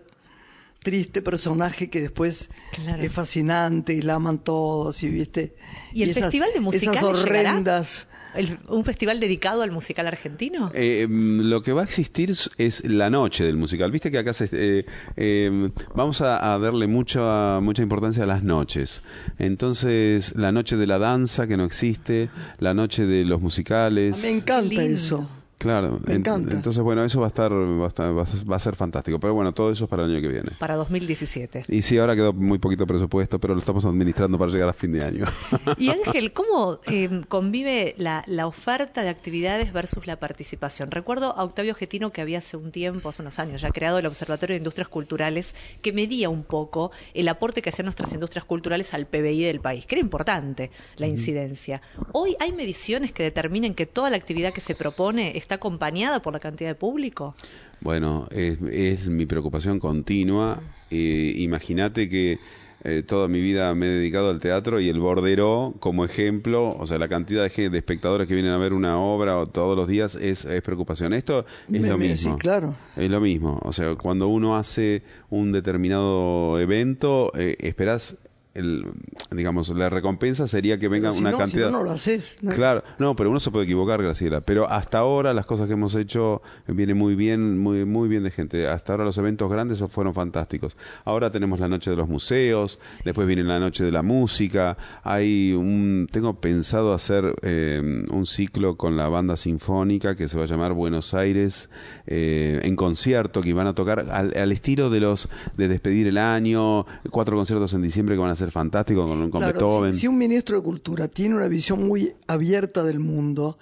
triste 0.83 1.21
personaje 1.21 1.89
que 1.89 2.01
después 2.01 2.49
Claro. 2.73 3.01
es 3.01 3.11
fascinante 3.11 3.93
y 3.93 4.01
la 4.01 4.15
aman 4.15 4.37
todos 4.43 5.01
y 5.03 5.09
viste 5.09 5.55
¿Y 5.93 6.03
el 6.03 6.09
esas- 6.09 6.23
festival 6.23 6.49
de 6.53 6.59
musicales 6.59 6.99
esas 7.01 7.09
horrendas 7.09 8.07
El- 8.35 8.57
¿Un 8.67 8.83
festival 8.83 9.19
dedicado 9.19 9.61
al 9.61 9.69
musical 9.71 10.07
argentino? 10.07 10.71
Eh, 10.73 11.05
mm, 11.07 11.41
lo 11.41 11.61
que 11.61 11.71
va 11.71 11.81
a 11.81 11.83
existir 11.83 12.31
es- 12.31 12.49
es 12.57 12.83
la 12.83 13.11
noche 13.11 13.43
del 13.43 13.57
musical. 13.57 13.91
Viste 13.91 14.09
que 14.09 14.17
acá 14.17 14.33
se, 14.33 14.49
eh, 14.51 14.83
eh, 15.17 15.69
vamos 15.93 16.21
a, 16.21 16.53
a 16.53 16.57
darle 16.57 16.87
mucha 16.87 17.59
mucha 17.61 17.83
importancia 17.83 18.23
a 18.23 18.25
las 18.25 18.41
noches. 18.43 19.03
Entonces, 19.37 20.33
la 20.35 20.51
noche 20.51 20.77
de 20.77 20.87
la 20.87 20.97
danza 20.97 21.45
que 21.45 21.57
no 21.57 21.63
existe, 21.65 22.29
la 22.59 22.73
noche 22.73 23.05
de 23.05 23.23
los 23.23 23.39
musicales. 23.39 24.19
me 24.23 24.31
encanta 24.31 24.63
lindo. 24.81 24.81
eso 24.95 25.29
Claro, 25.63 25.99
Me 26.05 26.13
en- 26.15 26.19
encanta. 26.21 26.53
entonces 26.53 26.83
bueno, 26.83 27.03
eso 27.03 27.19
va 27.21 27.27
a 27.27 27.29
estar, 27.29 27.51
va 27.51 27.85
a 27.85 27.87
estar- 27.87 28.25
ser- 28.27 28.51
va 28.51 28.55
a 28.55 28.59
ser 28.59 28.75
fantástico. 28.75 29.19
Pero 29.19 29.33
bueno, 29.33 29.53
todo 29.53 29.71
eso 29.71 29.85
es 29.85 29.89
para 29.89 30.03
el 30.03 30.11
año 30.11 30.21
que 30.21 30.27
viene. 30.27 30.51
Para 30.59 30.75
2017. 30.75 31.63
Y 31.69 31.81
sí, 31.81 31.97
ahora 31.97 32.15
quedó 32.15 32.33
muy 32.33 32.57
poquito 32.59 32.85
presupuesto, 32.85 33.39
pero 33.39 33.53
lo 33.53 33.59
estamos 33.59 33.85
administrando 33.85 34.37
para 34.37 34.51
llegar 34.51 34.69
a 34.69 34.73
fin 34.73 34.91
de 34.91 35.03
año. 35.03 35.25
Y 35.77 35.89
Ángel, 35.89 36.33
¿cómo 36.33 36.79
eh, 36.87 37.21
convive 37.29 37.95
la, 37.97 38.23
la 38.27 38.45
oferta 38.47 39.01
de 39.03 39.09
actividades 39.09 39.73
versus 39.73 40.05
la 40.05 40.17
participación? 40.19 40.91
Recuerdo 40.91 41.35
a 41.37 41.43
Octavio 41.43 41.73
Getino 41.75 42.11
que 42.11 42.21
había 42.21 42.37
hace 42.39 42.57
un 42.57 42.71
tiempo, 42.71 43.09
hace 43.09 43.21
unos 43.21 43.39
años, 43.39 43.61
ya 43.61 43.71
creado 43.71 43.97
el 43.99 44.05
Observatorio 44.05 44.53
de 44.53 44.57
Industrias 44.57 44.89
Culturales, 44.89 45.55
que 45.81 45.93
medía 45.93 46.29
un 46.29 46.43
poco 46.43 46.91
el 47.13 47.27
aporte 47.29 47.61
que 47.61 47.69
hacían 47.69 47.85
nuestras 47.85 48.13
industrias 48.13 48.45
culturales 48.45 48.93
al 48.93 49.05
PBI 49.07 49.43
del 49.43 49.59
país, 49.61 49.85
que 49.85 49.95
era 49.95 50.01
importante 50.01 50.71
la 50.97 51.07
incidencia. 51.07 51.81
Hoy 52.11 52.35
hay 52.39 52.51
mediciones 52.51 53.11
que 53.11 53.23
determinen 53.23 53.73
que 53.73 53.85
toda 53.85 54.09
la 54.09 54.17
actividad 54.17 54.53
que 54.53 54.61
se 54.61 54.75
propone 54.75 55.37
está 55.37 55.52
acompañada 55.53 56.21
por 56.21 56.33
la 56.33 56.39
cantidad 56.39 56.69
de 56.69 56.75
público. 56.75 57.35
Bueno, 57.81 58.27
es, 58.31 58.57
es 58.71 59.07
mi 59.07 59.25
preocupación 59.25 59.79
continua. 59.79 60.61
Eh, 60.91 61.33
Imagínate 61.37 62.07
que 62.07 62.39
eh, 62.85 63.01
toda 63.01 63.27
mi 63.29 63.39
vida 63.39 63.73
me 63.75 63.85
he 63.85 63.89
dedicado 63.89 64.29
al 64.29 64.39
teatro 64.41 64.79
y 64.81 64.89
el 64.89 64.99
bordero 64.99 65.73
como 65.79 66.03
ejemplo, 66.03 66.75
o 66.77 66.85
sea, 66.85 66.97
la 66.97 67.07
cantidad 67.07 67.41
de, 67.49 67.77
espectadores 67.77 68.27
que 68.27 68.33
vienen 68.33 68.51
a 68.51 68.57
ver 68.57 68.73
una 68.73 68.99
obra 68.99 69.37
o 69.37 69.45
todos 69.47 69.75
los 69.77 69.87
días 69.87 70.15
es, 70.15 70.43
es 70.45 70.61
preocupación. 70.61 71.13
Esto 71.13 71.45
es 71.71 71.81
Me- 71.81 71.87
lo 71.87 71.97
me- 71.97 72.09
mismo. 72.09 72.33
sí, 72.33 72.37
claro. 72.37 72.75
Es 72.97 73.09
lo 73.09 73.21
mismo. 73.21 73.59
O 73.63 73.71
sea, 73.71 73.95
cuando 73.95 74.27
uno 74.27 74.57
hace 74.57 75.01
un 75.29 75.51
determinado 75.53 76.59
evento, 76.59 77.31
eh, 77.37 77.55
esperás, 77.59 78.17
el, 78.53 78.85
digamos, 79.31 79.69
la 79.69 79.89
recompensa 79.89 80.47
sería 80.47 80.77
que 80.77 80.87
venga 80.87 81.11
si 81.11 81.19
una 81.19 81.31
no, 81.31 81.37
cantidad... 81.39 81.67
si 81.67 81.71
no, 81.71 81.79
no 81.79 81.83
lo 81.83 81.91
haces 81.91 82.37
¿no? 82.41 82.51
Claro, 82.51 82.83
no, 82.99 83.15
pero 83.15 83.31
uno 83.31 83.39
se 83.39 83.49
puede 83.49 83.65
equivocar, 83.65 84.01
Graciela. 84.01 84.41
Pero 84.41 84.69
hasta 84.69 84.99
ahora 84.99 85.33
las 85.33 85.45
cosas 85.45 85.67
que 85.67 85.73
hemos 85.73 85.95
hecho 85.95 86.41
viene 86.67 86.93
muy 86.93 87.15
bien, 87.15 87.57
muy 87.57 87.85
muy 87.85 88.07
bien 88.07 88.23
de 88.23 88.31
gente. 88.31 88.67
Hasta 88.67 88.93
ahora 88.93 89.05
los 89.05 89.17
eventos 89.17 89.49
grandes 89.51 89.83
fueron 89.89 90.13
fantásticos. 90.13 90.77
Ahora 91.03 91.31
tenemos 91.31 91.59
la 91.59 91.67
noche 91.67 91.89
de 91.89 91.95
los 91.95 92.07
museos, 92.07 92.79
después 93.03 93.27
viene 93.27 93.43
la 93.43 93.59
noche 93.59 93.83
de 93.83 93.91
la 93.91 94.03
música. 94.03 94.77
Hay 95.03 95.53
un, 95.53 96.07
tengo 96.11 96.39
pensado 96.39 96.93
hacer 96.93 97.33
eh, 97.41 98.03
un 98.11 98.25
ciclo 98.25 98.77
con 98.77 98.97
la 98.97 99.09
banda 99.09 99.35
sinfónica 99.35 100.15
que 100.15 100.27
se 100.27 100.37
va 100.37 100.43
a 100.43 100.47
llamar 100.47 100.73
Buenos 100.73 101.13
Aires 101.13 101.69
eh, 102.05 102.59
en 102.63 102.75
concierto, 102.75 103.41
que 103.41 103.53
van 103.53 103.67
a 103.67 103.73
tocar 103.73 103.99
al, 104.11 104.35
al 104.37 104.51
estilo 104.51 104.89
de 104.89 104.99
los 104.99 105.29
de 105.57 105.67
despedir 105.67 106.07
el 106.07 106.17
año, 106.17 106.85
cuatro 107.09 107.35
conciertos 107.35 107.73
en 107.73 107.81
diciembre 107.81 108.15
que 108.15 108.21
van 108.21 108.31
a 108.31 108.35
ser 108.35 108.42
fantásticos 108.51 109.07
con, 109.07 109.29
con 109.29 109.41
Claro, 109.41 109.53
Beethoven. 109.53 109.93
si, 109.93 110.01
si 110.01 110.07
un 110.07 110.17
ministro 110.17 110.57
de 110.57 110.63
Cultura 110.63 111.07
tiene 111.07 111.35
una 111.35 111.47
visión 111.47 111.85
muy 111.87 112.13
abierta 112.27 112.83
del 112.83 112.99
mundo, 112.99 113.57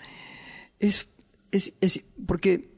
es, 0.80 1.08
es, 1.52 1.74
es- 1.82 2.04
porque 2.26 2.72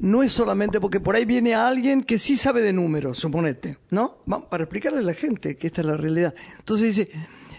no 0.00 0.22
es 0.22 0.32
solamente 0.32 0.80
porque 0.80 1.00
por 1.00 1.16
ahí 1.16 1.24
viene 1.24 1.54
alguien 1.54 2.02
que 2.04 2.18
sí 2.18 2.36
sabe 2.36 2.62
de 2.62 2.72
números, 2.72 3.18
suponete, 3.18 3.78
¿no? 3.90 4.18
Va- 4.30 4.48
Para 4.48 4.64
explicarle 4.64 4.98
a 5.00 5.02
la 5.02 5.14
gente 5.14 5.56
que 5.56 5.66
esta 5.66 5.80
es 5.80 5.86
la 5.86 5.96
realidad. 5.96 6.34
Entonces 6.58 6.94
dice, 6.96 7.10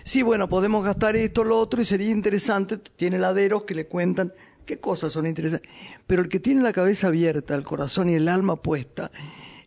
sí, 0.03 0.21
bueno, 0.21 0.47
podemos 0.47 0.86
gastar 0.86 1.15
esto, 1.17 1.43
lo 1.43 1.57
otro, 1.59 1.81
y 1.81 1.86
sería 1.86 2.09
interesante, 2.11 2.77
tiene 2.77 3.19
laderos 3.19 3.63
que 3.65 3.75
le 3.75 3.88
cuentan 3.88 4.31
qué 4.65 4.79
cosas 4.79 5.11
son 5.11 5.25
interesantes. 5.27 5.69
Pero 6.07 6.21
el 6.21 6.29
que 6.29 6.39
tiene 6.39 6.61
la 6.61 6.71
cabeza 6.71 7.07
abierta, 7.07 7.55
el 7.55 7.63
corazón 7.63 8.09
y 8.09 8.13
el 8.13 8.27
alma 8.29 8.55
puesta 8.61 9.11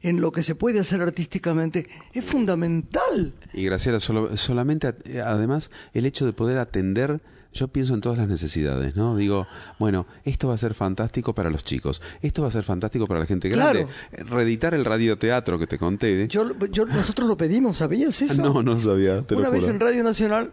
en 0.02 0.20
lo 0.20 0.32
que 0.32 0.42
se 0.42 0.54
puede 0.54 0.80
hacer 0.80 1.00
artísticamente 1.00 1.86
es 2.12 2.24
fundamental. 2.24 3.32
Y 3.52 3.64
Graciela, 3.64 4.00
solo- 4.00 4.36
solamente, 4.36 4.94
eh, 5.04 5.20
además, 5.20 5.70
el 5.94 6.06
hecho 6.06 6.26
de 6.26 6.32
poder 6.32 6.58
atender, 6.58 7.20
yo 7.54 7.68
pienso 7.68 7.92
en 7.94 8.00
todas 8.00 8.18
las 8.18 8.28
necesidades, 8.28 8.96
¿no? 8.96 9.14
Digo, 9.16 9.46
bueno, 9.78 10.06
esto 10.24 10.48
va 10.48 10.54
a 10.54 10.56
ser 10.56 10.72
fantástico 10.74 11.34
para 11.34 11.50
los 11.50 11.64
chicos, 11.64 12.00
esto 12.22 12.42
va 12.42 12.48
a 12.48 12.50
ser 12.50 12.64
fantástico 12.64 13.06
para 13.06 13.20
la 13.20 13.26
gente 13.26 13.48
grande. 13.48 13.86
Eh, 14.12 14.22
Reeditar 14.24 14.72
el 14.74 14.84
radioteatro 14.84 15.58
que 15.58 15.66
te 15.66 15.76
conté. 15.78 16.26
Yo, 16.28 16.48
yo, 16.70 16.86
nosotros 16.86 17.28
lo 17.28 17.36
pedimos, 17.36 17.76
¿sabías 17.76 18.20
eso? 18.22 18.40
No, 18.42 18.62
no 18.62 18.78
sabía, 18.78 19.22
te 19.22 19.34
lo 19.34 19.40
Una 19.40 19.50
vez 19.50 19.68
en 19.68 19.78
Radio 19.80 20.02
Nacional 20.02 20.50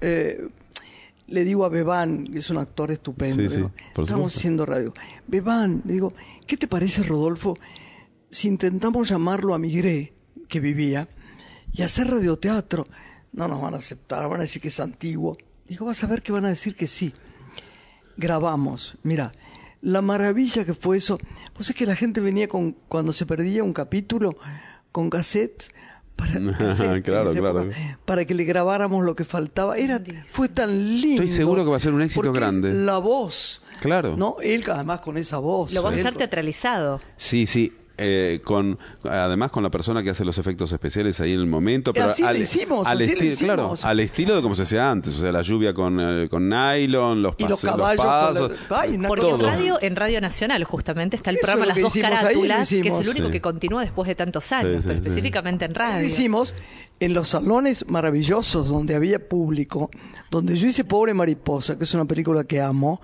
eh, 0.00 0.48
le 1.28 1.44
digo 1.44 1.64
a 1.64 1.68
Bebán, 1.68 2.24
que 2.26 2.38
es 2.38 2.50
un 2.50 2.56
actor 2.58 2.90
estupendo, 2.90 3.42
Sí, 3.44 3.48
sí, 3.48 3.56
digo, 3.58 3.70
por 3.94 4.02
estamos 4.04 4.34
haciendo 4.36 4.66
radio. 4.66 4.92
Bebán, 5.28 5.82
le 5.86 5.92
digo, 5.92 6.12
¿qué 6.48 6.56
te 6.56 6.66
parece, 6.66 7.04
Rodolfo, 7.04 7.56
si 8.30 8.48
intentamos 8.48 9.08
llamarlo 9.08 9.54
a 9.54 9.58
Migré, 9.58 10.12
que 10.48 10.60
vivía, 10.60 11.08
y 11.72 11.82
hacer 11.82 12.08
radioteatro? 12.08 12.86
No 13.32 13.46
nos 13.48 13.60
van 13.60 13.74
a 13.74 13.78
aceptar, 13.78 14.28
van 14.28 14.40
a 14.40 14.42
decir 14.42 14.60
que 14.62 14.68
es 14.68 14.80
antiguo. 14.80 15.36
Digo, 15.66 15.86
vas 15.86 16.02
a 16.02 16.06
ver 16.06 16.22
que 16.22 16.32
van 16.32 16.44
a 16.44 16.48
decir 16.48 16.74
que 16.74 16.86
sí. 16.86 17.12
Grabamos, 18.16 18.98
mira, 19.02 19.32
la 19.80 20.02
maravilla 20.02 20.64
que 20.64 20.74
fue 20.74 20.96
eso. 20.98 21.18
Pues 21.54 21.70
es 21.70 21.76
que 21.76 21.86
la 21.86 21.96
gente 21.96 22.20
venía 22.20 22.48
con, 22.48 22.72
cuando 22.88 23.12
se 23.12 23.24
perdía 23.24 23.64
un 23.64 23.72
capítulo, 23.72 24.36
con 24.92 25.08
cassettes 25.08 25.70
para, 26.16 26.32
cassette 26.58 26.96
en 26.96 27.02
Claro, 27.02 27.30
esa 27.30 27.40
claro. 27.40 27.62
época, 27.62 27.98
para 28.04 28.24
que 28.24 28.34
le 28.34 28.44
grabáramos 28.44 29.04
lo 29.04 29.14
que 29.14 29.24
faltaba. 29.24 29.78
Era, 29.78 30.02
fue 30.26 30.48
tan 30.48 31.00
lindo. 31.00 31.22
Estoy 31.22 31.36
seguro 31.36 31.64
que 31.64 31.70
va 31.70 31.76
a 31.76 31.80
ser 31.80 31.92
un 31.92 32.02
éxito 32.02 32.32
grande. 32.32 32.74
La 32.74 32.98
voz. 32.98 33.62
Claro. 33.80 34.16
¿No? 34.16 34.36
Él 34.42 34.64
además 34.70 35.00
con 35.00 35.16
esa 35.16 35.38
voz. 35.38 35.72
Lo 35.72 35.82
vas 35.82 35.96
a 35.96 36.00
hacer 36.00 36.16
teatralizado. 36.16 37.00
Sí, 37.16 37.46
sí. 37.46 37.72
Eh, 38.00 38.40
con 38.42 38.78
además 39.04 39.50
con 39.50 39.62
la 39.62 39.70
persona 39.70 40.02
que 40.02 40.10
hace 40.10 40.24
los 40.24 40.38
efectos 40.38 40.72
especiales 40.72 41.20
ahí 41.20 41.34
en 41.34 41.40
el 41.40 41.46
momento 41.46 41.92
pero 41.92 42.06
Así 42.06 42.22
lo 42.22 42.34
hicimos, 42.36 42.86
al 42.86 43.00
así 43.02 43.14
lo 43.30 43.36
claro 43.36 43.74
al 43.82 44.00
estilo 44.00 44.34
de 44.36 44.42
como 44.42 44.54
se 44.54 44.62
hacía 44.62 44.90
antes 44.90 45.16
o 45.16 45.20
sea 45.20 45.30
la 45.32 45.42
lluvia 45.42 45.74
con, 45.74 45.98
eh, 46.00 46.28
con 46.28 46.48
nylon 46.48 47.22
los, 47.22 47.34
Y 47.38 47.44
los 47.46 47.60
caballos 47.60 47.96
con 48.04 48.06
la- 48.06 48.20
pasos 48.28 48.52
Ay, 48.70 48.98
Porque 49.06 49.28
en 49.28 49.38
radio, 49.40 49.78
en 49.82 49.96
Radio 49.96 50.20
Nacional 50.20 50.64
justamente 50.64 51.16
está 51.16 51.30
el 51.30 51.36
Eso 51.36 51.46
programa 51.46 51.64
es 51.72 51.76
lo 51.76 51.82
Las 51.82 51.92
dos 51.92 51.96
lo 52.02 52.02
carátulas, 52.08 52.68
que 52.68 52.88
es 52.88 52.98
el 52.98 53.08
único 53.08 53.26
Sí. 53.26 53.32
que 53.32 53.40
continúa 53.40 53.82
después 53.82 54.08
de 54.08 54.14
tantos 54.14 54.50
años, 54.52 54.76
Sí, 54.76 54.82
sí, 54.82 54.88
pero 54.88 55.00
sí. 55.02 55.08
específicamente 55.08 55.64
en 55.66 55.72
Lo 55.72 55.78
radio. 55.78 56.06
hicimos 56.06 56.54
en 57.00 57.14
los 57.14 57.28
salones 57.28 57.84
maravillosos 57.88 58.68
donde 58.68 58.94
había 58.94 59.18
público, 59.28 59.90
donde 60.30 60.56
yo 60.56 60.66
hice 60.66 60.84
Pobre 60.84 61.14
Mariposa, 61.14 61.76
que 61.78 61.84
es 61.84 61.94
una 61.94 62.04
película 62.04 62.44
que 62.44 62.60
amo, 62.60 63.00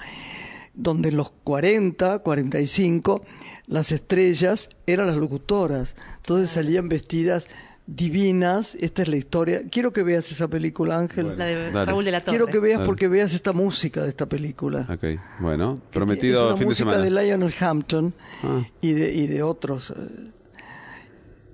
donde 0.76 1.08
en 1.08 1.16
los 1.16 1.30
40, 1.42 2.20
45, 2.20 3.24
las 3.66 3.90
estrellas 3.92 4.68
eran 4.86 5.06
las 5.08 5.16
locutoras. 5.16 5.96
Entonces 6.18 6.50
salían 6.50 6.88
vestidas 6.88 7.48
divinas. 7.86 8.76
Esta 8.80 9.02
es 9.02 9.08
la 9.08 9.16
historia. 9.16 9.62
Quiero 9.70 9.92
que 9.92 10.02
veas 10.02 10.30
esa 10.30 10.48
película, 10.48 10.98
Ángel. 10.98 11.36
La 11.38 11.46
de 11.46 11.70
Dale. 11.72 11.86
Raúl 11.86 12.04
de 12.04 12.10
la 12.10 12.20
Torre. 12.20 12.36
Quiero 12.36 12.46
que 12.50 12.58
veas 12.58 12.78
Dale. 12.80 12.86
porque 12.86 13.08
veas 13.08 13.32
esta 13.32 13.52
música 13.52 14.02
de 14.02 14.08
esta 14.10 14.26
película. 14.26 14.86
Ok, 14.92 15.18
bueno 15.40 15.80
prometido 15.92 16.40
es 16.40 16.46
una 16.48 16.56
fin 16.56 16.60
de 16.60 16.66
música 16.66 16.90
semana 16.90 17.02
de 17.04 17.10
Lionel 17.10 17.54
Hampton 17.60 18.14
Ah. 18.42 18.62
y, 18.80 18.92
de, 18.92 19.14
y 19.14 19.26
de 19.28 19.42
otros, 19.42 19.90
eh, 19.90 20.30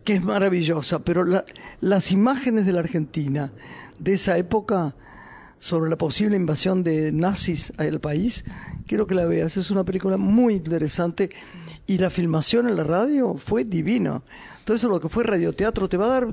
que 0.05 0.15
es 0.15 0.23
maravillosa, 0.23 0.99
pero 1.05 1.23
la- 1.25 1.45
las 1.81 2.11
imágenes 2.13 2.67
de 2.67 2.73
la 2.73 2.81
Argentina 2.81 3.53
de 3.99 4.15
esa 4.15 4.37
época 4.37 4.97
sobre 5.61 5.89
la 5.91 5.97
posible 5.97 6.35
invasión 6.37 6.83
de 6.83 7.13
nazis 7.13 7.73
al 7.77 8.01
país, 8.01 8.45
quiero 8.93 9.07
que 9.07 9.15
la 9.15 9.25
veas, 9.25 9.57
es 9.57 9.71
una 9.71 9.85
película 9.85 10.19
muy 10.19 10.53
interesante 10.55 11.31
y 11.87 11.97
la 11.97 12.11
filmación 12.11 12.69
en 12.69 12.77
la 12.77 12.85
radio 12.85 13.35
fue 13.39 13.65
divina. 13.65 14.23
Entonces 14.59 14.87
lo 14.87 15.01
que 15.01 15.09
fue 15.09 15.25
radioteatro 15.25 15.89
te 15.89 15.97
va 15.97 16.05
a 16.05 16.09
dar 16.21 16.29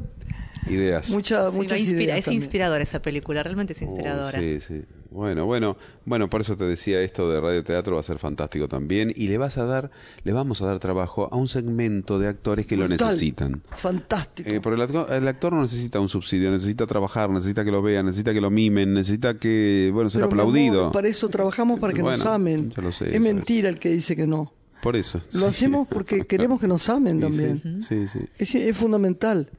ideas 0.67 1.09
mucha, 1.11 1.49
Sí, 1.51 1.55
muchas 1.55 1.79
inspira- 1.79 2.03
ideas. 2.03 2.19
es 2.19 2.25
también. 2.25 2.43
inspiradora 2.43 2.83
esa 2.83 3.01
película, 3.01 3.43
realmente 3.43 3.71
es 3.71 3.81
Oh, 3.81 3.85
inspiradora. 3.85 4.37
sí, 4.37 4.59
sí. 4.59 4.81
Bueno, 5.11 5.45
bueno, 5.45 5.75
bueno, 6.05 6.29
por 6.29 6.41
eso 6.41 6.55
te 6.55 6.65
decía 6.65 7.01
esto 7.01 7.31
de 7.31 7.41
radioteatro 7.41 7.95
va 7.95 7.99
a 7.99 8.03
ser 8.03 8.19
fantástico 8.19 8.67
también 8.67 9.11
y 9.15 9.27
le 9.27 9.39
vas 9.39 9.57
a 9.57 9.65
dar, 9.65 9.89
le 10.23 10.33
vamos 10.33 10.61
a 10.61 10.67
dar 10.67 10.77
trabajo 10.77 11.27
a 11.31 11.35
un 11.35 11.47
segmento 11.47 12.19
de 12.19 12.27
actores 12.27 12.67
que 12.67 12.77
lo 12.77 12.87
necesitan. 12.87 13.63
Fantástico. 13.75 14.47
Eh, 14.47 14.61
porque 14.61 14.75
el 14.75 14.81
actor, 14.83 15.11
el 15.11 15.27
actor 15.27 15.53
no 15.53 15.61
necesita 15.63 15.99
un 15.99 16.09
subsidio, 16.09 16.51
necesita 16.51 16.85
trabajar, 16.85 17.31
necesita 17.31 17.65
que 17.65 17.71
lo 17.71 17.81
vean, 17.81 18.05
necesita 18.05 18.33
que 18.33 18.41
lo 18.41 18.51
mimen, 18.51 18.93
necesita 18.93 19.39
que, 19.39 19.89
bueno, 19.91 20.11
ser 20.11 20.21
Pero, 20.21 20.35
mi 20.35 20.41
aplaudido. 20.41 20.81
amor, 20.81 20.93
para 20.93 21.07
eso 21.07 21.27
trabajamos, 21.27 21.79
para 21.79 21.93
que 21.93 22.03
nos 22.03 22.23
amen. 22.25 22.69
yo 22.69 22.81
lo 22.81 22.91
sé, 22.91 23.15
es 23.15 23.21
mentira 23.21 23.69
el 23.69 23.79
que 23.79 23.89
dice 23.89 24.15
que 24.15 24.27
no. 24.27 24.53
Por 24.81 24.95
eso. 24.95 25.19
Lo 25.33 25.39
sí. 25.39 25.45
hacemos 25.45 25.87
porque 25.87 26.21
queremos 26.27 26.61
que 26.61 26.67
nos 26.67 26.87
amen 26.87 27.15
Sí, 27.15 27.21
también. 27.21 27.81
Sí, 27.81 28.07
sí. 28.07 28.19
Es, 28.37 28.53
es 28.55 28.77
fundamental. 28.77 29.49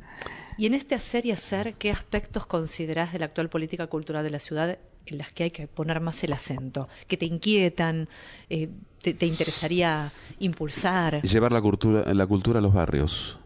Y 0.57 0.66
en 0.66 0.74
este 0.74 0.94
hacer 0.94 1.26
y 1.26 1.30
hacer, 1.30 1.74
¿qué 1.74 1.90
aspectos 1.90 2.46
considerás 2.46 3.12
de 3.12 3.18
la 3.18 3.26
actual 3.26 3.48
política 3.48 3.86
cultural 3.86 4.22
de 4.24 4.30
la 4.30 4.38
ciudad 4.38 4.78
en 5.11 5.18
las 5.18 5.32
que 5.32 5.44
hay 5.44 5.50
que 5.50 5.66
poner 5.66 6.00
más 6.00 6.22
el 6.24 6.32
acento? 6.32 6.88
¿Que 7.06 7.16
te 7.16 7.26
inquietan? 7.26 8.08
eh, 8.48 8.68
te, 9.02 9.14
te 9.14 9.26
interesaría 9.26 10.11
impulsar? 10.38 11.22
Llevar 11.22 11.52
la 11.52 11.61
cultura, 11.61 12.12
la 12.12 12.26
cultura 12.26 12.58
a 12.58 12.62
los 12.62 12.74
barrios. 12.74 13.38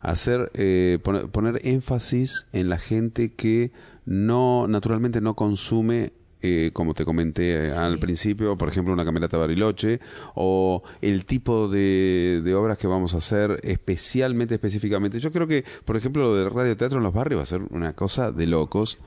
Hacer, 0.00 0.50
eh, 0.54 0.98
poner, 1.02 1.28
poner 1.28 1.60
énfasis 1.66 2.46
en 2.52 2.68
la 2.68 2.78
gente 2.78 3.32
que 3.34 3.72
no, 4.04 4.68
naturalmente 4.68 5.20
no 5.20 5.34
consume, 5.34 6.12
eh, 6.42 6.70
como 6.72 6.94
te 6.94 7.04
comenté 7.04 7.66
eh, 7.66 7.72
al 7.72 7.98
principio, 7.98 8.56
por 8.56 8.68
ejemplo, 8.68 8.92
una 8.92 9.04
camerata 9.04 9.36
Bariloche, 9.36 10.00
o 10.34 10.82
el 11.00 11.24
tipo 11.24 11.66
de, 11.68 12.40
de 12.44 12.54
obras 12.54 12.78
que 12.78 12.86
vamos 12.86 13.14
a 13.14 13.18
hacer 13.18 13.58
especialmente, 13.64 14.54
específicamente. 14.54 15.18
Yo 15.18 15.32
creo 15.32 15.46
que, 15.48 15.64
por 15.84 15.96
ejemplo, 15.96 16.22
lo 16.22 16.36
del 16.36 16.50
radioteatro 16.50 16.98
en 16.98 17.04
los 17.04 17.14
barrios 17.14 17.38
va 17.40 17.42
a 17.42 17.46
ser 17.46 17.62
una 17.70 17.94
cosa 17.94 18.30
de 18.30 18.46
locos, 18.46 18.98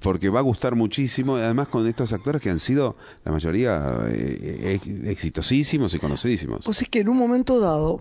porque 0.00 0.28
va 0.28 0.40
a 0.40 0.42
gustar 0.42 0.74
muchísimo, 0.74 1.38
y 1.38 1.42
además 1.42 1.68
con 1.68 1.86
estos 1.86 2.12
actores 2.12 2.40
que 2.42 2.50
han 2.50 2.60
sido, 2.60 2.96
la 3.24 3.32
mayoría, 3.32 3.98
eh, 4.08 4.72
ex- 4.74 4.88
exitosísimos 5.06 5.94
y 5.94 5.98
conocidísimos. 5.98 6.62
Pues 6.64 6.82
es 6.82 6.88
que 6.88 7.00
en 7.00 7.08
un 7.08 7.16
momento 7.16 7.60
dado, 7.60 8.00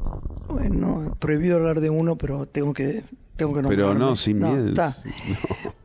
bueno, 0.49 1.15
prohibido 1.19 1.57
hablar 1.57 1.81
de 1.81 1.89
uno, 1.89 2.17
pero 2.17 2.45
tengo 2.47 2.73
que 2.73 3.03
tengo 3.35 3.53
que 3.53 3.61
Pero 3.67 3.87
nombrarme. 3.87 3.99
no, 3.99 4.15
sin 4.15 4.39
miedo. 4.39 4.67
está. 4.69 4.95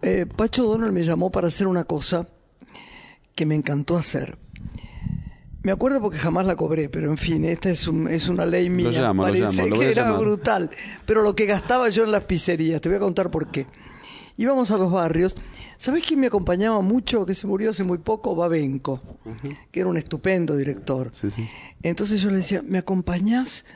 Eh, 0.02 0.24
Pacho 0.24 0.64
Donald 0.64 0.92
me 0.94 1.04
llamó 1.04 1.30
para 1.30 1.48
hacer 1.48 1.66
una 1.66 1.84
cosa 1.84 2.26
que 3.34 3.44
me 3.44 3.54
encantó 3.54 3.98
hacer. 3.98 4.38
Me 5.62 5.72
acuerdo 5.72 6.00
porque 6.00 6.16
jamás 6.16 6.46
la 6.46 6.56
cobré, 6.56 6.88
pero 6.88 7.10
en 7.10 7.18
fin, 7.18 7.44
esta 7.44 7.68
es, 7.68 7.86
un- 7.86 8.08
es 8.08 8.28
una 8.30 8.46
ley 8.46 8.70
mía. 8.70 8.90
llamo, 8.90 9.26
lo 9.26 9.34
llamo, 9.34 9.66
lo 9.66 9.78
que 9.78 9.90
era 9.90 10.04
llamar. 10.04 10.20
brutal. 10.20 10.70
Pero 11.04 11.22
lo 11.22 11.34
que 11.34 11.44
gastaba 11.44 11.90
yo 11.90 12.04
en 12.04 12.12
las 12.12 12.24
pizzerías, 12.24 12.80
te 12.80 12.88
voy 12.88 12.96
a 12.96 13.00
contar 13.00 13.30
por 13.30 13.48
qué. 13.48 13.66
Íbamos 14.40 14.70
a 14.70 14.78
los 14.78 14.90
barrios. 14.90 15.36
¿Sabés 15.76 16.02
quién 16.02 16.18
me 16.18 16.28
acompañaba 16.28 16.80
mucho, 16.80 17.26
que 17.26 17.34
se 17.34 17.46
murió 17.46 17.68
hace 17.68 17.84
muy 17.84 17.98
poco? 17.98 18.34
Babenco, 18.34 19.02
que 19.70 19.80
era 19.80 19.90
un 19.90 19.98
estupendo 19.98 20.56
director. 20.56 21.10
Sí, 21.12 21.30
sí. 21.30 21.46
Entonces 21.82 22.22
yo 22.22 22.30
le 22.30 22.38
decía, 22.38 22.62
¿me 22.66 22.78
acompañás? 22.78 23.66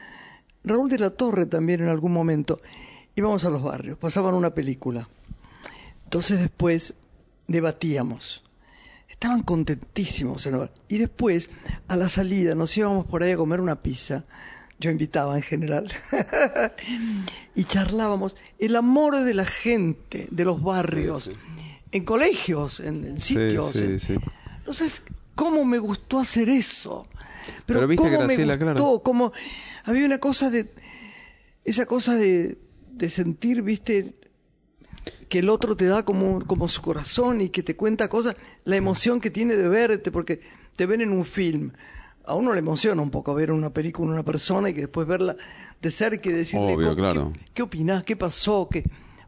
Raúl 0.65 0.89
de 0.89 0.99
la 0.99 1.11
Torre 1.11 1.45
también 1.45 1.83
en 1.83 1.91
algún 1.91 2.12
momento. 2.12 2.62
Íbamos 3.15 3.45
a 3.45 3.51
los 3.51 3.62
barrios, 3.62 3.99
pasaban 3.99 4.35
una 4.35 4.55
película. 4.55 5.07
Entonces 6.05 6.41
después 6.41 6.95
debatíamos. 7.47 8.43
Estaban 9.07 9.43
contentísimos. 9.43 10.47
en 10.47 10.55
el 10.55 10.61
bar. 10.61 10.73
Y 10.89 10.97
después, 10.97 11.51
a 11.89 11.97
la 11.97 12.09
salida, 12.09 12.55
nos 12.55 12.75
íbamos 12.75 13.05
por 13.05 13.23
ahí 13.23 13.33
a 13.33 13.37
comer 13.37 13.61
una 13.61 13.83
pizza. 13.83 14.25
Yo 14.85 14.91
invitaba 14.91 15.35
en 15.37 15.43
general. 15.43 15.91
y 17.55 17.64
charlábamos. 17.64 18.37
El 18.59 18.76
amor 18.76 19.16
de 19.16 19.32
la 19.32 19.47
gente, 19.47 20.28
de 20.30 20.45
los 20.45 20.62
barrios, 20.62 21.30
en 21.91 22.05
colegios, 22.05 22.80
en, 22.80 23.05
en 23.05 23.18
Sí, 23.20 23.35
sitios. 23.35 23.70
sí, 23.72 23.78
en- 23.78 24.01
sí. 24.01 24.16
no 24.66 24.72
sabes 24.74 25.03
cómo 25.35 25.64
me 25.64 25.78
gustó 25.78 26.18
hacer 26.20 26.51
eso. 26.51 27.07
Pero, 27.64 27.78
Pero 27.80 27.89
viste, 27.89 28.03
cómo 28.05 28.18
Graciela, 28.18 28.53
me 28.55 28.59
claro. 28.59 28.82
gustó, 28.82 29.03
cómo 29.03 29.32
había 29.85 30.05
una 30.05 30.18
cosa 30.18 30.51
de 30.51 30.68
esa 31.64 31.87
cosa 31.87 32.14
de, 32.14 32.59
de 32.93 33.09
sentir, 33.09 33.62
viste, 33.62 34.14
que 35.30 35.39
el 35.39 35.49
otro 35.49 35.76
te 35.78 35.87
da 35.87 36.05
como, 36.05 36.41
como 36.47 36.68
su 36.68 36.82
corazón 36.82 37.41
y 37.41 37.49
que 37.49 37.62
te 37.62 37.74
cuenta 37.74 38.09
cosas, 38.09 38.37
la 38.66 38.76
emoción 38.76 39.18
que 39.18 39.30
tiene 39.30 39.57
de 39.57 39.66
verte, 39.66 40.11
porque 40.12 40.41
te 40.76 40.85
ven 40.85 41.01
en 41.01 41.11
un 41.11 41.24
film. 41.24 41.72
A 42.27 42.35
uno 42.35 42.53
le 42.53 42.61
emociona 42.61 43.03
un 43.03 43.11
poco 43.11 43.35
ver 43.35 43.53
una 43.53 43.70
película, 43.70 44.11
una 44.12 44.22
persona 44.22 44.70
y 44.70 44.75
que 44.75 44.81
después 44.83 45.07
verla 45.07 45.37
de 45.83 45.91
cerca 45.91 46.29
y 46.29 46.33
decirle, 46.33 46.75
Obvio, 46.75 46.89
"¿Cómo- 46.89 46.97
claro. 46.97 47.33
¿qué, 47.35 47.41
qué 47.55 47.62
opinás? 47.62 48.03
¿Qué 48.05 48.16
pasó? 48.16 48.68
¿Qué? 48.70 48.83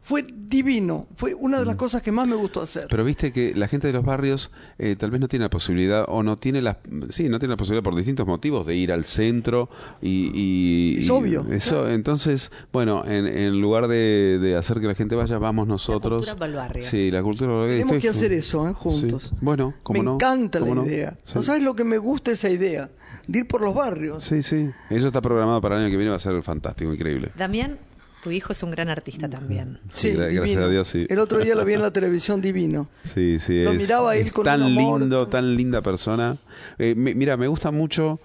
Fue 0.07 0.25
divino, 0.25 1.07
fue 1.17 1.33
una 1.33 1.59
de 1.59 1.65
las 1.65 1.75
cosas 1.75 2.01
que 2.01 2.13
más 2.13 2.27
me 2.29 2.35
gustó 2.35 2.61
hacer. 2.61 2.85
Mm. 2.85 2.89
Pero 2.89 3.03
viste 3.03 3.31
que 3.33 3.53
la 3.53 3.67
gente 3.67 3.87
de 3.87 3.93
los 3.93 4.05
barrios 4.05 4.51
eh, 4.79 4.95
tal 4.97 5.11
vez 5.11 5.19
no 5.19 5.27
tiene 5.27 5.43
la 5.43 5.49
posibilidad 5.49 6.05
o 6.07 6.23
no 6.23 6.37
tiene 6.37 6.61
la 6.61 6.79
sí 7.09 7.27
no 7.27 7.39
tiene 7.39 7.51
la 7.53 7.57
posibilidad 7.57 7.83
por 7.83 7.93
distintos 7.93 8.25
motivos 8.25 8.65
de 8.65 8.75
ir 8.75 8.93
al 8.93 9.03
centro 9.03 9.69
y, 10.01 10.31
y- 10.33 10.97
Es 10.99 11.07
y 11.07 11.09
obvio, 11.11 11.45
eso 11.51 11.89
entonces 11.89 12.51
bueno 12.71 13.03
en, 13.05 13.27
en 13.27 13.59
lugar 13.59 13.89
de, 13.89 14.39
de 14.41 14.55
hacer 14.55 14.79
que 14.79 14.87
la 14.87 14.95
gente 14.95 15.15
vaya 15.15 15.37
vamos 15.39 15.67
nosotros 15.67 16.19
cultura 16.25 16.35
para 16.37 16.51
el 16.51 16.55
barrio. 16.57 16.83
sí 16.83 17.11
la 17.11 17.21
cultura 17.21 17.49
para 17.51 17.55
el 17.55 17.61
barrio. 17.67 17.75
Tenemos 17.77 17.95
Estoy 17.97 18.01
que 18.01 18.09
hacer 18.17 18.31
eso, 18.33 18.69
¿eh? 18.69 18.73
juntos. 18.73 19.23
Sí. 19.31 19.35
bueno 19.41 19.73
como 19.83 19.99
me 19.99 20.05
no 20.05 20.13
encanta 20.13 20.61
la 20.61 20.73
no. 20.73 20.85
idea. 20.85 21.17
Sí. 21.25 21.33
¿No 21.35 21.43
sabes 21.43 21.63
lo 21.63 21.75
que 21.75 21.83
me 21.83 21.97
gusta 21.97 22.31
esa 22.31 22.49
idea? 22.49 22.89
De 23.27 23.39
ir 23.39 23.47
por 23.47 23.59
los 23.61 23.75
barrios. 23.75 24.23
sí 24.23 24.41
sí 24.41 24.69
eso 24.89 25.07
está 25.07 25.21
programado 25.21 25.59
para 25.59 25.75
el 25.75 25.81
año 25.83 25.91
que 25.91 25.97
viene 25.97 26.11
va 26.11 26.15
a 26.15 26.19
ser 26.19 26.41
fantástico 26.43 26.93
increíble 26.93 27.31
Damián, 27.37 27.77
tu 28.21 28.31
hijo 28.31 28.51
es 28.51 28.63
un 28.63 28.71
gran 28.71 28.89
artista 28.89 29.29
también. 29.29 29.79
Sí, 29.89 30.09
gra- 30.09 30.31
gracias 30.33 30.43
divino. 30.45 30.65
a 30.65 30.69
Dios, 30.69 30.87
sí. 30.87 31.05
El 31.09 31.19
otro 31.19 31.39
día 31.39 31.55
lo 31.55 31.63
vi 31.65 31.73
en 31.73 31.81
la 31.81 31.91
televisión 31.91 32.41
divino. 32.41 32.89
Sí, 33.03 33.37
sí, 33.39 33.63
Lo 33.63 33.71
es, 33.71 33.77
miraba 33.77 34.15
él 34.15 34.25
es 34.25 34.33
con 34.33 34.43
tan 34.43 34.61
un 34.63 34.77
amor. 34.77 34.99
lindo, 35.01 35.27
tan 35.27 35.55
linda 35.55 35.81
persona. 35.81 36.37
Eh, 36.77 36.93
me- 36.95 37.13
mira, 37.15 37.37
me 37.37 37.47
gusta 37.47 37.71
mucho, 37.71 38.19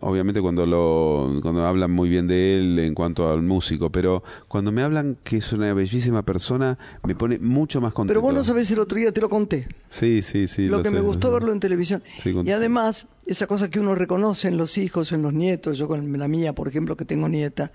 obviamente 0.00 0.40
cuando 0.40 0.64
lo, 0.66 1.38
cuando 1.42 1.66
hablan 1.66 1.90
muy 1.90 2.08
bien 2.08 2.26
de 2.26 2.58
él 2.58 2.78
en 2.78 2.94
cuanto 2.94 3.30
al 3.30 3.42
músico, 3.42 3.90
pero 3.90 4.22
cuando 4.48 4.72
me 4.72 4.82
hablan 4.82 5.16
que 5.22 5.36
es 5.36 5.52
una 5.52 5.72
bellísima 5.74 6.22
persona, 6.24 6.78
me 7.04 7.14
pone 7.14 7.38
mucho 7.38 7.80
más 7.80 7.92
contento. 7.92 8.12
Pero 8.14 8.20
vos 8.22 8.34
no 8.34 8.42
sabés 8.44 8.70
el 8.70 8.78
otro 8.78 8.98
día, 8.98 9.12
te 9.12 9.20
lo 9.20 9.28
conté. 9.28 9.68
Sí, 9.88 10.22
sí, 10.22 10.46
sí. 10.48 10.66
lo 10.68 10.82
que 10.82 10.88
sé, 10.88 10.94
me 10.94 11.00
gustó 11.00 11.28
sé. 11.28 11.34
verlo 11.34 11.52
en 11.52 11.60
televisión. 11.60 12.02
Sí, 12.18 12.34
y 12.44 12.50
además, 12.50 13.06
esa 13.26 13.46
cosa 13.46 13.70
que 13.70 13.78
uno 13.80 13.94
reconoce 13.94 14.48
en 14.48 14.56
los 14.56 14.78
hijos, 14.78 15.12
en 15.12 15.22
los 15.22 15.32
nietos, 15.32 15.78
yo 15.78 15.86
con 15.88 16.16
la 16.18 16.28
mía, 16.28 16.52
por 16.54 16.68
ejemplo, 16.68 16.96
que 16.96 17.04
tengo 17.04 17.28
nieta, 17.28 17.70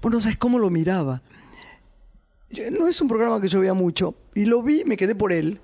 vos 0.00 0.12
no 0.12 0.20
sabés 0.20 0.36
cómo 0.36 0.58
lo 0.58 0.70
miraba. 0.70 1.22
Yo- 2.50 2.70
no 2.70 2.86
es 2.88 3.00
un 3.00 3.08
programa 3.08 3.40
que 3.40 3.48
yo 3.48 3.60
vea 3.60 3.74
mucho, 3.74 4.14
y 4.34 4.44
lo 4.44 4.62
vi, 4.62 4.84
me 4.84 4.96
quedé 4.96 5.14
por 5.14 5.32
él, 5.32 5.60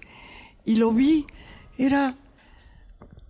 y 0.64 0.76
lo 0.76 0.92
vi, 0.92 1.26
era 1.76 2.14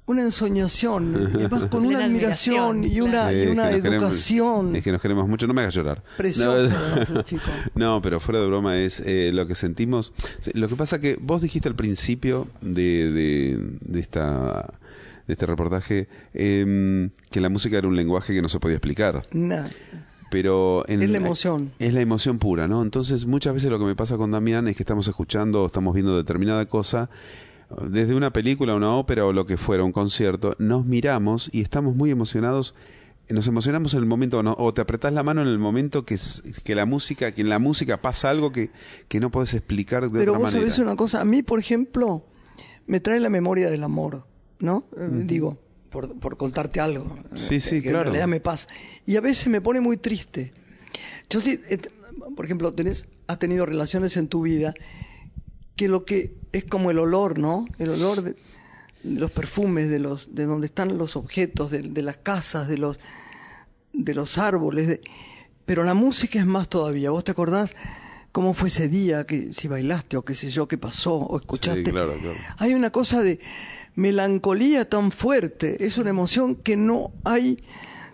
una 0.07 0.23
ensoñación, 0.23 1.31
y 1.33 1.37
además 1.37 1.67
con 1.67 1.85
Una 1.85 1.99
una 1.99 2.07
admiración 2.07 2.83
y 2.85 3.01
una, 3.03 3.29
Sí, 3.29 3.35
y 3.37 3.41
es 3.43 3.51
una 3.51 3.69
que 3.69 3.73
nos 3.75 3.83
queremos- 3.83 4.03
educación. 4.05 4.77
es 4.77 4.85
que 4.85 4.93
nos 4.93 5.03
queremos 5.03 5.29
mucho, 5.29 5.47
no 5.47 5.53
me 5.55 5.61
hagas 5.63 5.75
llorar. 5.75 6.03
Precioso, 6.17 6.71
No, 7.13 7.23
chico. 7.25 7.43
No, 7.75 8.01
pero 8.01 8.19
fuera 8.21 8.41
de 8.41 8.47
broma 8.47 8.79
es 8.79 9.01
eh, 9.05 9.33
lo 9.35 9.47
que 9.47 9.55
sentimos. 9.55 10.15
Lo 10.55 10.67
que 10.69 10.77
pasa 10.77 10.99
que 10.99 11.19
vos 11.21 11.43
dijiste 11.43 11.69
al 11.69 11.75
principio 11.75 12.49
de, 12.63 13.11
de, 13.13 13.59
de 13.81 14.01
esta 14.01 14.73
de 15.27 15.35
este 15.35 15.45
reportaje 15.45 16.09
em, 16.33 17.11
que 17.31 17.43
la 17.43 17.51
música 17.51 17.77
era 17.77 17.87
un 17.87 17.95
lenguaje 17.97 18.33
que 18.33 18.41
no 18.41 18.49
se 18.49 18.61
podía 18.61 18.77
explicar. 18.77 19.27
Nah. 19.33 19.67
Pero 20.31 20.85
en 20.89 21.03
Es 21.03 21.11
la 21.11 21.17
emoción. 21.19 21.73
Es 21.79 21.95
la 21.95 22.01
emoción 22.01 22.39
pura, 22.39 22.69
¿no? 22.69 22.83
Entonces, 22.83 23.27
muchas 23.27 23.55
veces 23.55 23.71
lo 23.71 23.79
que 23.79 23.85
me 23.87 23.95
pasa 23.97 24.17
con 24.17 24.31
Damián 24.31 24.69
es 24.69 24.77
que 24.77 24.83
estamos 24.83 25.09
escuchando 25.09 25.63
o 25.63 25.67
estamos 25.67 25.95
viendo 25.95 26.17
determinada 26.17 26.67
cosa, 26.67 27.09
desde 27.87 28.15
una 28.15 28.33
película, 28.33 28.75
una 28.75 28.95
ópera 28.95 29.25
o 29.27 29.33
lo 29.33 29.47
que 29.47 29.57
fuera, 29.57 29.85
un 29.85 29.93
concierto, 29.93 30.55
nos 30.59 30.85
miramos 30.87 31.49
y 31.53 31.61
estamos 31.63 31.95
muy 31.97 32.11
emocionados. 32.11 32.75
Nos 33.31 33.47
emocionamos 33.47 33.93
en 33.93 34.01
el 34.01 34.07
momento, 34.07 34.43
¿no? 34.43 34.55
o 34.59 34.73
te 34.73 34.81
apretás 34.81 35.13
la 35.13 35.23
mano 35.23 35.43
en 35.43 35.49
el 35.49 35.59
momento 35.59 36.07
que, 36.07 36.17
que 36.65 36.75
la 36.75 36.87
música, 36.87 37.31
que 37.33 37.43
en 37.43 37.51
la 37.51 37.59
música 37.59 38.01
pasa 38.01 38.31
algo 38.31 38.53
que, 38.53 38.71
que 39.07 39.21
no 39.21 39.31
puedes 39.31 39.53
explicar 39.53 40.05
de 40.05 40.09
Pero 40.19 40.33
otra 40.33 40.39
vos 40.39 40.53
manera. 40.55 40.61
sabés 40.71 40.79
una 40.79 40.97
cosa, 40.97 41.21
a 41.21 41.27
mí, 41.27 41.43
por 41.43 41.59
ejemplo, 41.59 42.25
me 42.87 43.01
trae 43.01 43.21
la 43.21 43.29
memoria 43.29 43.69
del 43.69 43.85
amor, 43.85 44.25
¿no? 44.61 44.85
Eh, 44.97 45.07
Digo, 45.25 45.59
por, 45.91 46.19
por 46.19 46.37
contarte 46.37 46.81
algo. 46.81 47.17
Sí, 47.35 47.57
eh, 47.57 47.61
sí, 47.61 47.81
que 47.83 47.91
claro. 47.91 47.99
En 48.01 48.05
realidad 48.07 48.29
me 48.29 48.41
pasa. 48.41 48.69
Y 49.07 49.17
a 49.17 49.21
veces 49.21 49.49
me 49.49 49.61
pone 49.61 49.81
muy 49.81 49.97
triste. 49.97 50.53
Yo 51.31 51.41
sí, 51.41 51.61
eh, 51.69 51.79
por 52.37 52.45
ejemplo, 52.45 52.73
tenés, 52.73 53.07
has 53.27 53.39
tenido 53.39 53.67
relaciones 53.67 54.17
en 54.17 54.29
tu 54.29 54.43
vida 54.43 54.75
que 55.77 55.89
lo 55.89 56.05
que 56.05 56.37
es 56.53 56.65
como 56.65 56.91
el 56.91 56.99
olor, 56.99 57.39
¿no? 57.39 57.67
El 57.79 57.91
olor 57.91 58.23
de, 58.23 58.33
de 59.03 59.21
los 59.21 59.31
perfumes, 59.31 59.89
de 59.91 59.99
los, 59.99 60.35
de 60.35 60.45
donde 60.45 60.67
están 60.67 60.99
los 60.99 61.15
objetos, 61.17 61.71
de, 61.71 61.83
de 61.83 62.03
las 62.03 62.17
casas, 62.17 62.69
de 62.69 62.79
los, 62.79 62.99
de 63.93 64.15
los 64.15 64.39
árboles. 64.39 64.89
de- 64.89 65.01
pero 65.67 65.85
la 65.85 65.95
música 65.95 66.39
es 66.39 66.47
más 66.47 66.69
todavía. 66.69 67.11
¿Vos 67.11 67.25
te 67.25 67.31
acordás 67.33 67.75
cómo 68.33 68.55
fue 68.55 68.69
ese 68.69 68.89
día, 68.89 69.25
que 69.25 69.53
si 69.53 69.69
bailaste 69.69 70.17
o 70.17 70.25
qué 70.25 70.35
sé 70.35 70.51
yo, 70.51 70.69
qué 70.69 70.79
pasó 70.79 71.15
o 71.17 71.37
escuchaste? 71.37 71.85
Sí, 71.85 71.91
claro, 71.91 72.15
claro. 72.21 72.37
Hay 72.59 72.75
una 72.75 72.91
cosa 72.91 73.23
de 73.23 73.41
melancolía 73.95 74.89
tan 74.89 75.11
fuerte. 75.11 75.85
Es 75.85 75.99
una 75.99 76.11
emoción 76.11 76.55
que 76.55 76.77
no 76.77 77.13
hay. 77.25 77.59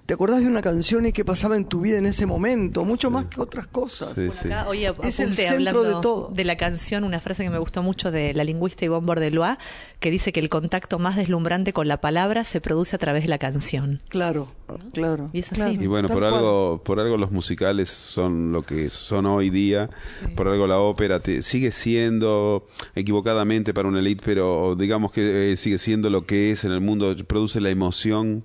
¿Te 0.07 0.13
acordás 0.13 0.43
de 0.43 0.49
una 0.49 0.61
canción 0.61 1.07
y 1.07 1.13
qué 1.13 1.25
pasaba 1.25 1.57
en 1.57 1.65
tu 1.65 1.81
vida 1.81 1.97
en 1.97 2.05
ese 2.05 2.27
momento? 2.27 2.85
Mucho 2.85 3.11
más 3.11 3.25
que 3.25 3.41
otras 3.41 3.67
cosas. 3.67 4.13
Sí, 4.15 4.29
sí. 4.33 4.49
Acá, 4.49 4.69
hoy 4.69 4.85
ap- 4.85 5.03
Es 5.03 5.19
el 5.19 5.35
centro 5.35 5.55
hablando 5.55 5.83
de 5.83 6.03
todo. 6.03 6.29
de 6.31 6.45
la 6.45 6.59
canción, 6.59 7.05
una 7.05 7.21
frase 7.23 7.43
que 7.43 7.49
me 7.49 7.57
gustó 7.59 7.83
mucho 7.83 8.11
de 8.11 8.35
la 8.35 8.45
lingüista 8.45 8.85
Yvonne 8.85 9.07
Bordelois, 9.07 9.57
que 10.01 10.11
dice 10.11 10.31
que 10.31 10.41
el 10.41 10.51
contacto 10.51 10.99
más 10.99 11.17
deslumbrante 11.17 11.73
con 11.73 11.89
la 11.89 12.03
palabra 12.03 12.45
se 12.45 12.61
produce 12.61 12.97
a 12.97 12.99
través 12.99 13.23
de 13.23 13.31
la 13.31 13.39
canción. 13.39 14.03
Claro, 14.11 14.53
claro. 14.93 15.31
Y 15.33 15.39
es 15.39 15.47
así. 15.47 15.55
claro, 15.55 15.73
Y 15.83 15.87
bueno, 15.87 16.09
por 16.09 16.19
cual. 16.19 16.35
algo, 16.35 16.83
por 16.85 17.01
algo 17.01 17.17
los 17.17 17.31
musicales 17.31 17.89
son 17.89 18.53
lo 18.53 18.61
que 18.63 18.91
son 18.91 19.25
hoy 19.25 19.49
día, 19.49 19.89
por 20.37 20.49
algo 20.49 20.67
la 20.67 20.81
ópera 20.81 21.21
te- 21.21 21.41
sigue 21.43 21.71
siendo 21.71 22.67
equivocadamente 22.95 23.73
para 23.73 23.89
una 23.89 24.01
elite, 24.01 24.23
pero 24.23 24.77
digamos 24.79 25.13
que 25.13 25.53
eh, 25.53 25.57
sigue 25.57 25.79
siendo 25.79 26.11
lo 26.11 26.27
que 26.27 26.51
es 26.51 26.65
en 26.65 26.73
el 26.73 26.83
mundo, 26.83 27.17
produce 27.27 27.63
la 27.63 27.71
emoción 27.71 28.45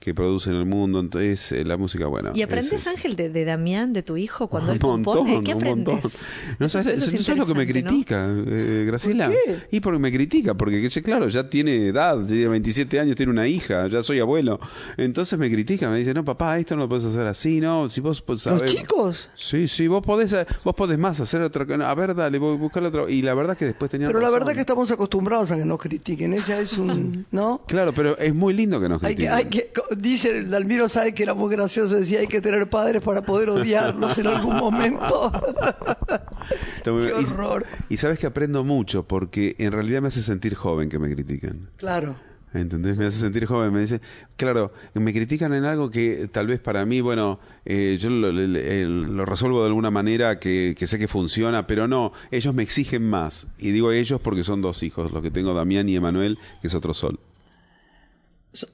que 0.00 0.14
produce 0.14 0.48
en 0.48 0.56
el 0.56 0.64
mundo, 0.64 0.98
entonces 0.98 1.52
eh, 1.52 1.62
la 1.62 1.76
música, 1.76 2.06
bueno. 2.06 2.32
¿Y 2.34 2.40
es 2.40 2.46
aprendes. 2.46 2.86
Ángel, 2.86 3.16
de, 3.16 3.28
de 3.28 3.44
Damián, 3.44 3.92
de 3.92 4.02
tu 4.02 4.16
hijo, 4.16 4.48
cuando 4.48 4.70
un 4.72 4.76
él 4.76 4.80
montón, 4.82 5.14
compone? 5.26 5.44
¿Qué 5.44 5.52
un 5.52 5.58
aprendes? 5.60 5.88
montón. 5.94 6.10
No 6.58 6.66
Eso- 6.66 6.82
sabes, 6.82 6.98
eso 7.02 7.06
es 7.08 7.12
no 7.12 7.18
sabes 7.20 7.38
lo 7.40 7.46
que 7.46 7.54
me 7.54 7.62
interesante, 7.64 8.14
¿no? 8.16 8.34
critica, 8.34 8.50
eh, 8.56 8.84
Graciela. 8.86 9.26
¿Por 9.26 9.34
qué? 9.34 9.76
Y 9.76 9.80
porque 9.80 9.98
me 9.98 10.10
critica, 10.10 10.54
porque 10.54 10.88
que, 10.88 11.02
claro, 11.02 11.28
ya 11.28 11.50
tiene 11.50 11.88
edad, 11.88 12.16
tiene 12.26 12.48
27 12.48 12.98
años, 12.98 13.14
tiene 13.14 13.30
una 13.30 13.46
hija, 13.46 13.88
ya 13.88 14.02
soy 14.02 14.20
abuelo. 14.20 14.58
Entonces 14.96 15.38
me 15.38 15.50
critica, 15.50 15.90
me 15.90 15.98
dice, 15.98 16.14
no, 16.14 16.24
papá, 16.24 16.58
esto 16.58 16.76
no 16.76 16.84
lo 16.84 16.88
puedes 16.88 17.04
hacer 17.04 17.26
así, 17.26 17.60
no, 17.60 17.90
si 17.90 18.00
vos 18.00 18.22
pues, 18.22 18.46
¿Los 18.46 18.64
chicos? 18.64 19.28
Sí, 19.34 19.68
sí, 19.68 19.86
vos 19.86 20.02
podés, 20.02 20.32
eh, 20.32 20.46
vos 20.64 20.74
podés 20.74 20.98
más 20.98 21.20
hacer 21.20 21.42
otra 21.42 21.66
cosa. 21.66 21.90
A 21.90 21.94
ver, 21.94 22.14
dale, 22.14 22.38
voy 22.38 22.54
a 22.54 22.58
buscar 22.58 22.82
otro. 22.84 23.06
Y 23.06 23.20
la 23.20 23.34
verdad 23.34 23.54
que 23.54 23.66
después 23.66 23.90
tenía 23.90 24.06
Pero 24.06 24.20
la 24.20 24.30
verdad 24.30 24.54
que 24.54 24.60
estamos 24.60 24.90
acostumbrados 24.90 25.50
a 25.50 25.58
que 25.58 25.66
nos 25.66 25.78
critiquen. 25.78 26.32
Ella 26.32 26.58
es 26.58 26.78
un. 26.78 27.26
¿No? 27.30 27.62
Claro, 27.68 27.92
pero 27.92 28.16
es 28.16 28.34
muy 28.34 28.54
lindo 28.54 28.80
que 28.80 28.88
nos 28.88 29.02
Hay 29.04 29.14
que, 29.14 29.26
critiquen. 29.26 29.34
hay 29.36 29.44
que, 29.46 29.70
dice 29.96 30.44
Dalmiro 30.44 30.88
sabe 30.88 31.14
que 31.14 31.22
era 31.22 31.34
muy 31.34 31.50
gracioso, 31.54 31.96
decía 31.96 32.20
hay 32.20 32.26
que 32.26 32.40
tener 32.40 32.68
padres 32.70 33.02
para 33.02 33.22
poder 33.22 33.50
odiarlos 33.50 34.16
en 34.18 34.26
algún 34.28 34.56
momento. 34.56 35.32
Qué. 36.84 36.90
Y- 36.90 37.24
horror. 37.32 37.66
Y, 37.88 37.96
sabes 37.96 38.18
que 38.18 38.26
aprendo 38.26 38.64
mucho 38.64 39.06
porque 39.06 39.54
en 39.58 39.72
realidad 39.72 40.00
me 40.02 40.08
hace 40.08 40.22
sentir 40.22 40.54
joven 40.54 40.88
que 40.88 40.98
me 40.98 41.12
critiquen. 41.12 41.68
claro. 41.76 42.16
¿Entendés? 42.52 42.96
Me 42.96 43.06
hace 43.06 43.20
sentir 43.20 43.46
joven. 43.46 43.72
Me 43.72 43.78
dice, 43.78 44.00
claro, 44.36 44.72
me 44.94 45.12
critican 45.12 45.54
en 45.54 45.62
algo 45.64 45.88
que 45.88 46.28
tal 46.32 46.48
vez 46.48 46.58
para 46.58 46.84
mí, 46.84 47.00
bueno, 47.00 47.38
eh, 47.64 47.96
yo 48.00 48.10
lo, 48.10 48.32
le- 48.32 48.86
lo 48.86 49.24
resuelvo 49.24 49.60
de 49.60 49.68
alguna 49.68 49.92
manera 49.92 50.40
que, 50.40 50.74
que 50.76 50.88
sé 50.88 50.98
que 50.98 51.06
funciona, 51.06 51.68
pero 51.68 51.86
no, 51.86 52.12
ellos 52.32 52.52
me 52.52 52.64
exigen 52.64 53.08
más. 53.08 53.46
Y 53.56 53.70
digo 53.70 53.92
ellos 53.92 54.20
porque 54.20 54.42
son 54.42 54.62
dos 54.62 54.82
hijos, 54.82 55.12
los 55.12 55.22
que 55.22 55.30
tengo, 55.30 55.54
Damián 55.54 55.88
y 55.88 55.94
Emanuel, 55.94 56.38
que 56.60 56.66
es 56.66 56.74
otro 56.74 56.92
sol. 56.92 57.20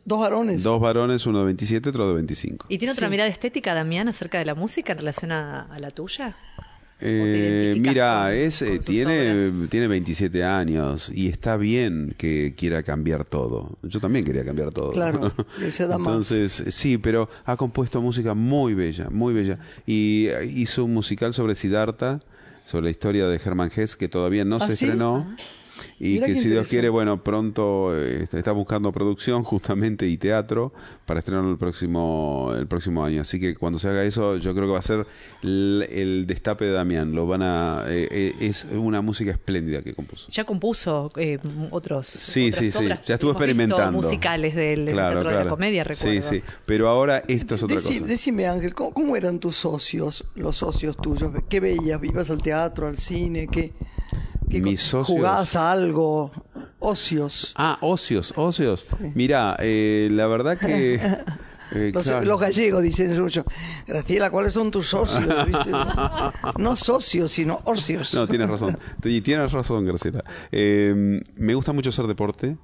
Dos 0.04 0.20
varones. 0.20 0.62
Dos 0.62 0.80
varones, 0.80 1.26
uno 1.26 1.40
de 1.40 1.44
27, 1.46 1.90
otro 1.90 2.08
de 2.08 2.14
25. 2.14 2.66
¿Y 2.68 2.78
tiene 2.78 2.92
otra 2.92 3.08
Sí. 3.08 3.10
mirada 3.10 3.28
estética, 3.28 3.74
Damián, 3.74 4.08
acerca 4.08 4.38
de 4.38 4.44
la 4.46 4.54
música 4.54 4.92
en 4.92 4.98
relación 4.98 5.32
a, 5.32 5.62
a 5.62 5.78
la 5.78 5.90
tuya? 5.90 6.34
Eh, 6.98 7.76
mira, 7.78 8.22
con- 8.28 8.32
es, 8.38 8.62
eh, 8.62 8.68
con 8.76 8.78
tiene, 8.86 9.32
obras? 9.50 9.68
tiene 9.70 9.86
27 9.86 10.42
años 10.44 11.10
y 11.14 11.28
está 11.28 11.58
bien 11.58 12.14
que 12.16 12.54
quiera 12.56 12.82
cambiar 12.82 13.24
todo. 13.24 13.76
Yo 13.82 14.00
también 14.00 14.24
quería 14.24 14.46
cambiar 14.46 14.70
todo. 14.72 14.92
Claro, 14.92 15.30
y 15.66 15.70
se 15.70 15.86
da 15.86 15.98
más. 15.98 16.06
Entonces, 16.08 16.64
sí, 16.74 16.96
pero 16.96 17.28
ha 17.44 17.56
compuesto 17.58 18.00
música 18.00 18.32
muy 18.32 18.72
bella, 18.72 19.10
muy 19.10 19.34
bella. 19.34 19.58
Y 19.84 20.28
eh, 20.28 20.46
hizo 20.46 20.86
un 20.86 20.94
musical 20.94 21.34
sobre 21.34 21.54
Siddhartha, 21.54 22.20
sobre 22.64 22.84
la 22.84 22.90
historia 22.92 23.28
de 23.28 23.36
Hermann 23.44 23.70
Hesse, 23.76 23.96
que 23.96 24.08
todavía 24.08 24.46
no 24.46 24.56
¿Ah, 24.56 24.66
se 24.66 24.74
sí? 24.76 24.86
estrenó. 24.86 25.36
Y 25.98 26.14
Mira 26.14 26.26
que 26.26 26.34
si 26.36 26.48
Dios 26.48 26.68
quiere, 26.68 26.88
bueno, 26.88 27.22
pronto 27.22 27.96
eh, 27.96 28.24
está, 28.30 28.52
buscando 28.52 28.92
producción 28.92 29.42
justamente 29.44 30.06
y 30.06 30.16
teatro 30.16 30.72
para 31.06 31.20
estrenarlo 31.20 31.50
el 31.50 31.58
próximo 31.58 32.52
el 32.56 32.66
próximo 32.66 33.04
año. 33.04 33.20
Así 33.20 33.40
que 33.40 33.54
cuando 33.54 33.78
se 33.78 33.88
haga 33.88 34.04
eso, 34.04 34.36
yo 34.36 34.54
creo 34.54 34.66
que 34.66 34.72
va 34.72 34.78
a 34.78 34.82
ser 34.82 35.06
el, 35.42 35.86
el 35.90 36.26
destape 36.26 36.64
de 36.66 36.72
Damián. 36.72 37.12
Lo 37.12 37.26
van 37.26 37.42
a 37.42 37.84
eh, 37.88 38.08
eh, 38.10 38.34
es 38.40 38.66
una 38.72 39.00
música 39.00 39.30
espléndida 39.30 39.82
que 39.82 39.94
compuso. 39.94 40.28
Ya 40.30 40.44
compuso 40.44 41.10
eh, 41.16 41.38
otros. 41.70 42.06
Sí, 42.06 42.48
otras 42.48 42.58
sí, 42.60 42.70
sí. 42.70 42.88
Ya 43.04 43.14
estuvo 43.14 43.32
experimentando. 43.32 43.92
musicales 43.92 44.54
del 44.54 44.86
Teatro 44.86 45.28
de 45.30 45.44
la 45.44 45.48
Comedia, 45.48 45.84
recuerdo. 45.84 46.22
Sí, 46.22 46.36
sí. 46.36 46.42
Pero 46.64 46.88
ahora 46.88 47.22
esto 47.28 47.54
es 47.54 47.62
otra 47.62 47.76
Deci- 47.76 48.00
cosa. 48.00 48.06
Decime, 48.06 48.46
Ángel, 48.46 48.74
¿cómo, 48.74 48.92
cómo 48.92 49.16
eran 49.16 49.38
tus 49.38 49.56
socios, 49.56 50.24
los 50.34 50.56
socios 50.56 50.96
tuyos? 50.96 51.32
¿Qué 51.48 51.60
veías? 51.60 52.02
¿Ibas 52.02 52.30
al 52.30 52.42
teatro, 52.42 52.86
al 52.86 52.98
cine? 52.98 53.46
¿Qué, 53.46 53.72
qué 53.72 53.95
Mis 54.48 54.80
socios- 54.80 55.06
¿Jugabas 55.18 55.56
a 55.56 55.72
algo? 55.72 56.30
¿Ocios? 56.78 57.52
Ah, 57.56 57.78
ocios, 57.80 58.32
ocios. 58.36 58.86
Mira, 59.14 59.56
eh, 59.60 60.08
la 60.12 60.26
verdad 60.26 60.56
que 60.58 61.00
Eh, 61.72 61.90
los, 61.92 62.04
claro. 62.04 62.24
los 62.24 62.40
gallegos 62.40 62.80
dicen 62.80 63.20
mucho, 63.20 63.44
Graciela, 63.88 64.30
¿cuáles 64.30 64.54
son 64.54 64.70
tus 64.70 64.86
socios? 64.86 65.24
No 66.58 66.76
socios, 66.76 67.32
sino 67.32 67.60
ocios. 67.64 68.14
No, 68.14 68.28
tienes 68.28 68.48
razón. 68.48 68.78
Y 69.04 69.20
tienes 69.20 69.50
razón, 69.50 69.84
Graciela. 69.84 70.22
Eh, 70.52 71.20
me 71.34 71.54
gusta 71.54 71.72
mucho 71.72 71.90
hacer 71.90 72.06
deporte. 72.06 72.56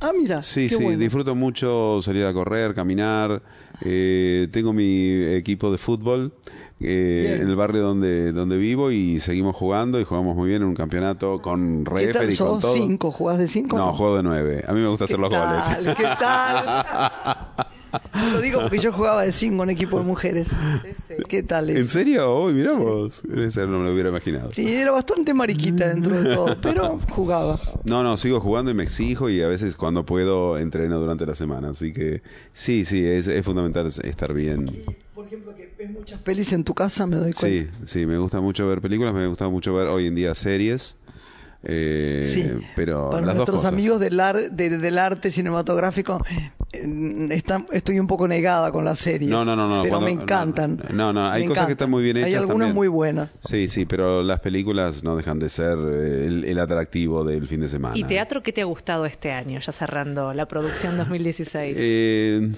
Ah, 0.00 0.10
mira, 0.16 0.42
Sí, 0.42 0.68
qué 0.68 0.76
sí, 0.76 0.82
bueno. 0.82 0.98
disfruto 0.98 1.36
mucho 1.36 2.00
salir 2.02 2.26
a 2.26 2.32
correr, 2.32 2.74
caminar. 2.74 3.42
Eh, 3.84 4.48
tengo 4.50 4.72
mi 4.72 5.22
equipo 5.36 5.70
de 5.70 5.78
fútbol 5.78 6.34
eh, 6.84 7.38
el 7.40 7.54
barrio 7.56 7.82
donde, 7.82 8.32
donde 8.32 8.56
vivo 8.58 8.90
y 8.90 9.20
seguimos 9.20 9.56
jugando 9.56 10.00
y 10.00 10.04
jugamos 10.04 10.36
muy 10.36 10.48
bien 10.48 10.62
en 10.62 10.68
un 10.68 10.74
campeonato 10.74 11.40
con 11.40 11.84
¿Qué 11.84 11.90
tal 11.90 11.94
referee 11.94 12.34
y 12.34 12.36
con 12.36 12.60
todo. 12.60 12.72
¿Cinco? 12.74 13.10
¿Jugás 13.10 13.38
de 13.38 13.48
cinco? 13.48 13.76
No, 13.76 13.92
juego 13.92 14.16
de 14.16 14.22
nueve. 14.22 14.64
A 14.66 14.72
mí 14.72 14.80
me 14.80 14.88
gusta 14.88 15.04
hacer 15.04 15.16
¿Qué 15.16 15.22
los 15.22 15.30
goles. 15.30 15.64
tal? 15.64 15.94
¿Qué 15.94 16.02
tal? 16.02 17.66
Lo 18.32 18.40
digo 18.40 18.60
porque 18.62 18.78
yo 18.78 18.92
jugaba 18.92 19.22
de 19.22 19.32
cinco 19.32 19.62
en 19.64 19.70
equipo 19.70 19.98
de 19.98 20.04
mujeres. 20.04 20.56
¿Qué 21.28 21.42
tal 21.42 21.70
es? 21.70 21.78
¿En 21.78 21.86
serio? 21.86 22.42
Uy, 22.42 22.54
miramos. 22.54 23.22
Ese 23.24 23.66
no 23.66 23.78
me 23.78 23.86
lo 23.86 23.92
hubiera 23.92 24.08
imaginado. 24.08 24.50
Sí, 24.54 24.72
era 24.72 24.90
bastante 24.92 25.34
mariquita 25.34 25.88
dentro 25.88 26.20
de 26.22 26.34
todo, 26.34 26.56
pero 26.60 26.98
jugaba. 27.10 27.58
No, 27.84 28.02
no, 28.02 28.16
sigo 28.16 28.40
jugando 28.40 28.70
y 28.70 28.74
me 28.74 28.82
exijo 28.84 29.28
y 29.28 29.42
a 29.42 29.48
veces 29.48 29.76
cuando 29.76 30.04
puedo 30.06 30.58
entreno 30.58 30.98
durante 30.98 31.26
la 31.26 31.34
semana. 31.34 31.70
Así 31.70 31.92
que 31.92 32.22
sí, 32.50 32.84
sí, 32.84 33.04
es, 33.04 33.26
es 33.26 33.44
fundamental 33.44 33.86
estar 33.86 34.32
bien. 34.32 34.84
Por 35.14 35.26
ejemplo, 35.26 35.54
que 35.54 35.74
ves 35.78 35.90
muchas 35.90 36.20
pelis 36.20 36.52
en 36.52 36.64
tu 36.64 36.74
casa, 36.74 37.06
me 37.06 37.16
doy 37.16 37.32
Sí, 37.32 37.66
cuenta. 37.66 37.86
sí, 37.86 38.06
me 38.06 38.16
gusta 38.18 38.40
mucho 38.40 38.66
ver 38.68 38.80
películas, 38.80 39.12
me 39.14 39.26
gusta 39.26 39.48
mucho 39.48 39.74
ver 39.74 39.88
hoy 39.88 40.06
en 40.06 40.14
día 40.14 40.34
series. 40.34 40.96
Eh, 41.64 42.22
Sí, 42.26 42.50
pero 42.74 43.10
para 43.10 43.26
las 43.26 43.36
dos 43.36 43.48
nuestros 43.48 43.56
cosas. 43.58 43.72
amigos 43.72 44.00
del, 44.00 44.18
ar- 44.18 44.50
de- 44.50 44.78
del 44.78 44.98
arte 44.98 45.30
cinematográfico, 45.30 46.20
eh, 46.72 47.28
están- 47.30 47.66
estoy 47.72 48.00
un 48.00 48.06
poco 48.08 48.26
negada 48.26 48.72
con 48.72 48.84
las 48.84 48.98
series. 48.98 49.30
No, 49.30 49.44
no, 49.44 49.54
no, 49.54 49.68
no, 49.68 49.82
Pero 49.82 49.98
cuando- 49.98 50.06
me 50.16 50.22
encantan. 50.22 50.82
no, 50.92 51.12
no, 51.12 51.28
hay 51.30 51.42
Me 51.42 51.48
cosas 51.50 51.66
que 51.66 51.72
están 51.72 51.90
muy 51.90 52.02
bien 52.02 52.16
Hay 52.16 52.24
hechas 52.24 52.40
algunas 52.40 52.60
también. 52.68 52.74
muy 52.74 52.88
buenas. 52.88 53.38
Sí, 53.46 53.68
sí, 53.68 53.84
pero 53.86 54.22
las 54.24 54.40
películas 54.40 55.04
no 55.04 55.14
dejan 55.16 55.38
de 55.38 55.48
ser 55.48 55.78
eh, 55.78 56.26
el, 56.26 56.44
el 56.44 56.58
atractivo 56.58 57.24
del 57.24 57.46
fin 57.46 57.60
de 57.60 57.68
semana. 57.68 57.96
¿Y 57.96 58.04
teatro 58.04 58.42
qué 58.42 58.52
te 58.52 58.62
ha 58.62 58.64
gustado 58.64 59.06
este 59.06 59.30
año, 59.32 59.60
ya 59.60 59.70
cerrando 59.72 60.34
la 60.34 60.46
producción 60.46 60.96
2016? 60.96 61.76
Eh, 61.78 62.50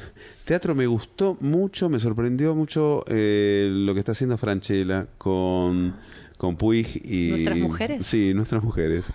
teatro 0.46 0.74
me 0.74 0.86
gustó 0.86 1.36
mucho, 1.40 1.88
me 1.90 1.98
sorprendió 2.00 2.55
mucho 2.55 3.05
eh, 3.09 3.68
lo 3.70 3.92
que 3.92 4.00
está 4.00 4.12
haciendo 4.12 4.38
Franchella 4.38 5.07
con, 5.18 5.94
con 6.39 6.57
Puig 6.57 7.01
y... 7.05 7.30
¿Nuestras 7.30 7.59
mujeres? 7.59 8.07
Sí, 8.07 8.32
nuestras 8.35 8.62
mujeres. 8.62 9.11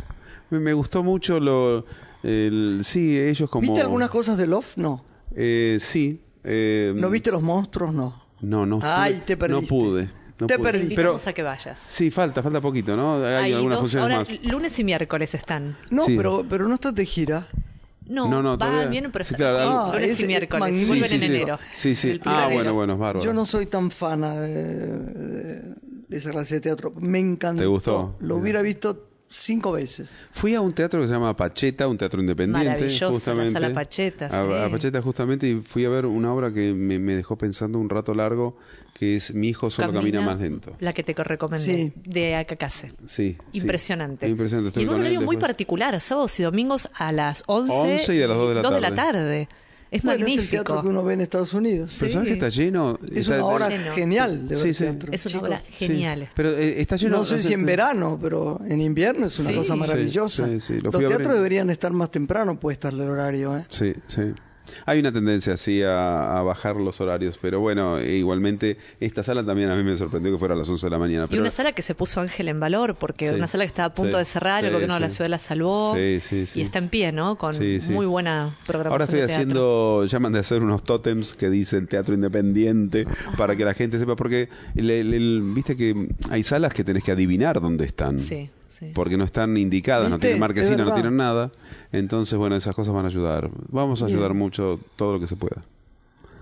Me, 0.49 0.59
me 0.59 0.73
gustó 0.73 1.03
mucho 1.03 1.39
lo... 1.39 1.85
el- 2.23 2.81
sí, 2.83 3.19
ellos 3.19 3.49
como... 3.49 3.61
¿Viste 3.61 3.81
algunas 3.81 4.09
cosas 4.09 4.37
de 4.37 4.47
Love? 4.47 4.77
No. 4.77 5.03
Eh, 5.35 5.77
sí. 5.79 6.21
eh, 6.43 6.93
¿No 6.95 7.09
viste 7.09 7.31
los 7.31 7.41
monstruos? 7.41 7.93
No. 7.93 8.23
No, 8.41 8.65
no. 8.65 8.79
Ay, 8.81 9.13
pude- 9.15 9.21
te 9.25 9.37
perdiste. 9.37 9.61
No 9.61 9.67
pude. 9.67 10.03
no 10.39 10.47
Te 10.47 10.57
pude. 10.57 10.71
Te 10.71 10.95
Pero 10.95 11.17
a 11.23 11.33
que 11.33 11.43
vayas. 11.43 11.77
sí, 11.79 12.09
falta, 12.09 12.41
falta 12.41 12.61
poquito, 12.61 12.95
¿no? 12.95 13.17
Hay 13.23 13.45
Hay 13.45 13.53
algunas 13.53 13.75
dos- 13.77 13.91
funciones 13.91 14.03
ahora, 14.03 14.17
más. 14.41 14.51
lunes 14.51 14.79
y 14.79 14.83
miércoles 14.83 15.35
están. 15.35 15.77
No, 15.91 16.05
Sí. 16.05 16.15
pero, 16.15 16.45
pero 16.49 16.67
no 16.67 16.75
estás 16.75 16.95
de 16.95 17.05
gira. 17.05 17.45
No, 18.09 18.27
No, 18.27 18.41
no, 18.41 18.57
va, 18.57 18.57
todavía- 18.57 18.87
vienen, 18.89 19.11
pero 19.11 19.23
sí, 19.23 19.35
claro, 19.35 19.93
lunes 19.93 20.19
Ah, 20.19 20.23
y 20.23 20.27
miércoles. 20.27 20.59
magnífico. 20.59 20.95
Y 20.95 20.99
vuelven 20.99 21.09
Sí, 21.09 21.15
en 21.15 21.21
sí, 21.21 21.27
sí. 21.27 21.35
enero. 21.35 21.59
Sí, 21.75 21.95
sí. 21.95 22.19
Ah, 22.25 22.49
bueno, 22.51 22.73
bueno, 22.73 22.93
es 22.93 22.99
bárbaro. 22.99 23.23
Yo 23.25 23.33
no 23.33 23.45
soy 23.45 23.67
tan 23.67 23.91
fana 23.91 24.39
de, 24.39 24.63
de- 24.63 25.75
de 26.09 26.17
esa 26.17 26.31
clase 26.31 26.55
de 26.55 26.61
teatro. 26.61 26.91
Me 26.99 27.19
encantó. 27.19 27.61
¿Te 27.61 27.67
gustó? 27.67 28.15
Lo 28.19 28.35
hubiera 28.37 28.61
visto 28.63 29.08
cinco 29.29 29.71
veces. 29.73 30.15
Fui 30.31 30.55
a 30.55 30.61
un 30.61 30.73
teatro 30.73 31.01
que 31.01 31.07
se 31.07 31.13
llama 31.13 31.35
Pacheta, 31.35 31.87
un 31.87 31.97
teatro 31.97 32.19
independiente. 32.19 32.69
Maravilloso, 32.69 33.05
la 33.05 33.11
justamente. 33.13 33.51
sala 33.53 33.73
Pacheta, 33.73 34.25
A, 34.25 34.29
sí. 34.29 34.53
a 34.65 34.69
Pacheta, 34.71 35.01
justamente, 35.01 35.47
y 35.47 35.55
fui 35.61 35.85
a 35.85 35.89
ver 35.89 36.05
una 36.05 36.33
obra 36.33 36.51
que 36.51 36.73
me, 36.73 36.99
me 36.99 37.13
dejó 37.15 37.37
pensando 37.37 37.77
un 37.79 37.89
rato 37.89 38.13
largo, 38.13 38.57
que 38.93 39.15
es 39.15 39.33
Mi 39.33 39.49
hijo 39.49 39.69
solo 39.69 39.93
camina, 39.93 40.21
más 40.21 40.39
lento. 40.39 40.75
La 40.79 40.93
que 40.93 41.03
te 41.03 41.13
recomendé, 41.13 41.65
Sí. 41.65 41.93
de 42.05 42.35
Acacase. 42.35 42.89
Sí. 43.05 43.37
sí. 43.37 43.37
Impresionante. 43.53 44.27
Impresionante. 44.27 44.69
Estuve 44.69 44.83
y 44.83 44.87
en 44.87 44.93
un 44.93 44.99
horario 45.01 45.21
muy 45.21 45.37
particular, 45.37 45.99
sábados 46.01 46.39
y 46.39 46.43
domingos 46.43 46.89
a 46.95 47.11
las 47.11 47.43
11, 47.47 47.73
11 47.73 48.15
y 48.15 48.21
a 48.21 48.27
las 48.27 48.37
2 48.37 48.49
de 48.49 48.55
la 48.55 48.61
tarde. 48.61 48.95
tarde. 48.95 49.49
Es 49.91 50.03
Bueno, 50.03 50.19
es 50.19 50.25
el 50.27 50.35
magnífico. 50.37 50.51
teatro 50.51 50.81
que 50.83 50.87
uno 50.87 51.03
ve 51.03 51.13
en 51.15 51.21
Estados 51.21 51.53
Unidos. 51.53 51.95
Pero 51.99 52.11
¿sabes 52.11 52.27
Sí. 52.27 52.33
que 52.33 52.33
está 52.45 52.49
lleno? 52.49 52.99
Es 53.11 53.17
Está- 53.17 53.35
una 53.37 53.45
obra 53.45 53.69
lleno. 53.69 53.91
genial 53.93 54.47
de 54.47 54.55
ver 54.55 54.63
Sí, 54.63 54.73
sí. 54.75 54.83
teatro. 54.83 55.11
es 55.11 55.25
una 55.25 55.31
chicos. 55.33 55.47
obra 55.47 55.61
Sí. 55.61 55.85
genial. 55.87 56.29
Pero 56.35 56.49
eh, 56.57 56.79
está 56.81 56.95
lleno. 56.95 57.17
No 57.17 57.25
sé 57.25 57.41
si 57.41 57.53
en 57.53 57.65
verano, 57.65 58.19
pero 58.21 58.59
en 58.67 58.81
invierno 58.81 59.25
es 59.25 59.39
una 59.39 59.49
Sí. 59.49 59.55
cosa 59.55 59.75
maravillosa. 59.75 60.47
sí, 60.47 60.59
sí, 60.59 60.73
lo 60.81 60.91
Los 60.91 60.99
teatros 61.01 61.33
deberían 61.33 61.69
estar 61.71 61.91
más 61.91 62.11
temprano 62.11 62.59
puestas 62.59 62.93
el 62.93 63.01
horario. 63.01 63.57
¿eh? 63.57 63.65
Sí, 63.69 63.93
sí. 64.07 64.21
Hay 64.85 64.99
una 64.99 65.11
tendencia 65.11 65.53
así 65.53 65.81
a, 65.83 66.39
a 66.39 66.41
bajar 66.43 66.75
los 66.77 66.99
horarios, 67.01 67.37
pero 67.41 67.59
bueno, 67.59 67.97
e 67.99 68.15
igualmente 68.17 68.77
esta 68.99 69.23
sala 69.23 69.43
también 69.45 69.69
a 69.69 69.75
mí 69.75 69.83
me 69.83 69.97
sorprendió 69.97 70.31
que 70.31 70.37
fuera 70.39 70.53
a 70.55 70.57
las 70.57 70.69
11 70.69 70.85
de 70.85 70.89
la 70.91 70.99
mañana. 70.99 71.27
Y 71.29 71.37
una 71.37 71.51
sala 71.51 71.71
que 71.73 71.81
se 71.81 71.95
puso 71.95 72.21
Ángel 72.21 72.47
en 72.47 72.59
valor, 72.59 72.95
porque 72.95 73.29
Sí. 73.29 73.35
una 73.35 73.47
sala 73.47 73.63
que 73.63 73.67
estaba 73.69 73.87
a 73.87 73.93
punto 73.93 74.13
Sí. 74.13 74.19
de 74.19 74.25
cerrar, 74.25 74.65
el 74.65 74.71
gobierno 74.73 74.95
de 74.95 74.99
la 75.01 75.09
ciudad 75.09 75.29
la 75.29 75.39
salvó. 75.39 75.95
Sí, 75.95 76.19
sí, 76.21 76.45
sí. 76.45 76.59
Y 76.59 76.63
está 76.63 76.79
en 76.79 76.89
pie, 76.89 77.11
¿no? 77.11 77.37
Con 77.37 77.55
muy 77.89 78.05
buena 78.05 78.55
programación. 78.65 78.91
Ahora 78.91 79.03
estoy 79.05 79.19
de 79.19 79.25
haciendo, 79.25 80.05
llaman 80.05 80.33
de 80.33 80.39
hacer 80.39 80.61
unos 80.61 80.83
tótems 80.83 81.33
que 81.33 81.49
dicen 81.49 81.87
teatro 81.87 82.13
independiente 82.13 83.05
para 83.37 83.55
que 83.55 83.65
la 83.65 83.73
gente 83.73 83.99
sepa, 83.99 84.15
porque 84.15 84.49
el- 84.75 84.89
el- 84.89 85.13
el- 85.13 85.41
viste 85.53 85.75
que 85.75 86.07
hay 86.29 86.43
salas 86.43 86.73
que 86.73 86.83
tenés 86.83 87.03
que 87.03 87.11
adivinar 87.11 87.61
dónde 87.61 87.85
están. 87.85 88.19
Sí, 88.19 88.49
sí. 88.79 88.91
Porque 88.93 89.17
no 89.17 89.23
están 89.23 89.57
indicadas, 89.57 90.09
no 90.09 90.19
tienen 90.19 90.37
Es 90.37 90.39
marquesina, 90.39 90.85
no 90.85 90.93
tienen 90.93 91.17
nada. 91.17 91.51
Entonces, 91.91 92.37
bueno, 92.37 92.55
esas 92.55 92.75
cosas 92.75 92.93
van 92.93 93.05
a 93.05 93.09
ayudar. 93.09 93.49
Vamos 93.69 94.01
a 94.01 94.05
Bien. 94.05 94.17
ayudar 94.17 94.33
mucho 94.33 94.79
todo 94.95 95.13
lo 95.13 95.19
que 95.19 95.27
se 95.27 95.35
pueda. 95.35 95.63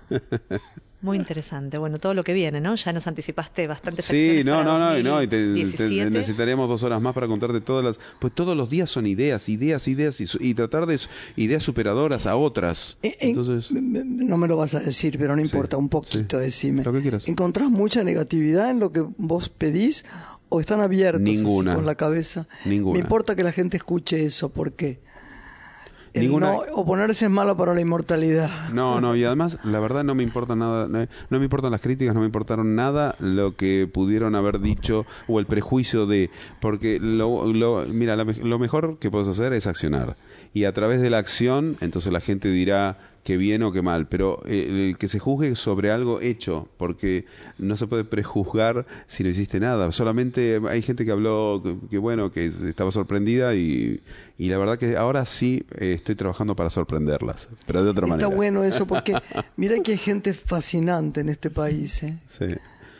Muy 1.00 1.16
interesante. 1.16 1.78
Bueno, 1.78 1.98
todo 1.98 2.12
lo 2.12 2.24
que 2.24 2.32
viene, 2.32 2.60
¿no? 2.60 2.74
Ya 2.74 2.92
nos 2.92 3.06
anticipaste 3.06 3.68
bastante. 3.68 4.02
Sí, 4.02 4.42
no, 4.44 4.64
no, 4.64 4.78
no, 4.80 4.98
y 4.98 5.02
no, 5.04 5.22
y 5.22 5.28
te- 5.28 5.36
te- 5.36 5.46
2017. 5.46 6.10
necesitaríamos 6.10 6.68
dos 6.68 6.82
horas 6.82 7.00
más 7.00 7.14
para 7.14 7.28
contarte 7.28 7.60
todas 7.60 7.84
las, 7.84 8.00
pues 8.18 8.32
todos 8.34 8.56
los 8.56 8.68
días 8.68 8.90
son 8.90 9.06
ideas, 9.06 9.48
ideas, 9.48 9.86
ideas 9.86 10.20
y, 10.40 10.54
tratar 10.54 10.86
de 10.86 10.98
ideas 11.36 11.62
superadoras 11.62 12.26
a 12.26 12.34
otras. 12.34 12.98
Eh, 13.04 13.08
eh, 13.10 13.16
Entonces, 13.28 13.70
no 13.72 14.36
me 14.38 14.48
lo 14.48 14.56
vas 14.56 14.74
a 14.74 14.80
decir, 14.80 15.16
pero 15.18 15.36
no 15.36 15.42
importa, 15.42 15.76
un 15.76 15.88
poquito 15.88 16.38
sí. 16.38 16.44
decime. 16.44 16.82
Lo 16.82 16.92
que 16.92 17.00
quieras. 17.02 17.28
¿Encontrás 17.28 17.70
mucha 17.70 18.02
negatividad 18.02 18.70
en 18.70 18.80
lo 18.80 18.90
que 18.90 19.04
vos 19.18 19.48
pedís 19.50 20.04
o 20.48 20.58
están 20.60 20.80
abiertos 20.80 21.22
así 21.22 21.36
Ninguna. 21.36 21.76
con 21.76 21.86
la 21.86 21.94
cabeza? 21.94 22.48
Ninguna. 22.64 22.94
Me 22.94 23.00
importa 23.00 23.36
que 23.36 23.44
la 23.44 23.52
gente 23.52 23.76
escuche 23.76 24.24
eso 24.24 24.48
porque 24.48 24.98
Ninguna. 26.20 26.52
no 26.52 26.62
oponerse 26.74 27.24
es 27.26 27.30
malo 27.30 27.56
para 27.56 27.74
la 27.74 27.80
inmortalidad. 27.80 28.50
No, 28.72 29.00
no, 29.00 29.14
y 29.16 29.24
además, 29.24 29.58
la 29.64 29.80
verdad 29.80 30.04
no 30.04 30.14
me 30.14 30.22
importa 30.22 30.54
nada, 30.56 30.88
no, 30.88 31.06
no 31.30 31.38
me 31.38 31.44
importan 31.44 31.70
las 31.70 31.80
críticas, 31.80 32.14
no 32.14 32.20
me 32.20 32.26
importaron 32.26 32.74
nada 32.74 33.14
lo 33.20 33.56
que 33.56 33.88
pudieron 33.92 34.34
haber 34.34 34.60
dicho 34.60 35.06
o 35.26 35.38
el 35.40 35.46
prejuicio 35.46 36.06
de, 36.06 36.30
porque 36.60 36.98
lo, 37.00 37.46
lo- 37.52 37.84
mira, 37.86 38.16
la 38.16 38.24
lo 38.24 38.58
mejor 38.58 38.98
que 38.98 39.10
puedes 39.10 39.28
hacer 39.28 39.52
es 39.52 39.66
accionar. 39.66 40.16
Y 40.54 40.64
a 40.64 40.72
través 40.72 41.00
de 41.00 41.10
la 41.10 41.18
acción, 41.18 41.76
entonces 41.80 42.12
la 42.12 42.20
gente 42.20 42.50
dirá 42.50 42.98
que 43.24 43.36
bien 43.36 43.62
o 43.62 43.72
que 43.72 43.82
mal, 43.82 44.08
pero 44.08 44.42
eh, 44.46 44.88
el 44.90 44.98
que 44.98 45.06
se 45.08 45.18
juzgue 45.18 45.54
sobre 45.54 45.90
algo 45.90 46.20
hecho, 46.20 46.68
porque 46.78 47.26
no 47.58 47.76
se 47.76 47.86
puede 47.86 48.04
prejuzgar 48.04 48.86
si 49.06 49.22
no 49.22 49.28
hiciste 49.28 49.60
nada. 49.60 49.92
Solamente 49.92 50.60
hay 50.68 50.80
gente 50.82 51.04
que 51.04 51.10
habló 51.10 51.60
que, 51.62 51.76
que, 51.90 51.98
bueno, 51.98 52.32
que 52.32 52.46
estaba 52.46 52.90
sorprendida 52.90 53.54
y, 53.54 54.00
y 54.38 54.48
la 54.48 54.56
verdad 54.58 54.78
que 54.78 54.96
ahora 54.96 55.24
sí 55.26 55.64
eh, 55.78 55.92
estoy 55.92 56.14
trabajando 56.14 56.56
para 56.56 56.70
sorprenderlas, 56.70 57.48
pero 57.66 57.84
de 57.84 57.90
otra 57.90 58.06
Está 58.06 58.14
manera. 58.16 58.28
bueno 58.28 58.64
eso 58.64 58.86
porque 58.86 59.14
mira 59.56 59.78
que 59.82 59.92
hay 59.92 59.98
gente 59.98 60.32
fascinante 60.34 61.20
en 61.20 61.28
este 61.28 61.50
país. 61.50 62.02
¿eh? 62.04 62.18
Sí. 62.26 62.46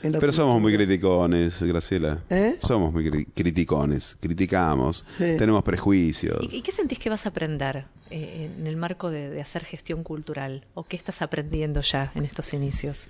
En 0.02 0.12
la 0.12 0.20
Pero 0.20 0.32
somos 0.32 0.60
muy 0.60 0.72
criticones, 0.74 1.60
Graciela. 1.62 2.22
¿Eh? 2.30 2.56
Somos 2.60 2.92
muy 2.92 3.04
cri- 3.06 3.26
criticones, 3.34 4.16
criticamos, 4.20 5.04
Sí. 5.16 5.34
tenemos 5.36 5.62
prejuicios. 5.64 6.38
¿Y, 6.50 6.56
y 6.58 6.62
qué 6.62 6.70
sentís 6.70 6.98
que 7.00 7.10
vas 7.10 7.26
a 7.26 7.30
aprender 7.30 7.86
eh, 8.10 8.50
en 8.56 8.66
el 8.66 8.76
marco 8.76 9.10
de, 9.10 9.28
de 9.30 9.40
hacer 9.40 9.64
gestión 9.64 10.04
cultural? 10.04 10.64
¿O 10.74 10.84
qué 10.84 10.96
estás 10.96 11.20
aprendiendo 11.20 11.80
ya 11.80 12.12
en 12.14 12.24
estos 12.24 12.52
inicios? 12.54 13.08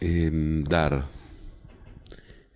Eh, 0.00 0.30
dar. 0.68 1.04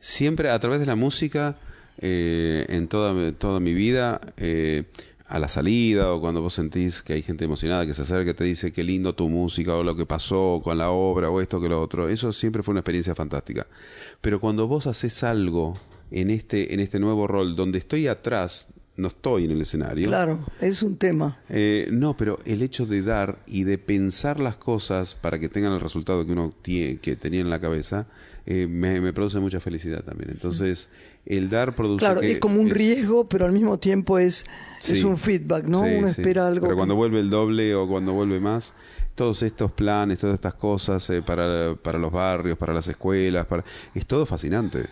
Siempre 0.00 0.50
a 0.50 0.58
través 0.58 0.80
de 0.80 0.86
la 0.86 0.96
música, 0.96 1.56
eh, 2.00 2.66
en 2.68 2.88
toda, 2.88 3.32
toda 3.32 3.60
mi 3.60 3.74
vida, 3.74 4.20
eh, 4.36 4.84
a 5.32 5.38
la 5.38 5.48
salida 5.48 6.12
o 6.12 6.20
cuando 6.20 6.42
vos 6.42 6.52
sentís 6.52 7.00
que 7.00 7.14
hay 7.14 7.22
gente 7.22 7.46
emocionada 7.46 7.86
que 7.86 7.94
se 7.94 8.02
acerca 8.02 8.32
y 8.32 8.34
te 8.34 8.44
dice 8.44 8.70
qué 8.70 8.84
lindo 8.84 9.14
tu 9.14 9.30
música 9.30 9.74
o 9.74 9.82
lo 9.82 9.96
que 9.96 10.04
pasó 10.04 10.60
con 10.62 10.76
la 10.76 10.90
obra 10.90 11.30
o 11.30 11.40
esto 11.40 11.58
que 11.58 11.70
lo 11.70 11.80
otro, 11.80 12.10
eso 12.10 12.34
siempre 12.34 12.62
fue 12.62 12.72
una 12.72 12.80
experiencia 12.80 13.14
fantástica. 13.14 13.66
Pero 14.20 14.40
cuando 14.40 14.66
vos 14.68 14.86
haces 14.86 15.24
algo 15.24 15.80
en 16.10 16.28
este, 16.28 16.74
en 16.74 16.80
este 16.80 17.00
nuevo 17.00 17.26
rol 17.26 17.56
donde 17.56 17.78
estoy 17.78 18.08
atrás, 18.08 18.68
no 18.96 19.08
estoy 19.08 19.46
en 19.46 19.52
el 19.52 19.62
escenario. 19.62 20.06
Claro, 20.06 20.44
es 20.60 20.82
un 20.82 20.98
tema. 20.98 21.38
Eh, 21.48 21.88
no, 21.90 22.14
pero 22.14 22.38
el 22.44 22.60
hecho 22.60 22.84
de 22.84 23.00
dar 23.00 23.38
y 23.46 23.64
de 23.64 23.78
pensar 23.78 24.38
las 24.38 24.58
cosas 24.58 25.14
para 25.14 25.38
que 25.38 25.48
tengan 25.48 25.72
el 25.72 25.80
resultado 25.80 26.26
que 26.26 26.32
uno 26.32 26.52
tiene, 26.60 26.98
que 26.98 27.16
tenía 27.16 27.40
en 27.40 27.48
la 27.48 27.58
cabeza, 27.58 28.06
eh, 28.46 28.66
me, 28.66 29.00
me 29.00 29.12
produce 29.12 29.38
mucha 29.40 29.60
felicidad 29.60 30.02
también. 30.04 30.30
Entonces, 30.30 30.88
el 31.24 31.48
dar 31.48 31.74
produce. 31.74 31.98
Claro, 32.04 32.20
que 32.20 32.32
es 32.32 32.38
como 32.38 32.60
un 32.60 32.70
riesgo, 32.70 33.28
pero 33.28 33.44
al 33.46 33.52
mismo 33.52 33.78
tiempo 33.78 34.18
es, 34.18 34.44
es 34.84 35.04
un 35.04 35.16
feedback, 35.18 35.64
¿no? 35.64 35.80
Sí, 35.84 35.94
Uno 35.98 36.08
espera 36.08 36.48
algo. 36.48 36.62
Pero 36.62 36.74
que- 36.74 36.76
cuando 36.78 36.96
vuelve 36.96 37.20
el 37.20 37.30
doble 37.30 37.74
o 37.74 37.86
cuando 37.86 38.12
vuelve 38.12 38.40
más, 38.40 38.74
todos 39.14 39.42
estos 39.42 39.72
planes, 39.72 40.20
todas 40.20 40.34
estas 40.34 40.54
cosas 40.54 41.08
eh, 41.10 41.22
para, 41.22 41.76
para 41.76 41.98
los 41.98 42.10
barrios, 42.10 42.58
para 42.58 42.72
las 42.74 42.88
escuelas, 42.88 43.46
para... 43.46 43.64
es 43.94 44.06
todo 44.06 44.26
fascinante. 44.26 44.90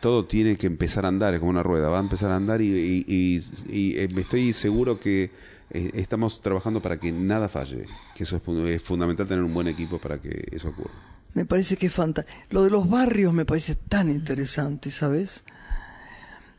Todo 0.00 0.24
tiene 0.24 0.56
que 0.56 0.66
empezar 0.66 1.04
a 1.04 1.08
andar, 1.08 1.32
es 1.34 1.40
como 1.40 1.50
una 1.50 1.62
rueda, 1.62 1.88
va 1.90 1.98
a 1.98 2.00
empezar 2.00 2.30
a 2.32 2.36
andar 2.36 2.60
y, 2.60 2.66
y, 2.68 3.04
y- 3.06 3.40
y, 3.68 3.96
eh, 3.98 4.08
estoy 4.16 4.52
seguro 4.52 4.98
que 4.98 5.30
eh, 5.70 5.90
estamos 5.94 6.40
trabajando 6.42 6.80
para 6.82 6.98
que 6.98 7.12
nada 7.12 7.48
falle, 7.48 7.88
que 8.12 8.24
eso 8.24 8.36
es, 8.36 8.42
es 8.70 8.82
fundamental 8.82 9.26
tener 9.28 9.44
un 9.44 9.54
buen 9.54 9.68
equipo 9.68 10.00
para 10.00 10.20
que 10.20 10.44
eso 10.50 10.70
ocurra. 10.70 10.98
Me 11.36 11.44
parece 11.44 11.76
que 11.76 11.86
es 11.86 11.92
fantástico. 11.92 12.34
Lo 12.48 12.64
de 12.64 12.70
los 12.70 12.88
barrios 12.88 13.32
me 13.34 13.44
parece 13.44 13.74
tan 13.74 14.10
interesante, 14.10 14.90
¿sabes? 14.90 15.44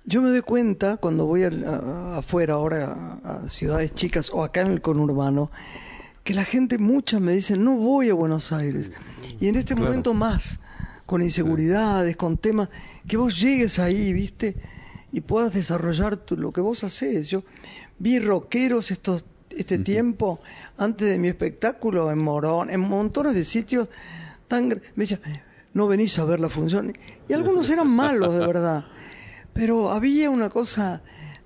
Yo 0.05 0.21
me 0.21 0.29
doy 0.29 0.41
cuenta 0.41 0.97
cuando 0.97 1.25
voy 1.25 1.43
a- 1.43 2.17
afuera 2.17 2.53
ahora 2.53 3.19
a, 3.23 3.43
a 3.43 3.47
ciudades 3.49 3.93
chicas 3.95 4.29
o 4.31 4.43
acá 4.43 4.61
en 4.61 4.67
el 4.67 4.81
conurbano 4.81 5.51
que 6.23 6.33
la 6.35 6.45
gente, 6.45 6.77
muchas 6.77 7.21
me 7.21 7.31
dicen, 7.31 7.63
no 7.63 7.75
voy 7.75 8.09
a 8.09 8.13
Buenos 8.13 8.51
Aires. 8.51 8.91
Y 9.39 9.47
en 9.47 9.55
este 9.55 9.73
Claro. 9.73 9.89
momento 9.89 10.13
más, 10.13 10.59
con 11.07 11.23
inseguridades, 11.23 12.15
con 12.15 12.37
temas, 12.37 12.69
que 13.07 13.17
vos 13.17 13.39
llegues 13.41 13.79
ahí, 13.79 14.13
¿viste? 14.13 14.55
Y 15.11 15.21
puedas 15.21 15.53
desarrollar 15.53 16.17
tu- 16.17 16.37
lo 16.37 16.51
que 16.51 16.61
vos 16.61 16.83
haces. 16.83 17.29
Yo 17.29 17.43
vi 17.97 18.19
rockeros 18.19 18.91
estos, 18.91 19.23
este 19.49 19.79
tiempo, 19.79 20.39
antes 20.77 21.09
de 21.09 21.17
mi 21.17 21.29
espectáculo, 21.29 22.11
en 22.11 22.19
Morón, 22.19 22.69
en 22.69 22.81
montones 22.81 23.33
de 23.33 23.43
sitios 23.45 23.89
tan... 24.47 24.69
Me 24.95 25.03
decía, 25.03 25.19
no 25.73 25.87
venís 25.87 26.17
a 26.19 26.25
ver 26.25 26.39
la 26.39 26.49
función. 26.49 26.93
Y 27.27 27.33
algunos 27.33 27.69
eran 27.69 27.87
malos, 27.89 28.33
de 28.37 28.45
verdad. 28.45 28.85
Pero 29.53 29.91
había 29.91 30.29
una 30.29 30.49
cosa 30.49 31.01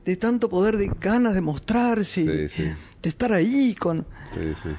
de 0.06 0.16
tanto 0.18 0.49
poder, 0.49 0.78
de 0.78 0.91
ganas 0.99 1.34
de 1.34 1.41
mostrarse, 1.41 2.22
y 2.22 2.49
Sí, 2.49 2.64
sí. 2.64 2.72
de 3.02 3.10
estar 3.10 3.32
ahí 3.34 3.76
con... 3.76 4.06
Sí, 4.34 4.54
sí. 4.62 4.70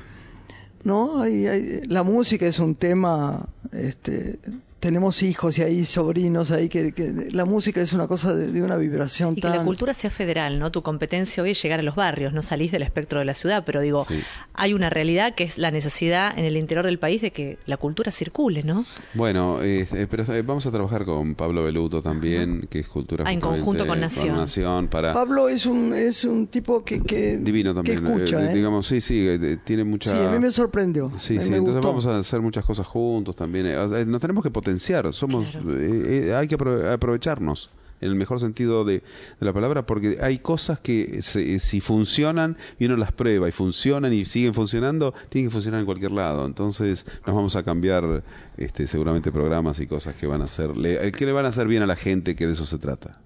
No, 0.84 1.20
Hay- 1.22 1.46
hay- 1.46 1.80
la 1.86 2.02
música 2.02 2.44
es 2.46 2.58
un 2.58 2.74
tema, 2.74 3.48
este, 3.70 4.38
tenemos 4.82 5.22
hijos 5.22 5.58
y 5.58 5.62
hay 5.62 5.84
sobrinos 5.84 6.50
ahí 6.50 6.68
que, 6.68 6.90
que 6.92 7.28
la 7.30 7.44
música 7.44 7.80
es 7.80 7.92
una 7.92 8.08
cosa 8.08 8.34
de, 8.34 8.50
de 8.50 8.62
una 8.62 8.74
vibración 8.76 9.32
Y 9.32 9.36
que 9.36 9.42
tan... 9.42 9.56
la 9.56 9.62
cultura 9.64 9.94
sea 9.94 10.10
federal, 10.10 10.58
¿no? 10.58 10.72
Tu 10.72 10.82
competencia 10.82 11.40
hoy 11.40 11.52
es 11.52 11.62
llegar 11.62 11.78
a 11.78 11.82
los 11.84 11.94
barrios, 11.94 12.32
no 12.32 12.42
salís 12.42 12.72
del 12.72 12.82
espectro 12.82 13.20
de 13.20 13.24
la 13.24 13.34
ciudad, 13.34 13.62
pero 13.64 13.80
digo, 13.80 14.04
Sí. 14.08 14.20
hay 14.54 14.74
una 14.74 14.90
realidad 14.90 15.36
que 15.36 15.44
es 15.44 15.56
la 15.56 15.70
necesidad 15.70 16.36
en 16.36 16.44
el 16.44 16.56
interior 16.56 16.84
del 16.84 16.98
país 16.98 17.22
de 17.22 17.30
que 17.30 17.58
la 17.64 17.76
cultura 17.76 18.10
circule, 18.10 18.64
¿no? 18.64 18.84
Bueno, 19.14 19.62
eh, 19.62 19.86
eh, 19.92 20.06
pero 20.10 20.24
eh, 20.34 20.42
vamos 20.42 20.66
a 20.66 20.72
trabajar 20.72 21.04
con 21.04 21.36
Pablo 21.36 21.62
Beluto 21.62 22.02
también, 22.02 22.66
que 22.68 22.80
es 22.80 22.88
cultura 22.88 23.24
Ah, 23.24 23.32
en 23.32 23.38
conjunto 23.40 23.86
con 23.86 24.00
Nación. 24.00 24.36
Nación, 24.36 24.88
para 24.88 25.12
Pablo 25.14 25.48
es 25.48 25.64
un 25.64 25.94
es 25.94 26.24
un 26.24 26.48
tipo 26.48 26.84
que, 26.84 27.00
que 27.02 27.36
divino 27.36 27.72
también. 27.72 28.04
que 28.04 28.12
escucha, 28.12 28.42
eh, 28.42 28.50
¿eh? 28.50 28.54
Digamos, 28.56 28.84
sí, 28.86 29.00
sí, 29.00 29.28
eh, 29.28 29.58
tiene 29.62 29.84
mucha. 29.84 30.10
Sí, 30.10 30.18
a 30.18 30.28
mí 30.28 30.40
me 30.40 30.50
sorprendió. 30.50 31.12
Sí, 31.18 31.34
me, 31.34 31.42
sí, 31.44 31.50
me 31.50 31.56
entonces 31.58 31.76
gustó. 31.76 31.88
vamos 31.88 32.06
a 32.08 32.18
hacer 32.18 32.40
muchas 32.40 32.64
cosas 32.64 32.84
juntos 32.86 33.36
también. 33.36 33.66
eh, 33.66 34.04
nos 34.06 34.20
tenemos 34.20 34.42
que 34.42 34.50
potenciar, 34.50 34.71
somos, 34.78 35.50
Claro. 35.50 35.78
eh, 35.78 36.28
eh, 36.28 36.34
hay 36.34 36.48
que 36.48 36.56
apro- 36.56 36.92
aprovecharnos 36.92 37.70
en 38.00 38.08
el 38.08 38.14
mejor 38.16 38.40
sentido 38.40 38.84
de, 38.84 38.94
de 38.94 39.46
la 39.46 39.52
palabra, 39.52 39.86
porque 39.86 40.18
hay 40.20 40.38
cosas 40.38 40.80
que 40.80 41.22
se- 41.22 41.60
si 41.60 41.80
funcionan 41.80 42.56
y 42.80 42.86
uno 42.86 42.96
las 42.96 43.12
prueba 43.12 43.48
y 43.48 43.52
funcionan 43.52 44.12
y 44.12 44.24
siguen 44.24 44.54
funcionando, 44.54 45.14
tienen 45.28 45.48
que 45.50 45.52
funcionar 45.52 45.78
en 45.80 45.86
cualquier 45.86 46.10
lado. 46.10 46.44
Entonces 46.44 47.06
nos 47.24 47.36
vamos 47.36 47.54
a 47.54 47.62
cambiar 47.62 48.24
este, 48.56 48.88
seguramente 48.88 49.30
programas 49.30 49.78
y 49.78 49.86
cosas 49.86 50.16
que 50.16 50.26
van 50.26 50.42
a 50.42 50.46
hacer, 50.46 50.76
le, 50.76 51.12
que 51.12 51.26
le 51.26 51.32
van 51.32 51.44
a 51.44 51.48
hacer 51.48 51.68
bien 51.68 51.82
a 51.82 51.86
la 51.86 51.94
gente, 51.96 52.34
que 52.34 52.46
de 52.48 52.54
eso 52.54 52.66
se 52.66 52.78
trata. 52.78 53.18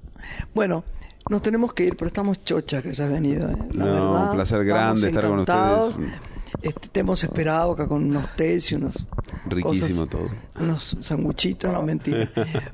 Bueno, 0.55 0.85
nos 1.31 1.41
tenemos 1.41 1.73
que 1.73 1.85
ir, 1.87 1.97
pero 1.97 2.09
estamos 2.09 2.45
chochas 2.45 2.83
que 2.83 2.91
hayas 2.91 3.11
venido. 3.11 3.49
¿eh? 3.51 3.57
La 3.73 3.85
No, 3.87 3.93
verdad, 3.93 4.25
un 4.25 4.31
placer 4.33 4.65
grande 4.65 5.07
estar 5.09 5.27
con 5.27 5.39
ustedes. 5.39 5.99
Este, 6.63 6.89
te 6.89 7.01
hemos 7.01 7.23
esperado 7.25 7.73
acá 7.73 7.87
con 7.89 8.05
unos 8.05 8.35
tés 8.37 8.71
y 8.73 8.75
unos 8.75 9.07
Riquísimo 9.49 10.07
cosas, 10.07 10.09
todo. 10.09 10.63
unos 10.65 10.97
sanguchitos, 11.01 11.73
no 11.73 11.83
mentira. 11.83 12.29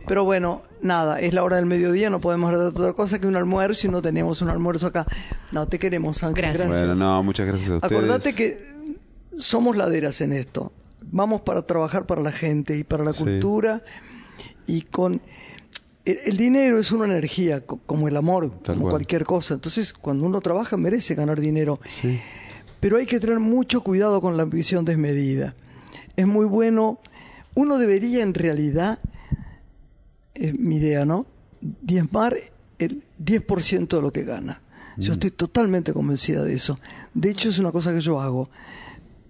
Pero 0.06 0.24
bueno, 0.24 0.62
nada, 0.80 1.20
es 1.20 1.32
la 1.34 1.44
hora 1.44 1.56
del 1.56 1.66
mediodía, 1.66 2.10
no 2.10 2.20
podemos 2.20 2.48
hablar 2.50 2.62
de 2.72 2.78
otra 2.80 2.92
cosa 2.92 3.18
que 3.18 3.26
un 3.26 3.36
almuerzo 3.36 3.86
y 3.86 3.90
no 3.90 4.02
tenemos 4.02 4.42
un 4.42 4.48
almuerzo 4.50 4.86
acá. 4.86 5.06
No, 5.50 5.66
te 5.68 5.78
queremos, 5.78 6.22
Ángel. 6.22 6.42
Gracias. 6.44 6.68
Bueno, 6.68 6.94
no, 6.94 7.22
muchas 7.22 7.46
gracias 7.46 7.70
a 7.70 7.76
ustedes. 7.76 7.92
Acordate 7.98 8.34
que 8.34 8.72
somos 9.36 9.76
laderas 9.76 10.20
en 10.20 10.32
esto. 10.32 10.72
Vamos 11.10 11.40
para 11.42 11.62
trabajar 11.62 12.06
para 12.06 12.22
la 12.22 12.32
gente 12.32 12.76
y 12.78 12.84
para 12.84 13.04
la 13.04 13.12
Sí. 13.12 13.24
cultura 13.24 13.82
y 14.66 14.82
con 14.82 15.20
el, 16.04 16.18
el 16.24 16.36
dinero 16.36 16.78
es 16.78 16.90
una 16.92 17.04
energía 17.04 17.60
co- 17.66 17.80
como 17.86 18.08
el 18.08 18.16
amor, 18.16 18.50
Tal 18.62 18.74
como 18.76 18.82
cual. 18.82 18.90
cualquier 18.92 19.24
cosa. 19.24 19.54
Entonces, 19.54 19.92
cuando 19.92 20.24
uno 20.26 20.40
trabaja 20.40 20.76
merece 20.76 21.14
ganar 21.14 21.40
dinero. 21.40 21.80
Sí. 21.88 22.20
Pero 22.80 22.96
hay 22.96 23.06
que 23.06 23.20
tener 23.20 23.38
mucho 23.38 23.82
cuidado 23.82 24.20
con 24.20 24.36
la 24.36 24.42
ambición 24.42 24.84
desmedida. 24.84 25.54
Es 26.16 26.26
muy 26.26 26.46
bueno, 26.46 26.98
uno 27.54 27.78
debería 27.78 28.22
en 28.22 28.34
realidad, 28.34 28.98
es 30.34 30.58
mi 30.58 30.76
idea, 30.76 31.04
¿no? 31.04 31.26
Diezmar 31.60 32.36
el 32.78 33.02
10% 33.24 33.96
de 33.96 34.02
lo 34.02 34.12
que 34.12 34.24
gana. 34.24 34.60
Yo 34.98 35.14
estoy 35.14 35.30
totalmente 35.30 35.94
convencida 35.94 36.44
de 36.44 36.52
eso. 36.52 36.78
De 37.14 37.30
hecho, 37.30 37.48
es 37.48 37.58
una 37.58 37.72
cosa 37.72 37.94
que 37.94 38.00
yo 38.02 38.20
hago. 38.20 38.50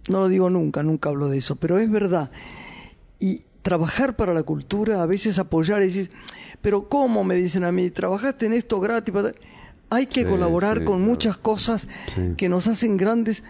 No 0.09 0.19
lo 0.21 0.29
digo 0.29 0.51
nunca, 0.51 0.83
nunca 0.83 1.09
hablo 1.11 1.29
de 1.29 1.39
eso, 1.39 1.55
pero 1.55 1.79
es 1.79 1.89
verdad. 1.89 2.33
Y 3.21 3.43
trabajar 3.63 4.17
para 4.17 4.35
la 4.35 4.43
cultura, 4.43 5.03
a 5.03 5.07
veces 5.07 5.39
apoyar 5.39 5.81
y 5.83 5.87
decir, 5.87 6.11
pero 6.61 6.89
¿cómo 6.89 7.23
me 7.23 7.37
dicen 7.37 7.63
a 7.63 7.71
mí? 7.71 7.91
¿Trabajaste 7.91 8.47
en 8.47 8.55
esto 8.55 8.81
gratis? 8.81 9.15
para-?" 9.15 9.33
Hay 9.91 10.07
que 10.07 10.23
Sí, 10.23 10.27
colaborar 10.29 10.79
sí, 10.79 10.85
con 10.85 10.97
claro. 10.97 11.11
muchas 11.11 11.37
cosas 11.39 11.87
Sí. 12.09 12.33
que 12.37 12.49
nos 12.49 12.67
hacen 12.67 12.97
grandes 12.97 13.45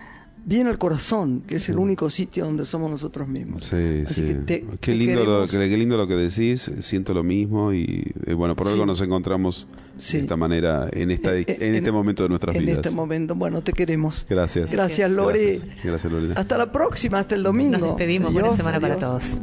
bien 0.44 0.66
al 0.66 0.76
corazón, 0.78 1.42
que 1.46 1.56
es 1.56 1.68
el 1.68 1.78
único 1.78 2.10
sitio 2.10 2.44
donde 2.44 2.64
somos 2.66 2.90
nosotros 2.90 3.28
mismos. 3.28 3.64
Sí, 3.64 4.02
Así 4.04 4.14
sí. 4.14 4.24
que 4.26 4.34
te- 4.34 4.60
qué, 4.62 4.76
te 4.80 4.94
lindo 4.94 5.24
lo, 5.24 5.46
que- 5.46 5.58
qué 5.58 5.76
lindo 5.76 5.96
lo 5.96 6.06
que 6.08 6.14
decís, 6.16 6.70
siento 6.80 7.14
lo 7.14 7.22
mismo 7.22 7.72
y 7.72 8.12
eh, 8.26 8.34
bueno, 8.34 8.56
por 8.56 8.66
algo 8.68 8.82
Sí. 8.82 8.86
nos 8.86 9.00
encontramos 9.00 9.66
Sí. 9.98 10.16
de 10.16 10.22
esta 10.24 10.36
manera 10.36 10.88
en, 10.92 11.10
esta, 11.12 11.36
Eh, 11.36 11.44
eh, 11.46 11.58
en 11.60 11.74
este 11.76 11.92
momento 11.92 12.22
de 12.24 12.28
nuestras 12.30 12.56
en 12.56 12.62
vidas. 12.66 12.78
este 12.78 12.90
momento, 12.90 13.34
bueno, 13.34 13.62
te 13.62 13.72
queremos. 13.72 14.26
Gracias. 14.28 14.70
Gracias, 14.72 15.10
Lore. 15.10 15.58
Gracias, 15.58 15.84
Gracias, 15.84 16.12
Lorena. 16.12 16.34
Hasta 16.36 16.58
la 16.58 16.72
próxima, 16.72 17.18
hasta 17.20 17.34
el 17.36 17.42
domingo. 17.44 17.78
Nos 17.78 17.88
despedimos. 17.90 18.32
Buena 18.32 18.48
Adiós, 18.48 18.58
semana 18.58 18.80
para 18.80 18.94
adiós. 18.94 19.08
todos. 19.08 19.40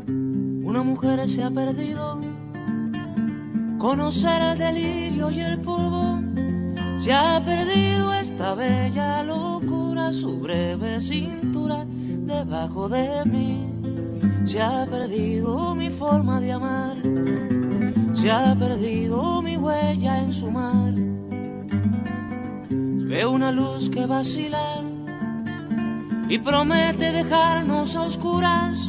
Una 0.64 0.84
mujer 0.84 1.28
se 1.30 1.44
ha 1.44 1.50
perdido. 1.52 2.20
Conocer 3.78 4.42
el 4.42 4.58
delirio 4.60 5.32
y 5.32 5.40
el 5.40 5.60
polvo. 5.62 6.22
Se 7.00 7.14
ha 7.14 7.42
perdido 7.44 8.14
esta 8.14 8.56
bella 8.56 9.24
locura, 9.24 10.12
su 10.12 10.38
breve 10.40 11.00
cintura 11.00 11.86
debajo 11.88 12.90
de 12.90 13.24
mí. 13.26 13.74
Se 14.46 14.62
ha 14.62 14.86
perdido 14.86 15.74
mi 15.76 15.90
forma 15.90 16.42
de 16.42 16.52
amar. 16.52 16.98
Se 18.14 18.30
ha 18.30 18.54
perdido 18.54 19.42
mi 19.42 19.56
huella 19.56 20.20
en 20.20 20.34
su 20.34 20.52
mar. 20.52 20.94
Veo 22.70 23.32
una 23.32 23.52
luz 23.52 23.90
que 23.90 24.06
vacila 24.06 24.82
y 26.28 26.38
promete 26.40 27.14
dejarnos 27.14 27.96
a 27.96 28.02
oscuras. 28.02 28.88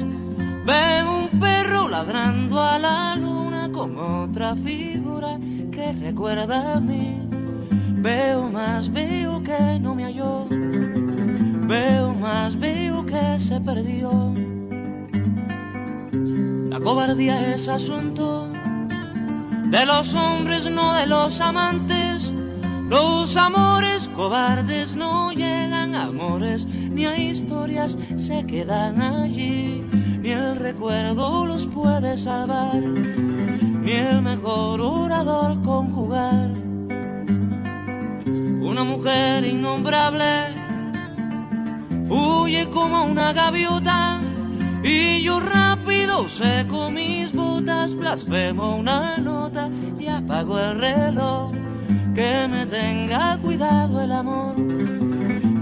Veo 0.66 1.16
un 1.16 1.40
perro 1.40 1.88
ladrando 1.88 2.60
a 2.60 2.76
la 2.76 3.14
luna 3.14 3.70
con 3.70 3.96
otra 3.96 4.56
figura 4.56 5.38
que 5.70 5.92
recuerda 5.92 6.74
a 6.74 6.80
mí. 6.80 7.29
Veo 8.02 8.48
más, 8.48 8.90
veo 8.90 9.42
que 9.42 9.78
no 9.78 9.94
me 9.94 10.04
halló. 10.04 10.46
Veo 10.48 12.14
más, 12.14 12.58
veo 12.58 13.04
que 13.04 13.38
se 13.38 13.60
perdió. 13.60 14.32
La 16.70 16.80
cobardía 16.80 17.54
es 17.54 17.68
asunto 17.68 18.48
de 19.66 19.84
los 19.84 20.14
hombres, 20.14 20.70
no 20.70 20.94
de 20.94 21.06
los 21.06 21.42
amantes. 21.42 22.32
Los 22.88 23.36
amores 23.36 24.08
cobardes 24.08 24.96
no 24.96 25.30
llegan 25.32 25.94
a 25.94 26.04
amores, 26.04 26.66
ni 26.66 27.04
a 27.04 27.18
historias 27.18 27.98
se 28.16 28.46
quedan 28.46 29.02
allí. 29.02 29.84
Ni 30.22 30.30
el 30.30 30.56
recuerdo 30.56 31.44
los 31.44 31.66
puede 31.66 32.16
salvar, 32.16 32.80
ni 32.80 33.92
el 33.92 34.22
mejor 34.22 34.80
orador 34.80 35.60
conjugar. 35.60 36.69
Una 38.60 38.84
mujer 38.84 39.44
innombrable 39.46 40.54
huye 42.10 42.68
como 42.68 43.04
una 43.04 43.32
gaviota 43.32 44.20
y 44.82 45.22
yo 45.22 45.40
rápido 45.40 46.28
seco 46.28 46.90
mis 46.90 47.32
botas, 47.32 47.94
blasfemo 47.94 48.76
una 48.76 49.16
nota 49.16 49.70
y 49.98 50.08
apago 50.08 50.58
el 50.58 50.78
reloj. 50.78 51.52
Que 52.14 52.48
me 52.48 52.66
tenga 52.66 53.38
cuidado 53.38 54.02
el 54.02 54.12
amor, 54.12 54.54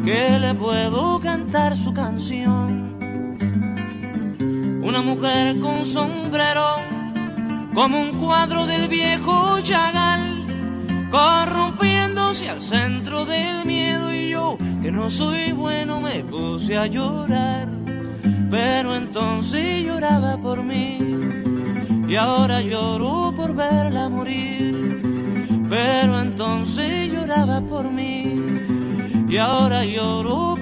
que 0.04 0.38
le 0.40 0.54
puedo 0.54 1.20
cantar 1.20 1.76
su 1.76 1.92
canción. 1.92 2.96
Una 4.82 5.02
mujer 5.02 5.60
con 5.60 5.86
sombrero, 5.86 6.76
como 7.74 8.00
un 8.00 8.18
cuadro 8.18 8.66
del 8.66 8.88
viejo 8.88 9.60
Chagall, 9.60 10.46
corrompiéndose 12.28 12.48
al 12.50 12.60
centro 12.60 13.24
del 13.24 13.64
miedo 13.64 14.12
y 14.12 14.30
yo, 14.30 14.58
que 14.82 14.92
no 14.92 15.10
soy 15.10 15.52
bueno, 15.52 16.00
me 16.00 16.22
puse 16.24 16.76
a 16.76 16.86
llorar. 16.86 17.68
pero 18.50 18.96
entonces 18.96 19.82
lloraba 19.84 20.36
por 20.38 20.62
mí 20.62 20.98
y 22.08 22.16
ahora 22.16 22.60
lloro 22.60 23.32
por 23.36 23.54
verla 23.54 24.08
morir, 24.08 25.00
pero 25.68 26.20
entonces 26.20 27.10
lloraba 27.12 27.60
por 27.60 27.90
mí 27.90 28.42
y 29.28 29.36
ahora 29.36 29.84
lloro 29.84 30.54